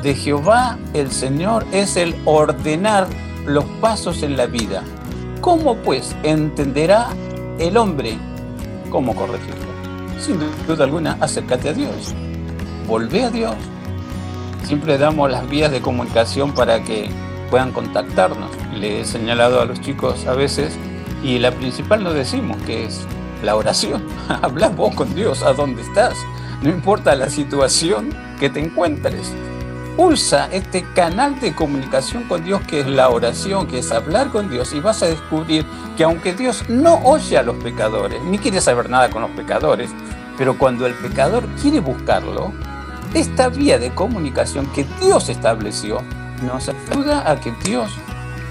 de 0.03 0.15
Jehová 0.15 0.79
el 0.95 1.11
Señor 1.11 1.67
es 1.73 1.97
el 1.97 2.15
ordenar 2.25 3.09
los 3.47 3.65
pasos 3.81 4.23
en 4.23 4.37
la 4.37 4.47
vida. 4.47 4.83
¿Cómo 5.41 5.77
pues 5.77 6.15
entenderá 6.23 7.09
el 7.59 7.77
hombre 7.77 8.17
cómo 8.89 9.15
corregirlo? 9.15 9.67
Sin 10.19 10.39
duda 10.67 10.85
alguna, 10.85 11.17
acércate 11.21 11.69
a 11.69 11.73
Dios. 11.73 12.15
Volvé 12.87 13.25
a 13.25 13.31
Dios. 13.31 13.57
Siempre 14.65 14.99
damos 14.99 15.31
las 15.31 15.49
vías 15.49 15.71
de 15.71 15.81
comunicación 15.81 16.53
para 16.53 16.83
que 16.83 17.09
puedan 17.51 17.73
contactarnos. 17.73 18.51
Le 18.75 19.01
he 19.01 19.05
señalado 19.05 19.61
a 19.61 19.65
los 19.65 19.81
chicos 19.81 20.27
a 20.27 20.35
veces 20.35 20.77
y 21.23 21.39
la 21.39 21.53
principal 21.53 22.03
no 22.03 22.13
decimos 22.13 22.57
que 22.63 22.85
es 22.85 23.07
la 23.43 23.57
oración. 23.57 24.03
Habla 24.43 24.69
vos 24.69 24.95
con 24.95 25.15
Dios 25.15 25.43
a 25.43 25.53
dónde 25.53 25.83
estás. 25.83 26.17
No 26.63 26.71
importa 26.71 27.15
la 27.15 27.31
situación 27.31 28.11
que 28.41 28.51
te 28.51 28.61
encuentres. 28.61 29.33
Pulsa 29.99 30.49
este 30.53 30.85
canal 30.95 31.41
de 31.41 31.57
comunicación 31.57 32.23
con 32.29 32.45
Dios 32.45 32.61
que 32.69 32.79
es 32.79 32.87
la 32.87 33.09
oración, 33.09 33.67
que 33.67 33.81
es 33.81 33.91
hablar 33.91 34.29
con 34.29 34.49
Dios 34.49 34.73
y 34.73 34.79
vas 34.79 35.03
a 35.03 35.07
descubrir 35.07 35.67
que 35.97 36.05
aunque 36.05 36.33
Dios 36.35 36.63
no 36.69 37.01
oye 37.03 37.37
a 37.37 37.43
los 37.43 37.57
pecadores, 37.57 38.23
ni 38.23 38.39
quiere 38.39 38.61
saber 38.61 38.89
nada 38.89 39.11
con 39.11 39.23
los 39.23 39.33
pecadores, 39.33 39.91
pero 40.37 40.57
cuando 40.57 40.87
el 40.87 40.95
pecador 40.95 41.49
quiere 41.61 41.81
buscarlo, 41.81 42.53
esta 43.13 43.49
vía 43.49 43.81
de 43.81 43.91
comunicación 43.91 44.67
que 44.73 44.87
Dios 45.01 45.29
estableció 45.31 46.01
nos 46.47 46.69
ayuda 46.69 47.29
a 47.29 47.41
que 47.41 47.51
Dios 47.65 47.91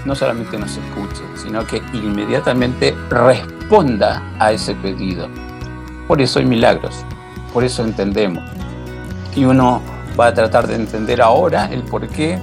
no 0.04 0.14
solamente 0.14 0.58
nos 0.58 0.76
escuche, 0.76 1.22
sino 1.34 1.66
que 1.66 1.78
inmediatamente 1.94 2.94
responda 3.08 4.22
a 4.38 4.52
ese 4.52 4.74
pedido. 4.74 5.30
Por 6.08 6.20
eso 6.20 6.40
hay 6.40 6.44
milagros, 6.44 7.06
por 7.54 7.64
eso 7.64 7.84
entendemos. 7.84 8.44
Y 9.34 9.46
uno 9.46 9.80
va 10.18 10.28
a 10.28 10.34
tratar 10.34 10.66
de 10.66 10.74
entender 10.74 11.22
ahora 11.22 11.66
el 11.72 11.82
por 11.82 12.08
qué 12.08 12.38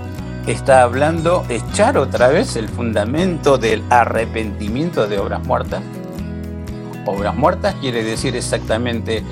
está 0.47 0.84
hablando 0.84 1.43
echar 1.49 1.97
otra 1.97 2.28
vez 2.30 2.55
el 2.55 2.69
fundamento 2.69 3.57
del 3.57 3.84
arrepentimiento 3.89 5.07
de 5.07 5.19
obras 5.19 5.43
muertas. 5.45 5.82
Obras 7.05 7.36
muertas 7.36 7.76
quiere 7.82 8.03
decir 8.03 8.36
exactamente 8.36 9.23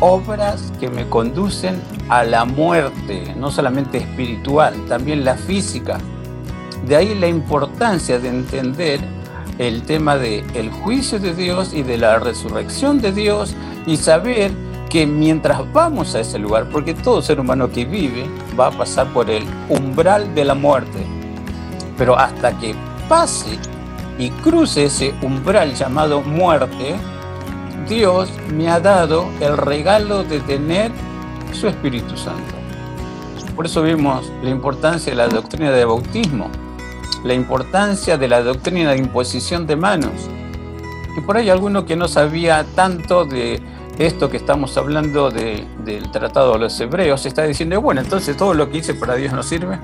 obras 0.00 0.72
que 0.78 0.90
me 0.90 1.08
conducen 1.08 1.80
a 2.08 2.24
la 2.24 2.44
muerte, 2.44 3.34
no 3.36 3.50
solamente 3.50 3.98
espiritual, 3.98 4.74
también 4.86 5.24
la 5.24 5.36
física. 5.36 5.98
De 6.86 6.96
ahí 6.96 7.14
la 7.14 7.28
importancia 7.28 8.18
de 8.18 8.28
entender 8.28 9.00
el 9.58 9.82
tema 9.82 10.16
del 10.16 10.44
el 10.54 10.70
juicio 10.70 11.18
de 11.18 11.34
Dios 11.34 11.72
y 11.72 11.82
de 11.82 11.96
la 11.96 12.18
resurrección 12.18 13.00
de 13.00 13.12
Dios 13.12 13.56
y 13.86 13.96
saber 13.96 14.52
que 14.88 15.06
mientras 15.06 15.70
vamos 15.72 16.14
a 16.14 16.20
ese 16.20 16.38
lugar, 16.38 16.68
porque 16.70 16.94
todo 16.94 17.22
ser 17.22 17.40
humano 17.40 17.70
que 17.70 17.84
vive 17.84 18.26
va 18.58 18.68
a 18.68 18.70
pasar 18.70 19.12
por 19.12 19.30
el 19.30 19.44
umbral 19.68 20.34
de 20.34 20.44
la 20.44 20.54
muerte, 20.54 21.04
pero 21.98 22.18
hasta 22.18 22.56
que 22.58 22.74
pase 23.08 23.58
y 24.18 24.30
cruce 24.30 24.84
ese 24.84 25.14
umbral 25.22 25.74
llamado 25.74 26.22
muerte, 26.22 26.96
Dios 27.88 28.30
me 28.52 28.68
ha 28.68 28.80
dado 28.80 29.26
el 29.40 29.56
regalo 29.56 30.24
de 30.24 30.40
tener 30.40 30.90
su 31.52 31.68
Espíritu 31.68 32.16
Santo. 32.16 32.54
Por 33.54 33.66
eso 33.66 33.82
vemos 33.82 34.30
la 34.42 34.50
importancia 34.50 35.12
de 35.12 35.16
la 35.16 35.28
doctrina 35.28 35.70
de 35.70 35.84
bautismo, 35.84 36.50
la 37.24 37.34
importancia 37.34 38.18
de 38.18 38.28
la 38.28 38.42
doctrina 38.42 38.92
de 38.92 38.98
imposición 38.98 39.66
de 39.66 39.76
manos. 39.76 40.28
Y 41.16 41.20
por 41.22 41.36
ahí 41.36 41.48
alguno 41.48 41.86
que 41.86 41.96
no 41.96 42.08
sabía 42.08 42.66
tanto 42.74 43.24
de 43.24 43.62
esto 43.98 44.28
que 44.28 44.36
estamos 44.36 44.76
hablando 44.76 45.30
del 45.30 46.10
Tratado 46.12 46.54
de 46.54 46.58
los 46.58 46.78
Hebreos, 46.80 47.24
está 47.26 47.44
diciendo, 47.44 47.80
bueno, 47.80 48.00
entonces 48.00 48.36
todo 48.36 48.54
lo 48.54 48.70
que 48.70 48.78
hice 48.78 48.94
para 48.94 49.14
Dios 49.14 49.32
no 49.32 49.42
sirve. 49.42 49.78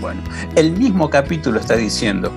Bueno, 0.00 0.22
el 0.54 0.72
mismo 0.72 1.10
capítulo 1.10 1.60
está 1.60 1.76
diciendo, 1.76 2.32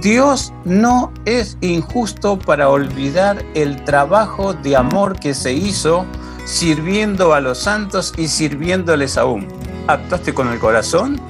Dios 0.00 0.52
no 0.64 1.12
es 1.24 1.56
injusto 1.60 2.38
para 2.38 2.68
olvidar 2.68 3.44
el 3.54 3.84
trabajo 3.84 4.54
de 4.54 4.76
amor 4.76 5.20
que 5.20 5.34
se 5.34 5.52
hizo 5.52 6.04
sirviendo 6.44 7.34
a 7.34 7.40
los 7.40 7.58
santos 7.58 8.12
y 8.16 8.26
sirviéndoles 8.26 9.16
aún. 9.16 9.46
¿Actuaste 9.86 10.34
con 10.34 10.48
el 10.48 10.58
corazón? 10.58 11.20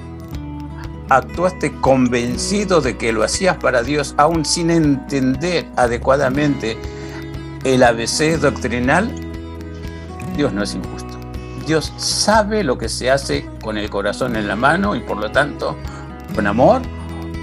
¿Actuaste 1.10 1.72
convencido 1.80 2.80
de 2.80 2.96
que 2.96 3.12
lo 3.12 3.22
hacías 3.22 3.58
para 3.58 3.82
Dios 3.82 4.14
aún 4.16 4.46
sin 4.46 4.70
entender 4.70 5.68
adecuadamente 5.76 6.78
el 7.64 7.82
ABC 7.82 8.38
doctrinal? 8.40 9.21
Dios 10.36 10.52
no 10.52 10.62
es 10.62 10.74
injusto. 10.74 11.18
Dios 11.66 11.92
sabe 11.96 12.64
lo 12.64 12.78
que 12.78 12.88
se 12.88 13.10
hace 13.10 13.48
con 13.62 13.78
el 13.78 13.88
corazón 13.88 14.36
en 14.36 14.48
la 14.48 14.56
mano 14.56 14.96
y 14.96 15.00
por 15.00 15.16
lo 15.16 15.30
tanto 15.30 15.76
con 16.34 16.46
amor, 16.46 16.82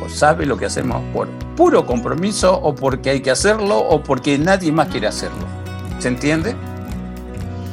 o 0.03 0.09
sabe 0.09 0.45
lo 0.45 0.57
que 0.57 0.65
hacemos 0.65 1.01
por 1.13 1.27
puro 1.55 1.85
compromiso 1.85 2.53
o 2.53 2.73
porque 2.73 3.11
hay 3.11 3.21
que 3.21 3.31
hacerlo 3.31 3.77
o 3.77 4.01
porque 4.03 4.37
nadie 4.37 4.71
más 4.71 4.87
quiere 4.87 5.07
hacerlo. 5.07 5.45
¿Se 5.99 6.07
entiende? 6.07 6.55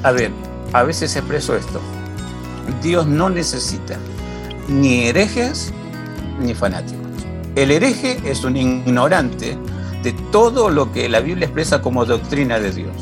A 0.03 0.13
ver, 0.13 0.31
a 0.73 0.83
veces 0.83 1.17
expreso 1.17 1.57
esto. 1.57 1.81
Dios 2.83 3.07
no 3.07 3.31
necesita 3.31 3.97
ni 4.69 5.07
herejes 5.07 5.73
ni 6.41 6.55
fanáticos. 6.55 7.07
El 7.55 7.71
hereje 7.71 8.21
es 8.25 8.45
un 8.45 8.57
ignorante 8.57 9.57
de 10.03 10.13
todo 10.31 10.71
lo 10.71 10.93
que 10.93 11.09
la 11.09 11.21
Biblia 11.21 11.47
expresa 11.47 11.81
como 11.81 12.05
doctrina 12.05 12.61
de 12.61 12.73
Dios. 12.73 12.93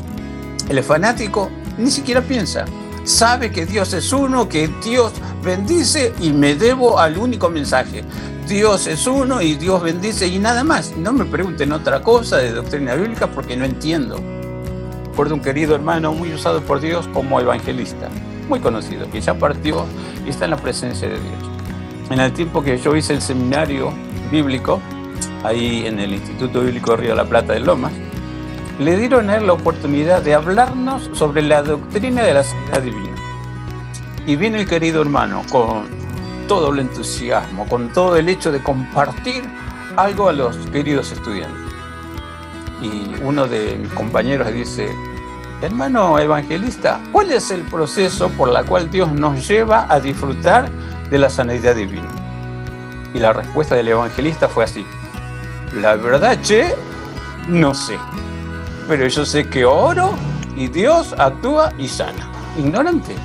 El 0.69 0.81
fanático 0.83 1.49
ni 1.77 1.91
siquiera 1.91 2.21
piensa. 2.21 2.65
Sabe 3.03 3.51
que 3.51 3.65
Dios 3.65 3.93
es 3.93 4.11
uno, 4.11 4.49
que 4.49 4.67
Dios 4.83 5.13
bendice 5.43 6.13
y 6.19 6.31
me 6.31 6.55
debo 6.55 6.99
al 6.99 7.17
único 7.17 7.49
mensaje. 7.49 8.03
Dios 8.47 8.87
es 8.87 9.07
uno 9.07 9.41
y 9.41 9.55
Dios 9.55 9.81
bendice 9.81 10.27
y 10.27 10.39
nada 10.39 10.63
más. 10.63 10.95
No 10.97 11.13
me 11.13 11.25
pregunten 11.25 11.71
otra 11.71 12.01
cosa 12.01 12.37
de 12.37 12.51
doctrina 12.51 12.95
bíblica 12.95 13.27
porque 13.27 13.55
no 13.55 13.65
entiendo. 13.65 14.19
Recuerdo 15.09 15.35
un 15.35 15.41
querido 15.41 15.75
hermano 15.75 16.13
muy 16.13 16.33
usado 16.33 16.61
por 16.61 16.81
Dios 16.81 17.07
como 17.13 17.39
evangelista, 17.39 18.09
muy 18.49 18.59
conocido, 18.59 19.09
que 19.09 19.21
ya 19.21 19.33
partió 19.33 19.85
y 20.25 20.29
está 20.29 20.45
en 20.45 20.51
la 20.51 20.57
presencia 20.57 21.07
de 21.07 21.15
Dios. 21.15 21.49
En 22.09 22.19
el 22.19 22.33
tiempo 22.33 22.61
que 22.61 22.77
yo 22.77 22.95
hice 22.95 23.13
el 23.13 23.21
seminario 23.21 23.93
bíblico, 24.31 24.81
ahí 25.43 25.85
en 25.85 25.99
el 25.99 26.13
Instituto 26.13 26.61
Bíblico 26.61 26.95
Río 26.95 27.11
de 27.11 27.15
la 27.15 27.25
Plata 27.25 27.53
de 27.53 27.61
Lomas, 27.61 27.93
le 28.79 28.97
dieron 28.97 29.29
a 29.29 29.37
él 29.37 29.47
la 29.47 29.53
oportunidad 29.53 30.21
de 30.21 30.33
hablarnos 30.33 31.09
sobre 31.13 31.41
la 31.41 31.63
doctrina 31.63 32.23
de 32.23 32.33
la 32.33 32.43
sanidad 32.43 32.81
divina. 32.81 33.15
Y 34.27 34.35
viene 34.35 34.59
el 34.59 34.67
querido 34.67 35.01
hermano 35.01 35.43
con 35.49 35.87
todo 36.47 36.73
el 36.73 36.79
entusiasmo, 36.79 37.67
con 37.67 37.89
todo 37.93 38.17
el 38.17 38.27
hecho 38.27 38.51
de 38.51 38.61
compartir 38.61 39.43
algo 39.95 40.27
a 40.27 40.33
los 40.33 40.57
queridos 40.67 41.11
estudiantes. 41.11 41.73
Y 42.81 43.15
uno 43.23 43.47
de 43.47 43.77
mis 43.77 43.93
compañeros 43.93 44.51
dice, 44.51 44.89
hermano 45.61 46.19
evangelista, 46.19 46.99
¿cuál 47.11 47.31
es 47.31 47.51
el 47.51 47.61
proceso 47.61 48.29
por 48.29 48.49
el 48.49 48.65
cual 48.65 48.91
Dios 48.91 49.11
nos 49.11 49.47
lleva 49.47 49.87
a 49.89 49.99
disfrutar 50.01 50.69
de 51.09 51.17
la 51.17 51.29
sanidad 51.29 51.75
divina? 51.75 52.09
Y 53.13 53.19
la 53.19 53.31
respuesta 53.31 53.75
del 53.75 53.87
evangelista 53.87 54.49
fue 54.49 54.65
así, 54.65 54.85
la 55.73 55.95
verdad, 55.95 56.37
che, 56.41 56.75
no 57.47 57.73
sé 57.73 57.97
pero 58.87 59.07
yo 59.07 59.25
sé 59.25 59.47
que 59.47 59.65
oro 59.65 60.13
y 60.55 60.67
Dios 60.67 61.13
actúa 61.17 61.73
y 61.77 61.87
sana. 61.87 62.31
Ignorante. 62.57 63.15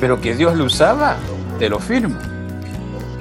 Pero 0.00 0.20
que 0.20 0.34
Dios 0.34 0.56
lo 0.56 0.64
usaba, 0.64 1.16
te 1.58 1.68
lo 1.68 1.78
firmo. 1.78 2.18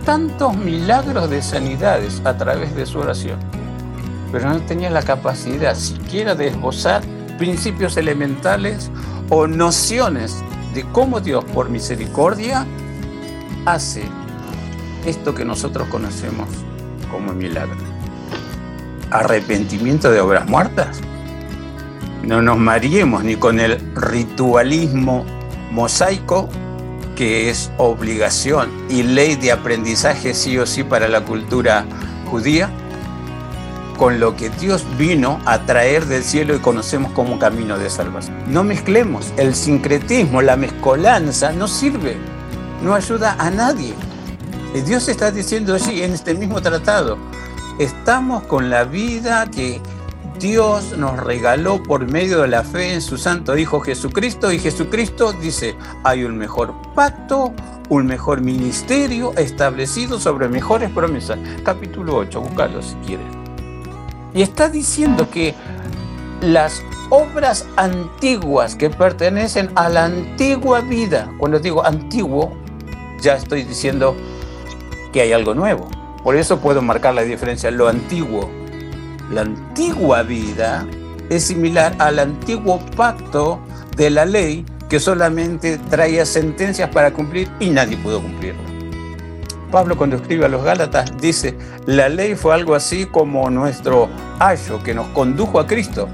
Tantos 0.06 0.56
milagros 0.56 1.30
de 1.30 1.42
sanidades 1.42 2.22
a 2.26 2.36
través 2.38 2.76
de 2.76 2.86
su 2.86 3.00
oración. 3.00 3.40
Pero 4.32 4.50
no 4.50 4.60
tenía 4.62 4.90
la 4.90 5.04
capacidad 5.04 5.76
siquiera 5.76 6.36
de 6.36 6.48
esbozar 6.48 7.04
principios 7.38 7.98
elementales 7.98 8.90
o 9.30 9.48
nociones 9.48 10.44
de 10.74 10.84
cómo 10.92 11.20
Dios, 11.20 11.44
por 11.46 11.70
misericordia, 11.70 12.66
hace 13.66 14.04
esto 15.06 15.36
que 15.36 15.46
nosotros 15.46 15.88
conocemos 15.90 16.48
como 17.12 17.34
milagro. 17.34 17.78
¿Arrepentimiento 19.12 20.10
de 20.10 20.22
obras 20.22 20.48
muertas? 20.48 21.02
No 22.24 22.42
nos 22.42 22.58
mariemos 22.58 23.24
ni 23.24 23.36
con 23.36 23.60
el 23.60 23.80
ritualismo 23.96 25.26
mosaico, 25.72 26.50
que 27.16 27.50
es 27.50 27.72
obligación 27.78 28.70
y 28.90 29.04
ley 29.04 29.36
de 29.36 29.52
aprendizaje 29.52 30.34
sí 30.34 30.58
o 30.58 30.66
sí 30.66 30.84
para 30.84 31.08
la 31.08 31.22
cultura 31.22 31.86
judía, 32.26 32.70
con 33.98 34.20
lo 34.20 34.36
que 34.36 34.50
Dios 34.50 34.86
vino 34.98 35.40
a 35.46 35.66
traer 35.66 36.06
del 36.06 36.24
cielo 36.24 36.56
y 36.56 36.60
conocemos 36.60 37.12
como 37.12 37.38
camino 37.38 37.78
de 37.78 37.90
salvación. 37.90 38.36
No 38.48 38.64
mezclemos, 38.64 39.32
el 39.38 39.54
sincretismo, 39.54 40.42
la 40.42 40.56
mezcolanza 40.56 41.52
no 41.52 41.68
sirve, 41.68 42.18
no 42.82 42.96
ayuda 42.96 43.36
a 43.38 43.52
nadie. 43.52 43.94
Dios 44.86 45.08
está 45.10 45.32
diciendo 45.32 45.76
allí 45.76 46.02
en 46.02 46.14
este 46.14 46.34
mismo 46.34 46.62
tratado, 46.62 47.18
estamos 47.78 48.44
con 48.44 48.70
la 48.70 48.86
vida 48.86 49.46
que 49.52 49.82
Dios 50.42 50.98
nos 50.98 51.20
regaló 51.20 51.84
por 51.84 52.08
medio 52.08 52.42
de 52.42 52.48
la 52.48 52.64
fe 52.64 52.96
en 52.96 53.02
su 53.04 53.20
Santo 53.20 53.56
Hijo 53.56 53.80
Jesucristo 53.80 54.52
y 54.52 54.58
Jesucristo 54.58 55.34
dice, 55.34 55.76
hay 56.04 56.24
un 56.24 56.36
mejor 56.36 56.74
pacto, 56.96 57.54
un 57.90 58.08
mejor 58.08 58.42
ministerio 58.42 59.34
establecido 59.38 60.20
sobre 60.20 60.50
mejores 60.50 60.90
promesas. 60.90 61.38
Capítulo 61.64 62.16
8, 62.16 62.42
búscalo 62.42 62.82
si 62.82 62.96
quieres. 63.06 63.28
Y 64.34 64.42
está 64.42 64.68
diciendo 64.68 65.30
que 65.30 65.54
las 66.42 66.82
obras 67.12 67.68
antiguas 67.76 68.76
que 68.76 68.90
pertenecen 68.90 69.70
a 69.76 69.90
la 69.90 70.06
antigua 70.06 70.82
vida, 70.82 71.32
cuando 71.38 71.60
digo 71.60 71.86
antiguo, 71.86 72.58
ya 73.22 73.36
estoy 73.36 73.62
diciendo 73.62 74.16
que 75.14 75.22
hay 75.22 75.34
algo 75.34 75.54
nuevo. 75.54 75.88
Por 76.24 76.36
eso 76.36 76.60
puedo 76.60 76.82
marcar 76.82 77.14
la 77.14 77.22
diferencia, 77.22 77.70
lo 77.70 77.88
antiguo 77.88 78.61
la 79.32 79.42
antigua 79.42 80.24
vida 80.24 80.86
es 81.30 81.46
similar 81.46 81.96
al 82.00 82.20
antiguo 82.20 82.80
pacto 82.96 83.60
de 83.96 84.10
la 84.10 84.26
ley 84.26 84.66
que 84.90 85.00
solamente 85.00 85.78
traía 85.90 86.26
sentencias 86.26 86.90
para 86.90 87.14
cumplir 87.14 87.50
y 87.60 87.70
nadie 87.70 87.96
pudo 87.98 88.22
cumplirlo. 88.22 88.62
Pablo 89.72 89.96
cuando 89.96 90.18
escribe 90.18 90.46
a 90.46 90.50
los 90.50 90.64
Gálatas 90.64 91.14
dice, 91.22 91.58
la 91.86 92.10
ley 92.10 92.36
fue 92.36 92.54
algo 92.54 92.76
así 92.76 93.06
como 93.06 93.50
nuestro 93.50 94.10
ayo 94.40 94.84
que 94.84 94.94
nos 94.94 95.08
condujo 95.08 95.60
a 95.62 95.68
Cristo. 95.68 96.10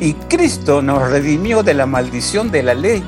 Y 0.00 0.14
Cristo 0.14 0.82
nos 0.82 1.08
redimió 1.08 1.62
de 1.62 1.74
la 1.74 1.86
maldición 1.86 2.50
de 2.50 2.64
la 2.64 2.74
ley. 2.74 3.04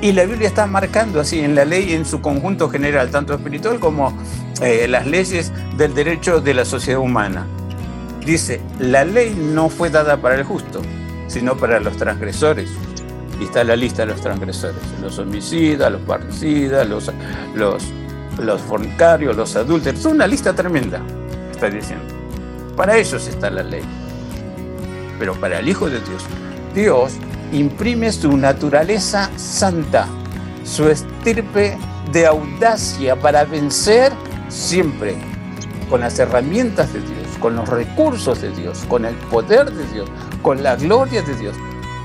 Y 0.00 0.12
la 0.12 0.24
Biblia 0.24 0.46
está 0.46 0.66
marcando 0.66 1.20
así 1.20 1.40
en 1.40 1.56
la 1.56 1.64
ley 1.64 1.92
en 1.92 2.04
su 2.04 2.20
conjunto 2.20 2.68
general, 2.68 3.10
tanto 3.10 3.34
espiritual 3.34 3.80
como 3.80 4.16
eh, 4.60 4.86
las 4.88 5.08
leyes 5.08 5.52
del 5.76 5.92
derecho 5.94 6.40
de 6.40 6.54
la 6.54 6.64
sociedad 6.64 7.00
humana. 7.00 7.48
Dice, 8.24 8.60
la 8.78 9.04
ley 9.04 9.34
no 9.36 9.68
fue 9.68 9.90
dada 9.90 10.16
para 10.16 10.36
el 10.36 10.44
justo, 10.44 10.80
sino 11.26 11.56
para 11.56 11.80
los 11.80 11.96
transgresores. 11.96 12.70
Y 13.40 13.44
está 13.44 13.64
la 13.64 13.74
lista 13.74 14.06
de 14.06 14.12
los 14.12 14.20
transgresores, 14.20 14.76
los 15.00 15.18
homicidas, 15.18 15.90
los 15.90 16.02
parricidas, 16.02 16.88
los, 16.88 17.10
los, 17.54 17.82
los 18.38 18.60
fornicarios, 18.62 19.36
los 19.36 19.56
adúlteros. 19.56 20.00
Es 20.00 20.06
una 20.06 20.26
lista 20.26 20.54
tremenda, 20.54 21.00
está 21.50 21.68
diciendo. 21.68 22.04
Para 22.76 22.96
ellos 22.96 23.26
está 23.26 23.50
la 23.50 23.62
ley. 23.62 23.82
Pero 25.18 25.34
para 25.34 25.58
el 25.58 25.68
Hijo 25.68 25.90
de 25.90 26.00
Dios, 26.00 26.22
Dios 26.74 27.12
imprime 27.52 28.12
su 28.12 28.36
naturaleza 28.36 29.30
santa, 29.36 30.06
su 30.64 30.88
estirpe 30.88 31.76
de 32.12 32.26
audacia 32.26 33.16
para 33.16 33.44
vencer 33.44 34.12
siempre 34.48 35.16
con 35.90 36.00
las 36.00 36.18
herramientas 36.18 36.92
de 36.92 37.00
Dios, 37.00 37.21
con 37.42 37.56
los 37.56 37.68
recursos 37.68 38.40
de 38.40 38.50
Dios, 38.52 38.84
con 38.88 39.04
el 39.04 39.14
poder 39.16 39.70
de 39.72 39.84
Dios, 39.92 40.08
con 40.40 40.62
la 40.62 40.76
gloria 40.76 41.20
de 41.22 41.34
Dios. 41.34 41.56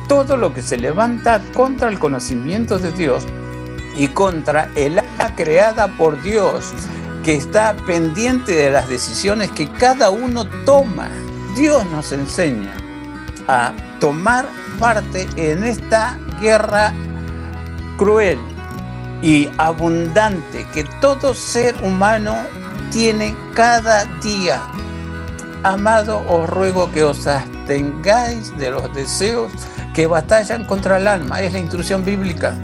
Todo 0.09 0.35
lo 0.35 0.53
que 0.53 0.61
se 0.61 0.77
levanta 0.77 1.39
contra 1.53 1.89
el 1.89 1.99
conocimiento 1.99 2.79
de 2.79 2.91
Dios 2.91 3.25
y 3.95 4.07
contra 4.09 4.69
el 4.75 4.99
alma 4.99 5.35
creada 5.35 5.87
por 5.97 6.21
Dios, 6.21 6.73
que 7.23 7.35
está 7.35 7.75
pendiente 7.85 8.53
de 8.53 8.71
las 8.71 8.89
decisiones 8.89 9.51
que 9.51 9.69
cada 9.69 10.09
uno 10.09 10.45
toma. 10.65 11.09
Dios 11.55 11.85
nos 11.91 12.11
enseña 12.11 12.73
a 13.47 13.73
tomar 13.99 14.47
parte 14.79 15.27
en 15.35 15.63
esta 15.63 16.17
guerra 16.41 16.93
cruel 17.97 18.39
y 19.21 19.49
abundante 19.57 20.65
que 20.73 20.83
todo 21.01 21.33
ser 21.33 21.75
humano 21.83 22.35
tiene 22.91 23.35
cada 23.53 24.05
día. 24.21 24.61
Amado, 25.67 26.23
os 26.29 26.49
ruego 26.49 26.89
que 26.93 27.03
os 27.03 27.27
abstengáis 27.27 28.57
de 28.57 28.71
los 28.71 28.93
deseos 28.95 29.51
que 29.93 30.07
batallan 30.07 30.63
contra 30.63 30.95
el 30.95 31.09
alma. 31.09 31.41
Es 31.41 31.51
la 31.51 31.59
instrucción 31.59 32.05
bíblica. 32.05 32.55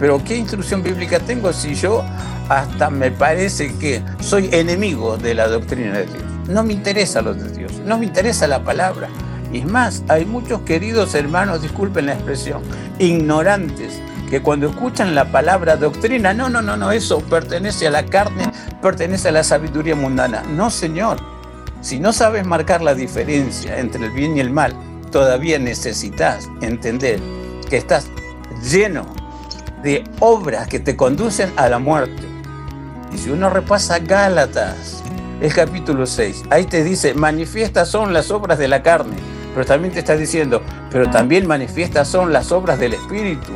Pero 0.00 0.24
¿qué 0.24 0.34
instrucción 0.34 0.82
bíblica 0.82 1.20
tengo 1.20 1.52
si 1.52 1.74
yo 1.74 2.02
hasta 2.48 2.88
me 2.88 3.10
parece 3.10 3.76
que 3.76 4.02
soy 4.20 4.48
enemigo 4.52 5.18
de 5.18 5.34
la 5.34 5.48
doctrina 5.48 5.98
de 5.98 6.06
Dios? 6.06 6.22
No 6.48 6.64
me 6.64 6.72
interesa 6.72 7.20
lo 7.20 7.34
de 7.34 7.50
Dios, 7.50 7.72
no 7.84 7.98
me 7.98 8.06
interesa 8.06 8.46
la 8.46 8.64
palabra. 8.64 9.10
Y 9.52 9.66
más, 9.66 10.02
hay 10.08 10.24
muchos 10.24 10.62
queridos 10.62 11.14
hermanos, 11.14 11.60
disculpen 11.60 12.06
la 12.06 12.14
expresión, 12.14 12.62
ignorantes, 12.98 14.00
que 14.30 14.40
cuando 14.40 14.70
escuchan 14.70 15.14
la 15.14 15.30
palabra 15.30 15.76
doctrina, 15.76 16.32
no, 16.32 16.48
no, 16.48 16.62
no, 16.62 16.74
no, 16.74 16.90
eso 16.90 17.20
pertenece 17.20 17.86
a 17.86 17.90
la 17.90 18.06
carne, 18.06 18.50
pertenece 18.80 19.28
a 19.28 19.32
la 19.32 19.44
sabiduría 19.44 19.94
mundana. 19.94 20.42
No, 20.44 20.70
Señor. 20.70 21.37
Si 21.80 22.00
no 22.00 22.12
sabes 22.12 22.44
marcar 22.44 22.82
la 22.82 22.94
diferencia 22.94 23.78
entre 23.78 24.06
el 24.06 24.10
bien 24.10 24.36
y 24.36 24.40
el 24.40 24.50
mal, 24.50 24.74
todavía 25.12 25.58
necesitas 25.58 26.48
entender 26.60 27.20
que 27.70 27.76
estás 27.76 28.08
lleno 28.70 29.06
de 29.82 30.02
obras 30.18 30.66
que 30.66 30.80
te 30.80 30.96
conducen 30.96 31.52
a 31.56 31.68
la 31.68 31.78
muerte. 31.78 32.22
Y 33.12 33.18
si 33.18 33.30
uno 33.30 33.48
repasa 33.48 34.00
Gálatas, 34.00 35.02
el 35.40 35.54
capítulo 35.54 36.04
6, 36.04 36.44
ahí 36.50 36.64
te 36.64 36.82
dice, 36.82 37.14
manifiestas 37.14 37.88
son 37.88 38.12
las 38.12 38.32
obras 38.32 38.58
de 38.58 38.66
la 38.66 38.82
carne, 38.82 39.16
pero 39.54 39.64
también 39.64 39.94
te 39.94 40.00
está 40.00 40.16
diciendo, 40.16 40.62
pero 40.90 41.08
también 41.08 41.46
manifiestas 41.46 42.08
son 42.08 42.32
las 42.32 42.50
obras 42.50 42.80
del 42.80 42.94
Espíritu. 42.94 43.52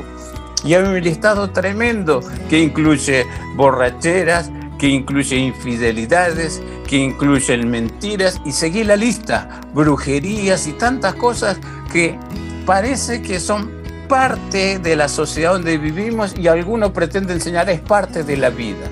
Y 0.65 0.75
hay 0.75 0.85
un 0.85 1.01
listado 1.03 1.51
tremendo 1.51 2.21
que 2.49 2.61
incluye 2.61 3.27
borracheras, 3.57 4.53
que 4.79 4.87
incluye 4.87 5.37
infidelidades, 5.37 6.63
que 6.93 6.99
incluyen 6.99 7.71
mentiras, 7.71 8.39
y 8.45 8.53
seguí 8.53 8.85
la 8.85 8.97
lista, 8.97 9.63
brujerías 9.73 10.67
y 10.67 10.75
tantas 10.75 11.15
cosas 11.15 11.57
que 11.91 12.19
parece 12.67 13.23
que 13.23 13.41
son 13.41 13.71
parte 14.11 14.79
de 14.79 14.95
la 14.95 15.09
sociedad 15.09 15.55
donde 15.55 15.79
vivimos 15.79 16.35
y 16.37 16.49
alguno 16.49 16.93
pretende 16.93 17.33
enseñar 17.33 17.71
es 17.71 17.81
parte 17.81 18.25
de 18.25 18.37
la 18.37 18.51
vida. 18.51 18.91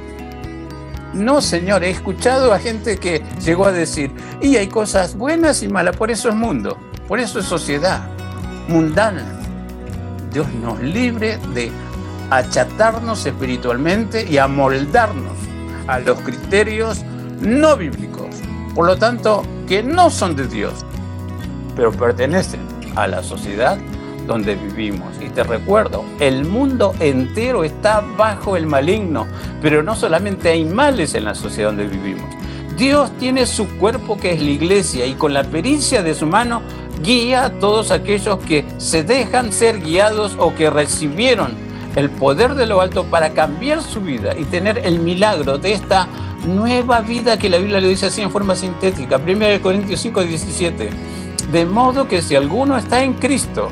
No, 1.13 1.43
señor, 1.43 1.85
he 1.85 1.91
escuchado 1.91 2.55
a 2.55 2.59
gente 2.59 2.97
que 2.97 3.23
llegó 3.45 3.67
a 3.67 3.73
decir, 3.73 4.11
y 4.41 4.57
hay 4.57 4.69
cosas 4.69 5.15
buenas 5.15 5.63
y 5.63 5.69
malas, 5.69 5.95
por 5.95 6.11
eso 6.11 6.31
es 6.31 6.35
mundo, 6.35 6.79
por 7.07 7.21
eso 7.21 7.39
es 7.39 7.45
sociedad 7.45 8.09
mundana. 8.67 9.27
Dios 10.33 10.47
nos 10.55 10.81
libre 10.81 11.39
de 11.53 11.71
achatarnos 12.31 13.27
espiritualmente 13.27 14.27
y 14.27 14.39
amoldarnos 14.39 15.37
a 15.87 15.99
los 15.99 16.19
criterios 16.21 17.05
no 17.41 17.77
bíblicos, 17.77 18.37
por 18.75 18.87
lo 18.87 18.97
tanto, 18.97 19.43
que 19.67 19.83
no 19.83 20.11
son 20.11 20.37
de 20.37 20.47
Dios, 20.47 20.85
pero 21.75 21.93
pertenecen 21.93 22.61
a 22.97 23.07
la 23.07 23.23
sociedad 23.23 23.79
donde 24.27 24.55
vivimos. 24.55 25.15
Y 25.21 25.29
te 25.31 25.43
recuerdo, 25.43 26.05
el 26.21 26.45
mundo 26.45 26.95
entero 27.01 27.65
está 27.65 28.01
bajo 28.01 28.57
el 28.57 28.67
maligno, 28.67 29.27
pero 29.61 29.83
no 29.83 29.95
solamente 29.95 30.51
hay 30.51 30.65
males 30.65 31.15
en 31.15 31.25
la 31.25 31.35
sociedad 31.35 31.71
donde 31.71 31.87
vivimos. 31.87 32.29
Dios 32.77 33.11
tiene 33.19 33.47
su 33.47 33.69
cuerpo 33.77 34.17
que 34.17 34.33
es 34.33 34.43
la 34.43 34.51
iglesia 34.51 35.07
y 35.07 35.15
con 35.15 35.35
la 35.35 35.45
pericia 35.45 36.03
de 36.03 36.15
su 36.15 36.27
mano 36.27 36.63
guía 37.03 37.47
a 37.47 37.51
todos 37.51 37.91
aquellos 37.91 38.39
que 38.39 38.65
se 38.79 39.03
dejan 39.03 39.53
ser 39.53 39.81
guiados 39.81 40.35
o 40.39 40.55
que 40.55 40.71
recibieron 40.71 41.53
el 41.97 42.09
poder 42.09 42.55
de 42.55 42.67
lo 42.67 42.81
alto 42.81 43.05
para 43.05 43.31
cambiar 43.31 43.83
su 43.83 44.01
vida 44.01 44.35
y 44.39 44.45
tener 44.45 44.79
el 44.79 45.01
milagro 45.01 45.59
de 45.59 45.73
esta 45.73 46.09
nueva 46.47 47.01
vida 47.01 47.39
que 47.39 47.49
la 47.49 47.59
Biblia 47.59 47.81
le 47.81 47.89
dice 47.89 48.07
así 48.07 48.23
en 48.23 48.31
forma 48.31 48.55
sintética. 48.55 49.17
1 49.17 49.61
Corintios 49.63 50.01
5, 50.01 50.23
17. 50.23 50.91
De 51.53 51.67
modo 51.67 52.07
que 52.07 52.23
si 52.23 52.37
alguno 52.37 52.77
está 52.77 53.03
en 53.03 53.15
Cristo, 53.15 53.71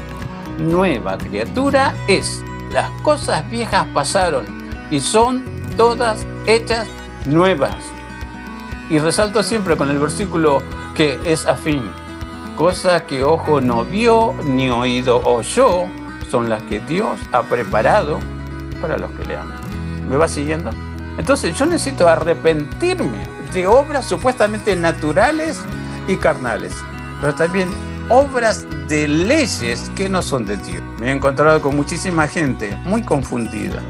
nueva 0.58 1.16
criatura 1.18 1.94
es. 2.08 2.42
Las 2.72 2.90
cosas 3.02 3.48
viejas 3.50 3.86
pasaron 3.94 4.44
y 4.90 5.00
son 5.00 5.44
todas 5.76 6.26
hechas 6.46 6.88
nuevas. 7.26 7.76
Y 8.90 8.98
resalto 8.98 9.42
siempre 9.42 9.76
con 9.76 9.90
el 9.90 9.98
versículo 9.98 10.62
que 10.94 11.18
es 11.24 11.46
afín. 11.46 11.82
Cosa 12.56 13.06
que 13.06 13.22
ojo 13.22 13.60
no 13.60 13.84
vio 13.84 14.34
ni 14.44 14.68
oído 14.68 15.20
oyó 15.24 15.84
son 16.30 16.48
las 16.48 16.62
que 16.64 16.80
Dios 16.80 17.18
ha 17.32 17.42
preparado 17.42 18.18
para 18.80 18.98
los 18.98 19.10
que 19.12 19.24
le 19.24 19.36
aman. 19.36 19.58
¿Me 20.08 20.16
va 20.16 20.26
siguiendo? 20.26 20.70
Entonces 21.18 21.54
yo 21.58 21.66
necesito 21.66 22.08
arrepentirme 22.08 23.26
de 23.52 23.66
obras 23.66 24.06
supuestamente 24.06 24.74
naturales 24.76 25.60
y 26.06 26.16
carnales, 26.16 26.72
pero 27.20 27.34
también 27.34 27.68
obras 28.08 28.66
de 28.88 29.06
leyes 29.08 29.90
que 29.94 30.08
no 30.08 30.22
son 30.22 30.46
de 30.46 30.56
Dios. 30.56 30.82
Me 30.98 31.08
he 31.08 31.12
encontrado 31.12 31.60
con 31.60 31.76
muchísima 31.76 32.26
gente 32.28 32.74
muy 32.84 33.02
confundida 33.02 33.82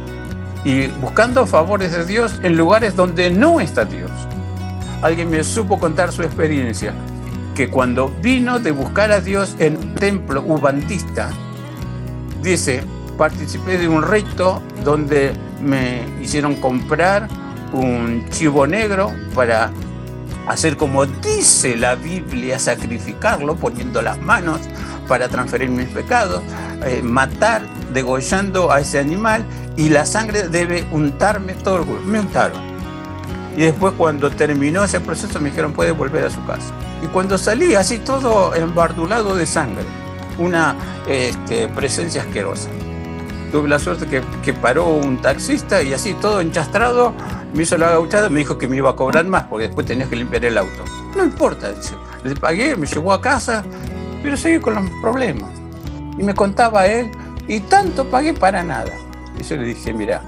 y 0.65 0.89
buscando 0.89 1.47
favores 1.47 1.93
de 1.93 2.05
Dios 2.05 2.41
en 2.43 2.57
lugares 2.57 2.97
donde 2.97 3.31
no 3.31 3.61
está 3.61 3.85
Dios. 3.85 4.11
Alguien 5.03 5.31
me 5.31 5.45
supo 5.45 5.79
contar 5.79 6.11
su 6.11 6.23
experiencia, 6.23 6.93
que 7.55 7.69
cuando 7.69 8.09
vino 8.21 8.59
de 8.59 8.73
buscar 8.73 9.13
a 9.13 9.21
Dios 9.21 9.55
en 9.59 9.77
un 9.77 9.95
templo 9.95 10.43
ubantista, 10.43 11.31
dice, 12.43 12.83
participé 13.17 13.79
de 13.79 13.89
un 13.89 14.03
rito 14.03 14.63
donde 14.85 15.33
me 15.61 16.03
hicieron 16.23 16.57
comprar 16.57 17.29
un 17.73 18.27
chivo 18.31 18.67
negro 18.67 19.13
para 19.35 19.71
hacer 20.47 20.77
como 20.77 21.05
dice 21.07 21.77
la 21.77 21.95
Biblia, 21.95 22.59
sacrificarlo 22.59 23.57
poniendo 23.57 24.01
las 24.01 24.19
manos 24.19 24.61
para 25.07 25.29
transferir 25.29 25.71
mis 25.71 25.89
pecados, 25.89 26.43
eh, 26.85 27.03
matar, 27.03 27.63
degollando 27.93 28.73
a 28.73 28.81
ese 28.81 28.99
animal 28.99 29.45
y 29.77 29.89
la 29.91 30.07
sangre 30.07 30.49
debe 30.49 30.87
untarme 30.91 31.55
todo 31.55 31.81
el 31.81 31.85
cuerpo. 31.85 32.05
Me 32.07 32.21
untaron. 32.21 32.61
Y 33.57 33.63
después 33.63 33.95
cuando 33.97 34.31
terminó 34.31 34.85
ese 34.85 35.01
proceso 35.01 35.41
me 35.41 35.51
dijeron 35.51 35.73
puede 35.73 35.93
volver 35.93 36.25
a 36.25 36.31
su 36.31 36.45
casa. 36.47 36.73
Y 37.03 37.07
cuando 37.07 37.39
salí 37.39 37.75
así 37.75 37.99
todo 37.99 38.55
embardulado 38.55 39.35
de 39.37 39.47
sangre, 39.47 39.85
una 40.39 40.77
este, 41.09 41.69
presencia 41.69 42.23
asquerosa. 42.23 42.69
Tuve 43.51 43.69
la 43.69 43.79
suerte 43.79 44.07
que, 44.07 44.23
que, 44.43 44.53
paró 44.53 44.89
un 44.89 45.23
taxista 45.23 45.83
y 45.83 45.95
así 45.95 46.15
todo 46.15 46.41
enchastrado 46.41 47.15
me 47.55 47.63
hizo 47.63 47.79
la 47.79 47.91
gauchada, 47.91 48.29
me 48.29 48.41
dijo 48.41 48.59
que 48.59 48.69
me 48.69 48.77
iba 48.77 48.91
a 48.91 48.97
cobrar 48.97 49.25
más 49.25 49.45
porque 49.45 49.67
después 49.67 49.87
tenías 49.87 50.09
que 50.09 50.17
limpiar 50.17 50.45
el 50.45 50.59
auto. 50.59 50.85
No 51.17 51.25
importa, 51.25 51.73
le 52.25 52.35
pagué, 52.37 52.77
me 52.77 52.87
llevó 52.87 53.13
a 53.13 53.21
casa, 53.21 53.65
pero 54.23 54.37
seguí 54.37 54.61
con 54.61 54.75
los 54.75 54.85
problemas. 55.01 55.51
Y 56.19 56.23
me 56.23 56.35
contaba 56.35 56.87
él, 56.87 57.11
y 57.47 57.61
tanto 57.61 58.05
pagué 58.05 58.35
para 58.35 58.63
nada. 58.63 58.93
Y 59.39 59.43
yo 59.43 59.57
le 59.57 59.65
dije, 59.65 59.93
mira, 59.93 60.23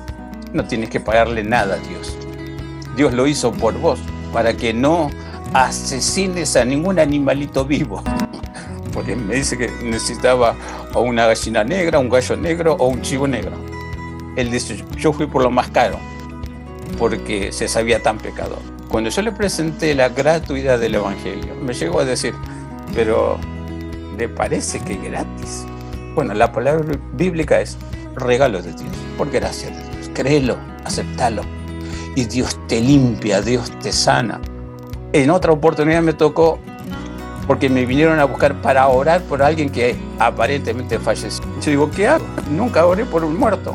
no 0.52 0.64
tienes 0.64 0.88
que 0.88 1.00
pagarle 1.00 1.44
nada 1.44 1.74
a 1.74 1.78
Dios. 1.78 2.16
Dios 2.96 3.12
lo 3.12 3.26
hizo 3.26 3.52
por 3.52 3.74
vos, 3.78 4.00
para 4.32 4.56
que 4.56 4.72
no 4.72 5.10
asesines 5.52 6.56
a 6.56 6.64
ningún 6.64 6.98
animalito 6.98 7.64
vivo. 7.64 8.02
Porque 8.92 9.14
me 9.16 9.36
dice 9.36 9.56
que 9.56 9.70
necesitaba 9.82 10.54
o 10.94 11.00
una 11.02 11.26
gallina 11.26 11.64
negra, 11.64 11.98
un 11.98 12.08
gallo 12.08 12.36
negro 12.36 12.74
o 12.78 12.88
un 12.88 13.00
chivo 13.02 13.26
negro. 13.28 13.52
Él 14.36 14.50
dice, 14.50 14.84
yo 14.96 15.12
fui 15.12 15.26
por 15.26 15.42
lo 15.42 15.50
más 15.50 15.68
caro. 15.70 15.98
porque 16.98 17.52
se 17.52 17.68
sabía 17.68 18.02
tan 18.02 18.18
pecador. 18.18 18.58
Cuando 18.88 19.10
yo 19.10 19.22
le 19.22 19.32
presenté 19.32 19.94
la 19.94 20.08
gratuidad 20.08 20.78
del 20.78 20.96
Evangelio, 20.96 21.54
me 21.54 21.72
llegó 21.72 22.00
a 22.00 22.04
decir, 22.04 22.34
pero 22.94 23.38
¿le 24.18 24.28
parece 24.28 24.80
que 24.80 24.96
gratis? 24.96 25.64
Bueno, 26.14 26.34
la 26.34 26.50
palabra 26.50 26.98
bíblica 27.12 27.60
es 27.60 27.78
regalo 28.16 28.60
de 28.60 28.72
Dios, 28.72 28.96
por 29.16 29.30
gracia 29.30 29.70
de 29.70 29.76
Dios. 29.76 30.10
Créelo, 30.12 30.58
aceptalo. 30.84 31.42
Y 32.16 32.24
Dios 32.24 32.58
te 32.66 32.80
limpia, 32.80 33.40
Dios 33.40 33.70
te 33.80 33.92
sana. 33.92 34.40
En 35.12 35.30
otra 35.30 35.52
oportunidad 35.52 36.02
me 36.02 36.12
tocó 36.12 36.58
porque 37.50 37.68
me 37.68 37.84
vinieron 37.84 38.20
a 38.20 38.24
buscar 38.26 38.62
para 38.62 38.86
orar 38.86 39.22
por 39.22 39.42
alguien 39.42 39.70
que 39.70 39.96
aparentemente 40.20 41.00
falleció. 41.00 41.44
Yo 41.60 41.70
digo, 41.72 41.90
¿qué 41.90 42.06
hago? 42.06 42.24
Nunca 42.48 42.86
oré 42.86 43.04
por 43.04 43.24
un 43.24 43.36
muerto. 43.36 43.74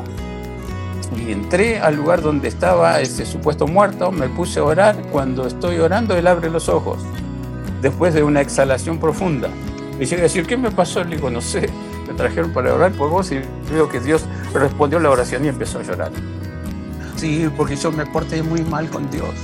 Y 1.17 1.33
entré 1.33 1.81
al 1.81 1.97
lugar 1.97 2.21
donde 2.21 2.47
estaba 2.47 3.01
ese 3.01 3.25
supuesto 3.25 3.67
muerto, 3.67 4.13
me 4.13 4.29
puse 4.29 4.61
a 4.61 4.63
orar. 4.63 4.95
Cuando 5.11 5.45
estoy 5.45 5.77
orando, 5.79 6.15
él 6.15 6.25
abre 6.25 6.49
los 6.49 6.69
ojos, 6.69 6.99
después 7.81 8.13
de 8.13 8.23
una 8.23 8.39
exhalación 8.39 8.97
profunda. 8.97 9.49
Y 9.99 10.05
llega 10.05 10.21
a 10.21 10.23
decir, 10.23 10.47
¿qué 10.47 10.55
me 10.55 10.71
pasó? 10.71 11.03
Le 11.03 11.17
digo, 11.17 11.29
no 11.29 11.41
sé, 11.41 11.67
me 12.07 12.13
trajeron 12.13 12.53
para 12.53 12.73
orar 12.73 12.93
por 12.93 13.09
vos 13.09 13.29
y 13.33 13.41
veo 13.69 13.89
que 13.89 13.99
Dios 13.99 14.23
respondió 14.53 15.01
la 15.01 15.09
oración 15.09 15.43
y 15.43 15.49
empezó 15.49 15.79
a 15.79 15.83
llorar. 15.83 16.13
Sí, 17.17 17.49
porque 17.57 17.75
yo 17.75 17.91
me 17.91 18.05
porté 18.05 18.41
muy 18.41 18.61
mal 18.61 18.89
con 18.89 19.11
Dios. 19.11 19.35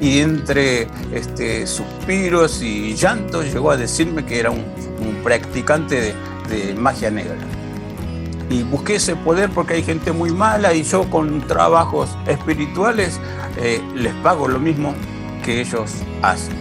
Y 0.00 0.20
entre 0.20 0.88
este, 1.12 1.66
suspiros 1.66 2.62
y 2.62 2.94
llantos 2.94 3.52
llegó 3.52 3.70
a 3.70 3.76
decirme 3.76 4.24
que 4.24 4.40
era 4.40 4.50
un, 4.50 4.64
practicante 5.22 6.00
de, 6.00 6.14
de 6.48 6.74
magia 6.74 7.10
negra 7.10 7.36
y 8.50 8.64
busqué 8.64 8.96
ese 8.96 9.14
poder 9.14 9.48
porque 9.50 9.74
hay 9.74 9.82
gente 9.82 10.12
muy 10.12 10.32
mala 10.32 10.74
y 10.74 10.82
yo 10.82 11.08
con 11.08 11.40
trabajos 11.46 12.10
espirituales 12.26 13.20
eh, 13.56 13.80
les 13.94 14.12
pago 14.14 14.48
lo 14.48 14.58
mismo 14.58 14.92
que 15.44 15.60
ellos 15.60 15.92
hacen. 16.20 16.54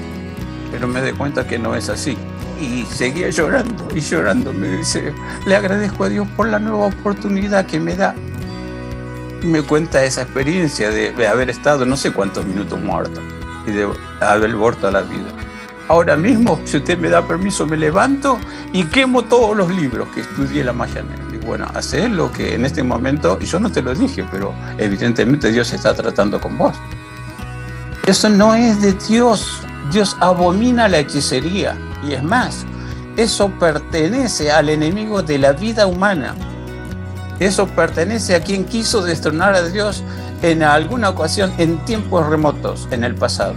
Pero 0.72 0.88
me 0.88 1.02
di 1.02 1.12
cuenta 1.14 1.48
que 1.48 1.58
no 1.58 1.76
es 1.76 1.90
así. 1.90 2.16
Y 2.62 2.86
seguía 2.86 3.30
llorando 3.30 3.88
y 3.96 4.02
llorando. 4.02 4.54
Me 4.54 4.70
dice, 4.70 5.14
le 5.48 5.56
agradezco 5.56 6.04
a 6.04 6.10
Dios 6.10 6.28
por 6.38 6.48
la 6.48 6.60
nueva 6.60 6.88
oportunidad 6.88 7.66
que 7.66 7.80
me 7.80 7.96
da. 7.96 8.14
Y 9.42 9.48
me 9.48 9.62
cuenta 9.62 10.04
esa 10.04 10.22
experiencia 10.24 10.90
de, 10.90 11.28
haber 11.28 11.50
estado 11.50 11.86
no 11.86 11.96
sé 11.96 12.12
cuántos 12.12 12.46
minutos 12.46 12.80
muerto 12.82 13.22
y 13.66 13.72
de 13.72 13.88
haber 14.20 14.56
vuelto 14.56 14.88
a 14.88 14.92
la 14.92 15.02
vida. 15.02 15.32
Ahora 15.88 16.16
mismo, 16.16 16.60
si 16.66 16.78
usted 16.78 16.98
me 16.98 17.10
da 17.10 17.26
permiso, 17.26 17.66
me 17.66 17.78
levanto 17.78 18.38
y 18.74 18.84
quemo 18.86 19.24
todos 19.24 19.56
los 19.56 19.72
libros 19.72 20.08
que 20.10 20.22
estudié 20.22 20.64
la 20.64 20.74
magia 20.74 21.02
negra 21.02 21.30
bueno, 21.50 21.66
hacer 21.74 22.12
lo 22.12 22.32
que 22.32 22.54
en 22.54 22.64
este 22.64 22.84
momento, 22.84 23.40
y 23.42 23.46
yo 23.46 23.60
no 23.60 23.72
te 23.72 23.82
lo 23.82 23.96
dije, 23.96 24.24
pero 24.30 24.54
evidentemente 24.78 25.52
Dios 25.52 25.74
está 25.74 25.96
tratando 25.96 26.40
con 26.40 26.56
vos. 26.60 26.76
Eso 28.06 28.30
no 28.30 28.54
es 28.54 28.80
de 28.84 28.94
Dios. 28.94 29.62
Dios 29.92 30.16
abomina 30.20 30.88
la 30.88 31.00
hechicería. 31.00 31.76
Y 32.08 32.14
es 32.14 32.22
más, 32.22 32.68
eso 33.18 33.50
pertenece 33.60 34.52
al 34.52 34.70
enemigo 34.70 35.24
de 35.24 35.40
la 35.40 35.54
vida 35.54 35.88
humana. 35.88 36.36
Eso 37.40 37.68
pertenece 37.68 38.36
a 38.36 38.42
quien 38.42 38.66
quiso 38.66 39.02
destronar 39.02 39.56
a 39.56 39.64
Dios 39.64 40.04
en 40.42 40.64
alguna 40.64 41.10
ocasión 41.10 41.54
en 41.58 41.78
tiempos 41.86 42.26
remotos 42.28 42.88
en 42.92 43.04
el 43.04 43.16
pasado. 43.16 43.56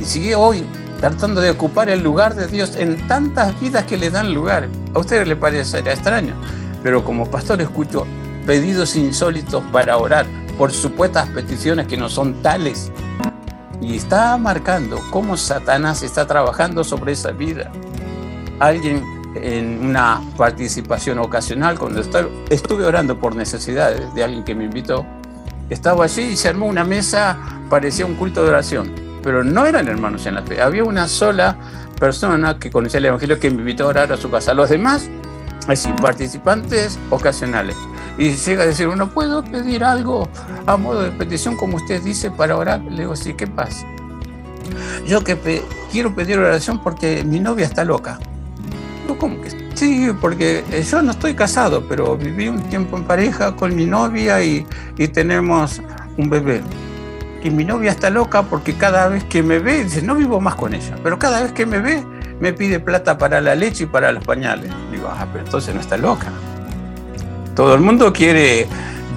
Y 0.00 0.04
sigue 0.04 0.34
hoy 0.34 0.64
tratando 1.00 1.40
de 1.40 1.50
ocupar 1.50 1.90
el 1.90 2.02
lugar 2.02 2.34
de 2.34 2.46
Dios 2.46 2.76
en 2.76 3.06
tantas 3.06 3.58
vidas 3.60 3.84
que 3.84 3.98
le 3.98 4.10
dan 4.10 4.32
lugar. 4.32 4.68
A 4.94 4.98
ustedes 4.98 5.28
les 5.28 5.36
parecerá 5.36 5.92
extraño, 5.92 6.34
pero 6.82 7.04
como 7.04 7.30
pastor 7.30 7.60
escucho 7.60 8.06
pedidos 8.46 8.96
insólitos 8.96 9.62
para 9.72 9.98
orar 9.98 10.26
por 10.56 10.72
supuestas 10.72 11.28
peticiones 11.28 11.86
que 11.86 11.96
no 11.98 12.08
son 12.08 12.42
tales. 12.42 12.90
Y 13.80 13.96
está 13.96 14.36
marcando 14.38 14.98
cómo 15.10 15.36
Satanás 15.36 16.02
está 16.02 16.26
trabajando 16.26 16.82
sobre 16.82 17.12
esa 17.12 17.32
vida. 17.32 17.70
Alguien 18.58 19.15
en 19.42 19.84
una 19.84 20.20
participación 20.36 21.18
ocasional, 21.18 21.78
cuando 21.78 22.00
estuve 22.50 22.84
orando 22.84 23.18
por 23.18 23.34
necesidades 23.36 24.14
de 24.14 24.24
alguien 24.24 24.44
que 24.44 24.54
me 24.54 24.64
invitó, 24.64 25.06
estaba 25.70 26.04
allí 26.04 26.22
y 26.22 26.36
se 26.36 26.48
armó 26.48 26.66
una 26.66 26.84
mesa, 26.84 27.38
parecía 27.68 28.06
un 28.06 28.14
culto 28.14 28.42
de 28.42 28.50
oración, 28.50 28.92
pero 29.22 29.42
no 29.42 29.66
eran 29.66 29.88
hermanos 29.88 30.26
en 30.26 30.36
la 30.36 30.42
fe. 30.42 30.60
Había 30.60 30.84
una 30.84 31.08
sola 31.08 31.56
persona 31.98 32.58
que 32.58 32.70
conocía 32.70 32.98
el 32.98 33.06
Evangelio 33.06 33.40
que 33.40 33.50
me 33.50 33.58
invitó 33.58 33.84
a 33.84 33.88
orar 33.88 34.12
a 34.12 34.16
su 34.16 34.30
casa. 34.30 34.54
Los 34.54 34.70
demás 34.70 35.08
así, 35.66 35.92
participantes 36.00 36.98
ocasionales. 37.10 37.76
Y 38.18 38.30
llega 38.32 38.62
a 38.62 38.66
decir, 38.66 38.88
¿no 38.88 39.10
puedo 39.10 39.44
pedir 39.44 39.84
algo 39.84 40.28
a 40.66 40.76
modo 40.76 41.02
de 41.02 41.10
petición 41.10 41.56
como 41.56 41.76
usted 41.76 42.02
dice 42.02 42.30
para 42.30 42.56
orar? 42.56 42.80
Le 42.82 43.02
digo, 43.02 43.16
sí, 43.16 43.34
¿qué 43.34 43.46
pasa? 43.46 43.86
Yo 45.06 45.22
que 45.22 45.62
quiero 45.92 46.14
pedir 46.14 46.38
oración 46.38 46.82
porque 46.82 47.24
mi 47.24 47.40
novia 47.40 47.66
está 47.66 47.84
loca. 47.84 48.18
¿Cómo 49.14 49.40
que? 49.40 49.50
Sí, 49.74 50.10
porque 50.20 50.64
yo 50.90 51.02
no 51.02 51.12
estoy 51.12 51.34
casado, 51.34 51.86
pero 51.86 52.16
viví 52.16 52.48
un 52.48 52.62
tiempo 52.64 52.96
en 52.96 53.04
pareja 53.04 53.54
con 53.54 53.76
mi 53.76 53.86
novia 53.86 54.42
y, 54.42 54.66
y 54.96 55.08
tenemos 55.08 55.82
un 56.16 56.30
bebé. 56.30 56.62
Y 57.42 57.50
mi 57.50 57.64
novia 57.64 57.90
está 57.90 58.10
loca 58.10 58.42
porque 58.42 58.74
cada 58.74 59.08
vez 59.08 59.22
que 59.24 59.42
me 59.42 59.58
ve, 59.58 59.84
dice, 59.84 60.02
no 60.02 60.14
vivo 60.14 60.40
más 60.40 60.54
con 60.54 60.74
ella, 60.74 60.96
pero 61.02 61.18
cada 61.18 61.42
vez 61.42 61.52
que 61.52 61.66
me 61.66 61.78
ve, 61.78 62.02
me 62.40 62.52
pide 62.52 62.80
plata 62.80 63.18
para 63.18 63.40
la 63.40 63.54
leche 63.54 63.84
y 63.84 63.86
para 63.86 64.12
los 64.12 64.24
pañales. 64.24 64.70
Digo, 64.90 65.08
ah, 65.10 65.26
pero 65.32 65.44
entonces 65.44 65.74
no 65.74 65.80
está 65.80 65.96
loca. 65.96 66.32
Todo 67.54 67.74
el 67.74 67.80
mundo 67.80 68.12
quiere 68.12 68.66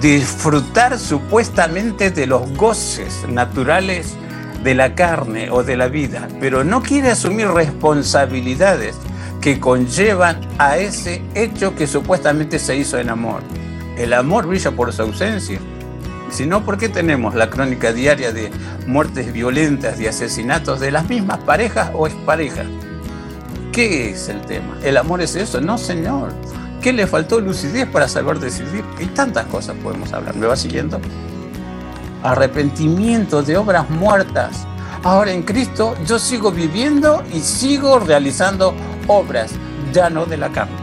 disfrutar 0.00 0.98
supuestamente 0.98 2.10
de 2.10 2.26
los 2.26 2.50
goces 2.56 3.26
naturales 3.28 4.14
de 4.62 4.74
la 4.74 4.94
carne 4.94 5.50
o 5.50 5.62
de 5.62 5.76
la 5.76 5.88
vida, 5.88 6.28
pero 6.40 6.64
no 6.64 6.82
quiere 6.82 7.10
asumir 7.10 7.48
responsabilidades 7.48 8.96
que 9.40 9.58
conllevan 9.58 10.40
a 10.58 10.76
ese 10.76 11.22
hecho 11.34 11.74
que 11.74 11.86
supuestamente 11.86 12.58
se 12.58 12.76
hizo 12.76 12.98
en 12.98 13.08
amor. 13.08 13.42
El 13.96 14.12
amor 14.12 14.46
brilla 14.46 14.70
por 14.70 14.92
su 14.92 15.02
ausencia. 15.02 15.58
Si 16.30 16.46
no, 16.46 16.64
¿por 16.64 16.78
qué 16.78 16.88
tenemos 16.88 17.34
la 17.34 17.50
crónica 17.50 17.92
diaria 17.92 18.32
de 18.32 18.50
muertes 18.86 19.32
violentas, 19.32 19.98
de 19.98 20.08
asesinatos 20.08 20.78
de 20.78 20.90
las 20.90 21.08
mismas 21.08 21.38
parejas 21.38 21.90
o 21.94 22.06
exparejas? 22.06 22.66
¿Qué 23.72 24.10
es 24.10 24.28
el 24.28 24.40
tema? 24.42 24.78
¿El 24.82 24.96
amor 24.96 25.22
es 25.22 25.34
eso? 25.36 25.60
No, 25.60 25.78
señor. 25.78 26.32
¿Qué 26.80 26.92
le 26.92 27.06
faltó 27.06 27.40
lucidez 27.40 27.86
para 27.88 28.08
saber 28.08 28.38
decidir? 28.38 28.84
Y 28.98 29.06
tantas 29.06 29.46
cosas 29.46 29.76
podemos 29.82 30.12
hablar. 30.12 30.34
¿Me 30.36 30.46
va 30.46 30.56
siguiendo? 30.56 31.00
Arrepentimiento 32.22 33.42
de 33.42 33.56
obras 33.56 33.88
muertas. 33.90 34.66
Ahora 35.02 35.32
en 35.32 35.42
Cristo 35.42 35.96
yo 36.06 36.18
sigo 36.18 36.52
viviendo 36.52 37.24
y 37.32 37.40
sigo 37.40 37.98
realizando 37.98 38.74
obras, 39.06 39.52
ya 39.92 40.10
no 40.10 40.26
de 40.26 40.36
la 40.36 40.50
carne. 40.50 40.76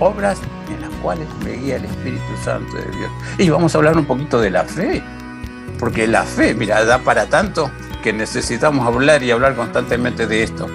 Obras 0.00 0.40
en 0.68 0.80
las 0.80 0.90
cuales 1.00 1.28
me 1.44 1.52
guía 1.52 1.76
el 1.76 1.84
Espíritu 1.84 2.36
Santo 2.44 2.76
de 2.76 2.90
Dios. 2.96 3.10
Y 3.38 3.48
vamos 3.48 3.74
a 3.74 3.78
hablar 3.78 3.96
un 3.96 4.06
poquito 4.06 4.40
de 4.40 4.50
la 4.50 4.64
fe. 4.64 5.02
Porque 5.78 6.08
la 6.08 6.24
fe, 6.24 6.54
mira, 6.54 6.84
da 6.84 6.98
para 6.98 7.26
tanto 7.26 7.70
que 8.02 8.12
necesitamos 8.12 8.84
hablar 8.84 9.22
y 9.22 9.30
hablar 9.30 9.54
constantemente 9.54 10.26
de 10.26 10.42
esto. 10.42 10.66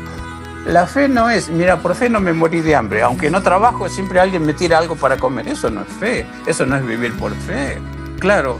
La 0.65 0.87
fe 0.87 1.09
no 1.09 1.29
es, 1.29 1.49
mira, 1.49 1.81
por 1.81 1.93
fe 1.95 2.09
no 2.09 2.21
me 2.21 2.31
morí 2.31 2.61
de 2.61 2.73
hambre, 2.73 3.01
aunque 3.01 3.29
no 3.29 3.43
trabajo, 3.43 3.89
siempre 3.89 4.21
alguien 4.21 4.45
me 4.45 4.53
tira 4.53 4.77
algo 4.77 4.95
para 4.95 5.17
comer. 5.17 5.49
Eso 5.49 5.69
no 5.69 5.81
es 5.81 5.87
fe, 5.99 6.25
eso 6.45 6.65
no 6.65 6.77
es 6.77 6.85
vivir 6.85 7.13
por 7.17 7.35
fe. 7.35 7.81
Claro, 8.19 8.59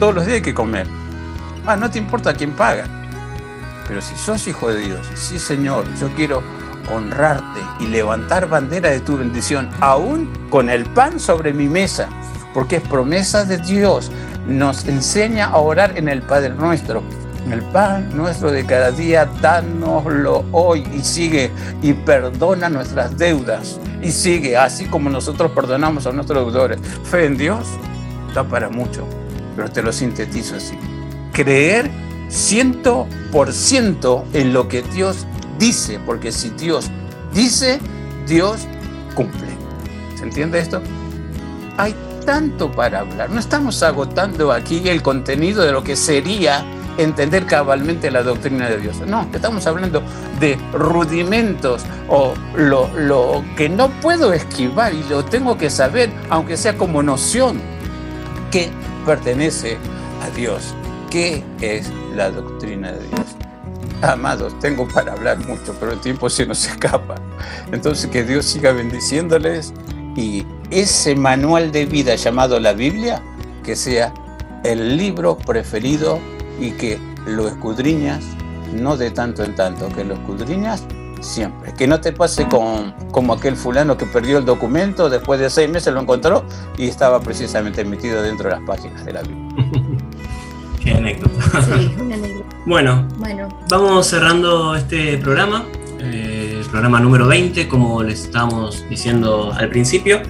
todos 0.00 0.16
los 0.16 0.26
días 0.26 0.36
hay 0.36 0.42
que 0.42 0.54
comer. 0.54 0.88
Ah, 1.64 1.76
no 1.76 1.88
te 1.88 1.98
importa 1.98 2.34
quién 2.34 2.50
paga. 2.50 2.99
Pero 3.90 4.00
si 4.00 4.14
sos 4.14 4.46
hijo 4.46 4.68
de 4.68 4.82
Dios, 4.82 5.00
sí 5.16 5.36
Señor, 5.40 5.84
yo 6.00 6.06
quiero 6.14 6.44
honrarte 6.94 7.58
y 7.80 7.88
levantar 7.88 8.48
bandera 8.48 8.88
de 8.88 9.00
tu 9.00 9.16
bendición, 9.18 9.68
aún 9.80 10.30
con 10.48 10.70
el 10.70 10.84
pan 10.84 11.18
sobre 11.18 11.52
mi 11.52 11.68
mesa, 11.68 12.08
porque 12.54 12.76
es 12.76 12.82
promesa 12.82 13.44
de 13.44 13.58
Dios. 13.58 14.12
Nos 14.46 14.86
enseña 14.86 15.46
a 15.46 15.56
orar 15.56 15.98
en 15.98 16.08
el 16.08 16.22
Padre 16.22 16.50
nuestro 16.50 17.02
el 17.50 17.62
pan 17.62 18.16
nuestro 18.16 18.52
de 18.52 18.64
cada 18.64 18.92
día, 18.92 19.28
dánoslo 19.40 20.44
hoy 20.52 20.86
y 20.94 21.02
sigue 21.02 21.50
y 21.82 21.92
perdona 21.92 22.68
nuestras 22.68 23.18
deudas 23.18 23.80
y 24.00 24.12
sigue, 24.12 24.56
así 24.56 24.84
como 24.84 25.10
nosotros 25.10 25.50
perdonamos 25.50 26.06
a 26.06 26.12
nuestros 26.12 26.44
deudores. 26.44 26.78
Fe 27.02 27.24
en 27.24 27.36
Dios 27.36 27.66
da 28.36 28.44
para 28.44 28.68
mucho, 28.68 29.04
pero 29.56 29.68
te 29.68 29.82
lo 29.82 29.92
sintetizo 29.92 30.54
así. 30.54 30.78
Creer 31.32 31.90
ciento 32.30 33.06
por 33.32 33.52
ciento 33.52 34.24
en 34.32 34.52
lo 34.52 34.68
que 34.68 34.82
Dios 34.82 35.26
dice, 35.58 36.00
porque 36.06 36.32
si 36.32 36.50
Dios 36.50 36.90
dice, 37.34 37.80
Dios 38.26 38.60
cumple. 39.14 39.48
¿Se 40.16 40.24
entiende 40.24 40.58
esto? 40.58 40.80
Hay 41.76 41.94
tanto 42.24 42.70
para 42.70 43.00
hablar. 43.00 43.30
No 43.30 43.40
estamos 43.40 43.82
agotando 43.82 44.52
aquí 44.52 44.88
el 44.88 45.02
contenido 45.02 45.64
de 45.64 45.72
lo 45.72 45.82
que 45.82 45.96
sería 45.96 46.64
entender 46.98 47.46
cabalmente 47.46 48.10
la 48.10 48.22
doctrina 48.22 48.68
de 48.68 48.78
Dios. 48.78 49.00
No, 49.06 49.26
estamos 49.32 49.66
hablando 49.66 50.02
de 50.38 50.58
rudimentos 50.72 51.82
o 52.08 52.34
lo, 52.56 52.88
lo 52.96 53.44
que 53.56 53.68
no 53.68 53.88
puedo 54.00 54.32
esquivar 54.32 54.94
y 54.94 55.02
lo 55.04 55.24
tengo 55.24 55.56
que 55.56 55.70
saber, 55.70 56.10
aunque 56.28 56.56
sea 56.56 56.76
como 56.76 57.02
noción, 57.02 57.60
que 58.50 58.70
pertenece 59.06 59.78
a 60.22 60.30
Dios. 60.30 60.74
¿Qué 61.10 61.42
es 61.60 61.90
la 62.14 62.30
doctrina 62.30 62.92
de 62.92 63.06
Dios? 63.08 63.26
Amados, 64.02 64.58
tengo 64.60 64.88
para 64.88 65.12
hablar 65.12 65.38
mucho, 65.46 65.74
pero 65.78 65.92
el 65.92 66.00
tiempo 66.00 66.30
se 66.30 66.46
nos 66.46 66.66
escapa. 66.68 67.16
Entonces, 67.72 68.10
que 68.10 68.24
Dios 68.24 68.46
siga 68.46 68.72
bendiciéndoles 68.72 69.72
y 70.16 70.46
ese 70.70 71.14
manual 71.14 71.72
de 71.72 71.86
vida 71.86 72.14
llamado 72.14 72.58
la 72.60 72.72
Biblia, 72.72 73.22
que 73.64 73.76
sea 73.76 74.12
el 74.64 74.96
libro 74.96 75.36
preferido 75.36 76.18
y 76.60 76.72
que 76.72 76.98
lo 77.26 77.48
escudriñas 77.48 78.24
no 78.72 78.96
de 78.96 79.10
tanto 79.10 79.42
en 79.42 79.54
tanto, 79.54 79.88
que 79.88 80.04
lo 80.04 80.14
escudriñas 80.14 80.84
siempre. 81.20 81.72
Que 81.74 81.86
no 81.86 82.00
te 82.00 82.12
pase 82.12 82.48
con, 82.48 82.92
como 83.10 83.34
aquel 83.34 83.56
fulano 83.56 83.96
que 83.96 84.06
perdió 84.06 84.38
el 84.38 84.44
documento, 84.44 85.10
después 85.10 85.40
de 85.40 85.50
seis 85.50 85.68
meses 85.68 85.92
lo 85.92 86.00
encontró 86.00 86.44
y 86.78 86.88
estaba 86.88 87.20
precisamente 87.20 87.84
metido 87.84 88.22
dentro 88.22 88.48
de 88.48 88.56
las 88.56 88.64
páginas 88.64 89.04
de 89.04 89.12
la 89.12 89.22
Biblia. 89.22 89.86
Qué 90.82 90.92
anécdota. 90.92 91.62
Sí, 91.62 91.90
una 92.00 92.14
anécdota. 92.16 92.56
Bueno, 92.66 93.08
Bueno, 93.16 93.48
vamos 93.68 94.06
cerrando 94.06 94.74
este 94.76 95.16
programa, 95.18 95.64
eh, 96.00 96.56
el 96.60 96.66
programa 96.70 97.00
número 97.00 97.26
20, 97.26 97.68
como 97.68 98.02
les 98.02 98.24
estábamos 98.24 98.84
diciendo 98.88 99.52
al 99.56 99.68
principio. 99.68 100.20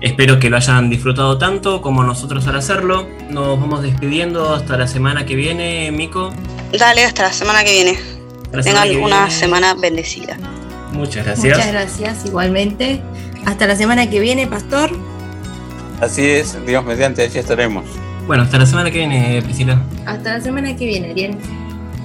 Espero 0.00 0.38
que 0.38 0.48
lo 0.48 0.56
hayan 0.56 0.88
disfrutado 0.88 1.36
tanto 1.36 1.82
como 1.82 2.02
nosotros 2.02 2.46
al 2.46 2.56
hacerlo. 2.56 3.06
Nos 3.28 3.60
vamos 3.60 3.82
despidiendo 3.82 4.54
hasta 4.54 4.78
la 4.78 4.86
semana 4.86 5.26
que 5.26 5.36
viene, 5.36 5.90
Mico. 5.92 6.30
Dale, 6.78 7.04
hasta 7.04 7.24
la 7.24 7.32
semana 7.32 7.64
que 7.64 7.72
viene. 7.72 7.98
Semana 8.50 8.62
Tengan 8.62 8.88
que 8.88 8.96
una 8.96 9.16
viene. 9.26 9.30
semana 9.30 9.74
bendecida. 9.74 10.36
Muchas 10.92 11.24
gracias. 11.26 11.56
muchas 11.58 11.72
gracias 11.72 12.24
igualmente. 12.26 13.02
Hasta 13.46 13.66
la 13.66 13.76
semana 13.76 14.08
que 14.08 14.20
viene, 14.20 14.46
Pastor. 14.46 14.90
Así 16.00 16.24
es, 16.26 16.56
Dios 16.66 16.82
mediante, 16.84 17.22
allí 17.22 17.38
estaremos. 17.38 17.84
Bueno, 18.26 18.44
hasta 18.44 18.58
la 18.58 18.66
semana 18.66 18.90
que 18.90 18.98
viene, 18.98 19.42
Priscila. 19.42 19.82
Hasta 20.06 20.34
la 20.34 20.40
semana 20.40 20.76
que 20.76 20.86
viene, 20.86 21.10
Ariel. 21.10 21.36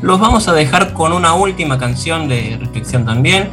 Los 0.02 0.20
vamos 0.20 0.48
a 0.48 0.54
dejar 0.54 0.94
con 0.94 1.14
una 1.14 1.34
última 1.34 1.78
canción 1.78 2.28
de 2.28 2.58
reflexión 2.60 3.06
también, 3.06 3.50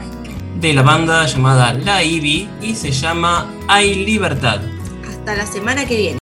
de 0.60 0.72
la 0.72 0.82
banda 0.82 1.26
llamada 1.26 1.72
La 1.74 2.02
Ivy 2.02 2.48
y 2.60 2.74
se 2.74 2.90
llama 2.90 3.46
Hay 3.68 4.04
Libertad. 4.04 4.60
Hasta 5.08 5.36
la 5.36 5.46
semana 5.46 5.84
que 5.86 5.96
viene. 5.96 6.21